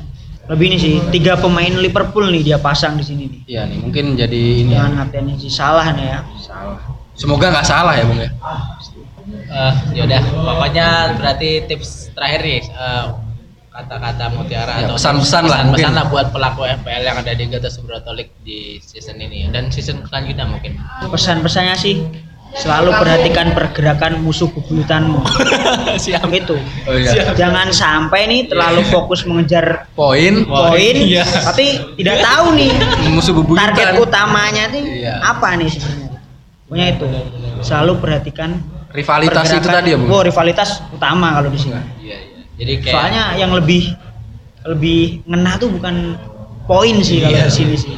Lebih 0.44 0.66
ini 0.66 0.76
sih, 0.76 0.94
tiga 1.08 1.34
pemain 1.34 1.72
Liverpool 1.72 2.28
nih 2.28 2.42
dia 2.44 2.58
pasang 2.58 2.94
di 2.94 3.02
sini 3.02 3.24
nih. 3.24 3.40
Iya 3.46 3.62
nih, 3.64 3.78
mungkin 3.80 4.04
jadi 4.12 4.40
ini 4.60 4.70
ya. 4.70 4.84
Jangan 4.84 4.92
ngatain 5.00 5.26
si 5.38 5.48
salah 5.48 5.86
nih 5.88 6.06
ya. 6.06 6.18
Salah. 6.36 6.78
Semoga 7.14 7.46
nggak 7.48 7.64
salah 7.64 7.94
ya, 7.94 8.04
Bung 8.04 8.18
ya. 8.18 8.30
Eh, 9.46 9.74
yaudah, 9.94 10.20
pokoknya 10.20 10.86
berarti 11.16 11.64
tips 11.64 12.12
terakhir 12.12 12.40
nih 12.42 12.60
eh, 12.66 13.04
kata-kata 13.74 14.24
mutiara 14.30 14.72
Ya, 14.76 14.86
atau 14.86 14.94
pesan-pesan 14.94 15.42
lah, 15.44 15.58
pesan 15.60 15.66
mungkin. 15.68 15.90
lah 15.92 16.04
buat 16.06 16.26
pelaku 16.30 16.62
FPL 16.78 17.02
yang 17.02 17.16
ada 17.18 17.32
di 17.32 17.44
Gatot 17.44 17.68
Subroto 17.68 18.10
League 18.10 18.30
di 18.40 18.78
season 18.78 19.18
ini 19.18 19.50
dan 19.50 19.66
season 19.68 20.06
selanjutnya 20.06 20.46
mungkin. 20.46 20.78
Pesan-pesannya 21.02 21.74
sih 21.74 22.06
selalu 22.54 22.94
perhatikan 22.94 23.50
pergerakan 23.50 24.22
musuh 24.22 24.46
bebuyutanmu. 24.48 25.26
Siap. 25.98 26.22
Itu. 26.30 26.54
Oh 26.86 26.94
iya. 26.94 27.34
Jangan 27.34 27.74
sampai 27.74 28.30
nih 28.30 28.46
terlalu 28.46 28.86
fokus 28.86 29.26
mengejar 29.26 29.90
Poin 29.92 30.46
poin, 30.46 30.94
iya. 30.94 31.26
tapi 31.26 31.74
tidak 31.98 32.22
tahu 32.22 32.54
nih 32.54 32.70
musuh 33.10 33.34
bebuyutan. 33.34 33.74
target 33.74 33.98
utamanya 33.98 34.70
nih 34.70 35.02
Iya. 35.02 35.14
apa 35.18 35.58
nih 35.58 35.66
sebenarnya. 35.66 36.18
Pokoknya 36.64 36.86
itu. 36.88 37.06
Selalu 37.60 37.92
perhatikan 37.98 38.50
Rivalitas 38.94 39.50
itu 39.50 39.66
tadi 39.66 39.90
ya, 39.90 39.98
Bung. 39.98 40.06
Oh, 40.06 40.22
rivalitas 40.22 40.78
utama 40.88 41.34
kalau 41.34 41.50
di 41.50 41.58
sini. 41.58 41.74
Iya, 41.98 42.14
iya. 42.14 42.33
Jadi 42.54 42.72
kayak 42.80 42.94
Soalnya 42.94 43.24
yang 43.34 43.50
lebih 43.50 43.82
lebih 44.64 45.00
ngena 45.26 45.58
tuh 45.58 45.68
bukan 45.68 46.16
poin 46.64 46.96
sih 47.00 47.20
kalau 47.20 47.36
Iya. 47.36 47.46
di 47.46 47.54
sini 47.54 47.76
sih. 47.76 47.94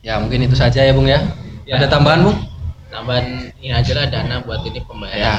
Ya, 0.00 0.22
mungkin 0.22 0.38
itu 0.40 0.54
saja 0.54 0.78
ya, 0.78 0.94
Bung 0.94 1.06
ya. 1.06 1.18
Ya. 1.66 1.76
Ada 1.76 1.90
tambahan, 1.90 2.22
Bung? 2.22 2.38
tambahan 2.86 3.50
ini 3.58 3.74
aja 3.74 3.92
lah 3.92 4.06
dana 4.06 4.40
buat 4.40 4.62
ini 4.62 4.78
pembayaran. 4.80 5.18
Ya. 5.18 5.36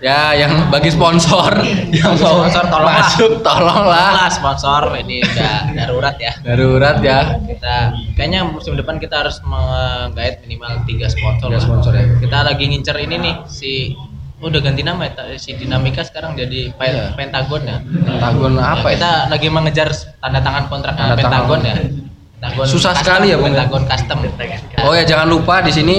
Ya, 0.00 0.32
yang 0.34 0.68
bagi 0.68 0.88
sponsor 0.88 1.60
yang 1.92 2.16
mau 2.16 2.44
Sponsor, 2.44 2.64
tolonglah. 2.68 2.96
masuk 3.00 3.32
tolonglah. 3.40 4.08
Lah 4.16 4.28
sponsor 4.28 4.82
ini 4.96 5.20
udah 5.20 5.56
darurat 5.80 6.16
ya. 6.16 6.32
Darurat 6.40 6.96
ya. 7.00 7.36
Kita 7.40 7.76
kayaknya 8.14 8.44
musim 8.44 8.76
depan 8.76 8.96
kita 8.96 9.24
harus 9.24 9.40
menggait 9.42 10.40
minimal 10.40 10.84
tiga 10.84 11.08
sponsor. 11.08 11.48
Tiga 11.48 11.56
lah. 11.56 11.64
sponsor 11.64 11.92
ya. 11.92 12.04
Kita 12.16 12.38
lagi 12.44 12.64
ngincer 12.64 12.96
ini 12.96 13.16
nih 13.18 13.34
si 13.44 13.92
oh, 14.40 14.48
udah 14.48 14.60
ganti 14.60 14.80
nama 14.80 15.04
ya 15.04 15.12
si 15.36 15.52
Dinamika 15.52 16.00
sekarang 16.00 16.34
jadi 16.34 16.72
Pe- 16.72 16.88
Iya. 16.88 17.12
Pentagon 17.14 17.62
ya. 17.62 17.76
Pentagon 17.80 18.52
apa 18.56 18.86
ya? 18.88 18.96
Kita 18.96 19.12
lagi 19.28 19.48
mengejar 19.48 19.88
tanda 20.18 20.40
tangan 20.40 20.64
kontrak 20.66 20.92
Tanda 20.94 21.12
sama 21.12 21.20
Pentagon 21.20 21.58
tangan. 21.60 21.68
ya. 21.68 21.74
Pentagon 22.40 22.64
Susah 22.66 22.92
custom, 22.92 23.04
sekali 23.04 23.26
ya, 23.28 23.36
Bung, 23.36 23.44
ya? 23.46 23.52
Pentagon 23.52 23.82
custom. 23.84 24.18
Oh 24.80 24.92
ya, 24.92 25.04
jangan 25.04 25.28
lupa 25.28 25.60
di 25.60 25.70
sini 25.70 25.96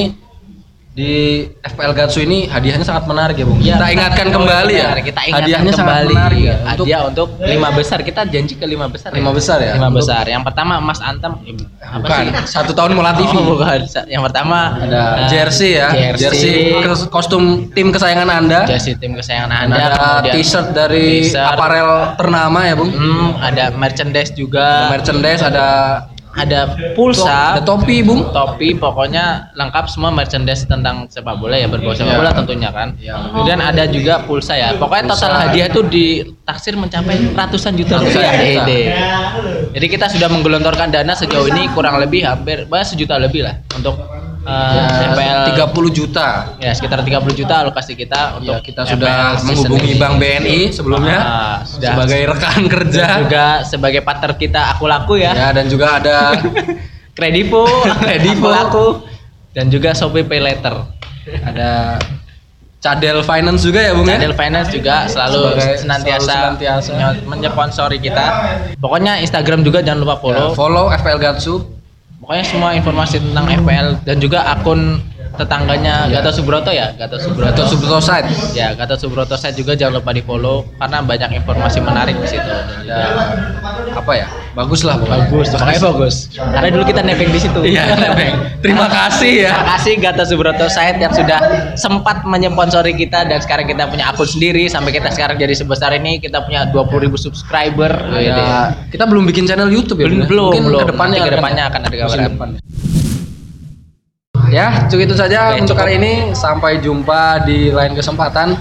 di 0.92 1.48
FPL 1.64 1.96
Gatsu 1.96 2.20
ini 2.20 2.52
hadiahnya 2.52 2.84
sangat 2.84 3.08
menarik 3.08 3.40
ya, 3.40 3.48
Bung. 3.48 3.64
Iya, 3.64 3.80
kita 3.80 3.88
ingatkan 3.96 4.28
oh, 4.28 4.34
kembali 4.44 4.74
ya. 4.76 4.90
Kita 5.00 5.22
ingatkan 5.24 5.40
hadiahnya 5.48 5.72
sangat 5.72 5.88
kembali. 5.88 6.14
menarik 6.20 6.42
ya. 6.44 6.56
Untuk 6.60 6.68
Hadiah 6.68 7.02
untuk 7.08 7.28
lima 7.40 7.70
besar. 7.72 7.98
Kita 8.04 8.22
janji 8.28 8.54
ke 8.60 8.66
lima 8.68 8.92
besar. 8.92 9.10
Lima 9.16 9.32
besar 9.32 9.64
ya? 9.64 9.80
Lima 9.80 9.88
Untuk- 9.88 10.04
besar. 10.04 10.28
Yang 10.28 10.44
pertama 10.52 10.74
Mas 10.84 11.00
Antam. 11.00 11.40
eh, 11.48 11.56
bukan 11.96 12.24
sih? 12.44 12.52
satu 12.52 12.76
tahun 12.76 12.92
Mola 12.92 13.16
TV. 13.16 13.32
Oh, 13.40 13.56
bukan. 13.56 13.88
Yang 13.88 14.24
pertama 14.28 14.58
Ada 14.84 15.00
eh, 15.00 15.28
jersey 15.32 15.72
ya, 15.80 15.88
jersey, 16.20 16.76
kes- 16.84 17.08
kostum 17.08 17.72
tim 17.72 17.88
kesayangan 17.96 18.28
Anda. 18.28 18.60
jersey 18.68 19.00
tim 19.00 19.16
kesayangan 19.16 19.72
Anda. 19.72 19.96
ada 19.96 20.28
t-shirt 20.28 20.76
dari 20.76 21.24
aparel 21.32 22.20
ternama 22.20 22.68
ya, 22.68 22.76
Bung. 22.76 22.92
Hmm, 22.92 23.40
ada 23.40 23.72
merchandise 23.72 24.36
Ada 24.36 24.36
juga. 24.36 24.68
merchandise, 24.92 25.40
ada 25.40 25.68
ada 26.32 26.60
pulsa, 26.96 27.60
ada 27.60 27.62
topi, 27.64 28.00
Bung. 28.04 28.32
topi, 28.32 28.72
pokoknya 28.76 29.52
lengkap 29.52 29.92
semua 29.92 30.16
merchandise 30.16 30.64
tentang 30.64 31.08
sepak 31.12 31.36
bola 31.36 31.60
ya 31.60 31.68
berbau 31.68 31.92
sepak 31.92 32.16
Iya. 32.16 32.20
bola 32.24 32.32
tentunya 32.32 32.70
kan. 32.72 32.96
Iya. 32.96 33.16
Kemudian 33.36 33.60
ada 33.60 33.84
juga 33.92 34.24
pulsa 34.24 34.56
ya. 34.56 34.72
Pokoknya 34.80 35.12
total 35.12 35.32
hadiah 35.36 35.68
itu 35.68 35.82
ditaksir 35.84 36.80
mencapai 36.80 37.36
ratusan 37.36 37.76
juta 37.76 38.00
rupiah. 38.00 38.32
Ede. 38.40 38.82
Jadi 39.76 39.86
kita 39.88 40.08
sudah 40.08 40.28
menggelontorkan 40.28 40.92
dana 40.92 41.12
sejauh 41.12 41.48
ini 41.52 41.68
kurang 41.76 42.00
lebih 42.00 42.24
hampir 42.24 42.64
bah, 42.68 42.84
sejuta 42.84 43.20
lebih 43.20 43.44
lah 43.44 43.60
untuk 43.76 44.00
uh, 44.44 45.08
FPL 45.08 45.40
30 45.54 45.70
juta. 45.94 46.28
ya 46.58 46.72
sekitar 46.72 47.00
30 47.00 47.12
juta 47.36 47.54
alokasi 47.60 47.94
kita 47.94 48.38
untuk 48.38 48.58
Ya, 48.58 48.64
kita 48.64 48.82
FPL 48.84 48.94
sudah 48.94 49.18
menghubungi. 49.44 49.92
Bank 49.96 50.14
BNI 50.18 50.60
sebelumnya 50.70 51.18
Ah, 51.18 51.56
sudah. 51.62 51.94
sebagai 51.94 52.22
rekan 52.28 52.54
Dan 52.58 52.66
kerja. 52.68 53.06
juga 53.20 53.46
sebagai 53.64 54.02
partner 54.02 54.32
kita 54.36 54.62
aku 54.72 54.86
laku 54.86 55.14
ya. 55.16 55.32
Ya, 55.32 55.50
dan 55.52 55.66
juga 55.66 55.98
ada 55.98 56.36
Kredivo, 57.18 57.68
Kredivo. 57.98 58.48
Aku 58.48 58.50
Laku, 58.50 58.86
dan 59.52 59.68
juga 59.68 59.92
Shopee 59.92 60.24
Pay 60.24 60.40
Later. 60.40 60.76
ada 61.44 62.00
Cadel 62.80 63.22
Finance 63.22 63.62
juga 63.62 63.78
ya, 63.78 63.94
Bung 63.94 64.04
ya? 64.04 64.18
Channel 64.18 64.34
Finance 64.34 64.70
juga 64.72 65.06
selalu 65.06 65.38
Sebagai- 65.54 65.78
senantiasa, 65.78 66.18
selalu 66.26 66.82
senantiasa. 66.82 67.28
menyponsori 67.28 67.98
kita. 68.00 68.26
Pokoknya 68.76 69.22
Instagram 69.22 69.62
juga 69.62 69.86
jangan 69.86 70.02
lupa 70.02 70.16
Ya, 70.16 70.22
follow. 70.24 70.50
follow 70.56 70.86
FPL 70.90 71.20
Gatsu. 71.20 71.56
Pokoknya 72.32 72.48
semua 72.48 72.72
informasi 72.72 73.20
tentang 73.20 73.44
FPL 73.44 74.08
dan 74.08 74.16
juga 74.24 74.48
akun 74.48 75.04
tetangganya 75.34 75.96
Iya. 76.04 76.20
Gatot 76.20 76.34
Subroto 76.34 76.70
ya 76.70 76.92
Gatot 76.94 77.20
Subroto 77.20 77.48
Atau 77.48 77.66
Subroto 77.66 78.00
Side. 78.00 78.28
ya 78.52 78.74
Gatot 78.74 78.98
Subroto 78.98 79.36
saya 79.36 79.52
juga 79.52 79.74
jangan 79.74 79.98
lupa 79.98 80.12
di 80.12 80.20
follow 80.20 80.68
karena 80.76 81.00
banyak 81.00 81.30
informasi 81.36 81.80
menarik 81.80 82.16
di 82.16 82.28
situ 82.28 82.44
dan 82.44 82.84
Ya, 82.84 83.08
apa 83.94 84.12
ya? 84.14 84.28
Bagus 84.52 84.84
lah 84.84 84.96
pokoknya. 84.96 85.24
bagus 85.24 85.48
makanya 85.54 85.82
bagus 85.86 86.16
karena 86.36 86.68
dulu 86.70 86.84
kita 86.84 87.02
nebeng 87.02 87.30
di 87.30 87.40
situ 87.40 87.60
Iya, 87.64 87.84
nebeng. 88.04 88.34
Terima 88.60 88.86
kasih 88.86 89.32
ya. 89.42 89.54
Terima 89.54 89.68
kasih 89.72 89.94
Gatot 89.98 90.28
Subroto 90.28 90.66
Said 90.68 90.96
yang 90.98 91.12
sudah 91.12 91.40
sempat 91.74 92.24
menyponsori 92.24 92.92
kita 92.94 93.24
dan 93.24 93.40
sekarang 93.40 93.66
kita 93.66 93.88
punya 93.88 94.12
akun 94.12 94.28
sendiri 94.28 94.68
sampai 94.68 94.92
kita 94.92 95.08
sekarang 95.10 95.36
jadi 95.36 95.54
sebesar 95.54 95.94
ini 95.94 96.20
kita 96.20 96.44
punya 96.44 96.68
20.000 96.68 97.16
subscriber 97.16 97.92
gitu 98.12 98.20
ya. 98.22 98.36
Ya, 98.36 98.60
kita 98.90 99.04
belum 99.06 99.24
bikin 99.26 99.46
channel 99.46 99.68
YouTube 99.68 99.98
ya. 99.98 100.06
Belum, 100.06 100.20
ya? 100.20 100.28
belum, 100.28 100.46
Mungkin 100.50 100.64
belum. 100.68 100.80
ke 100.80 100.88
depannya 100.92 101.18
Nanti 101.18 101.28
ke 101.28 101.34
depannya 101.34 101.64
ya. 101.64 101.70
akan 101.70 101.82
ada 101.82 101.96
depan. 102.28 102.50
Ya, 104.52 104.84
cukup 104.92 105.08
itu 105.08 105.16
saja 105.16 105.56
Oke, 105.56 105.64
untuk 105.64 105.80
cukup. 105.80 105.88
kali 105.88 105.92
ini. 105.96 106.14
Sampai 106.36 106.84
jumpa 106.84 107.48
di 107.48 107.72
lain 107.72 107.96
kesempatan. 107.96 108.60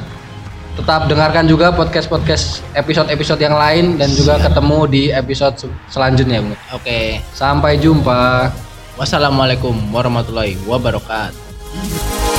Tetap 0.79 1.11
dengarkan 1.11 1.45
juga 1.45 1.75
podcast-podcast 1.75 2.63
episode-episode 2.73 3.43
yang 3.43 3.59
lain 3.59 3.99
dan 3.99 4.09
juga 4.15 4.39
ketemu 4.39 4.79
di 4.87 5.03
episode 5.11 5.59
se- 5.59 5.75
selanjutnya, 5.91 6.41
Bung. 6.41 6.55
Oke. 6.73 7.19
Sampai 7.35 7.77
jumpa. 7.77 8.49
Wassalamualaikum 8.95 9.75
warahmatullahi 9.91 10.55
wabarakatuh. 10.65 12.30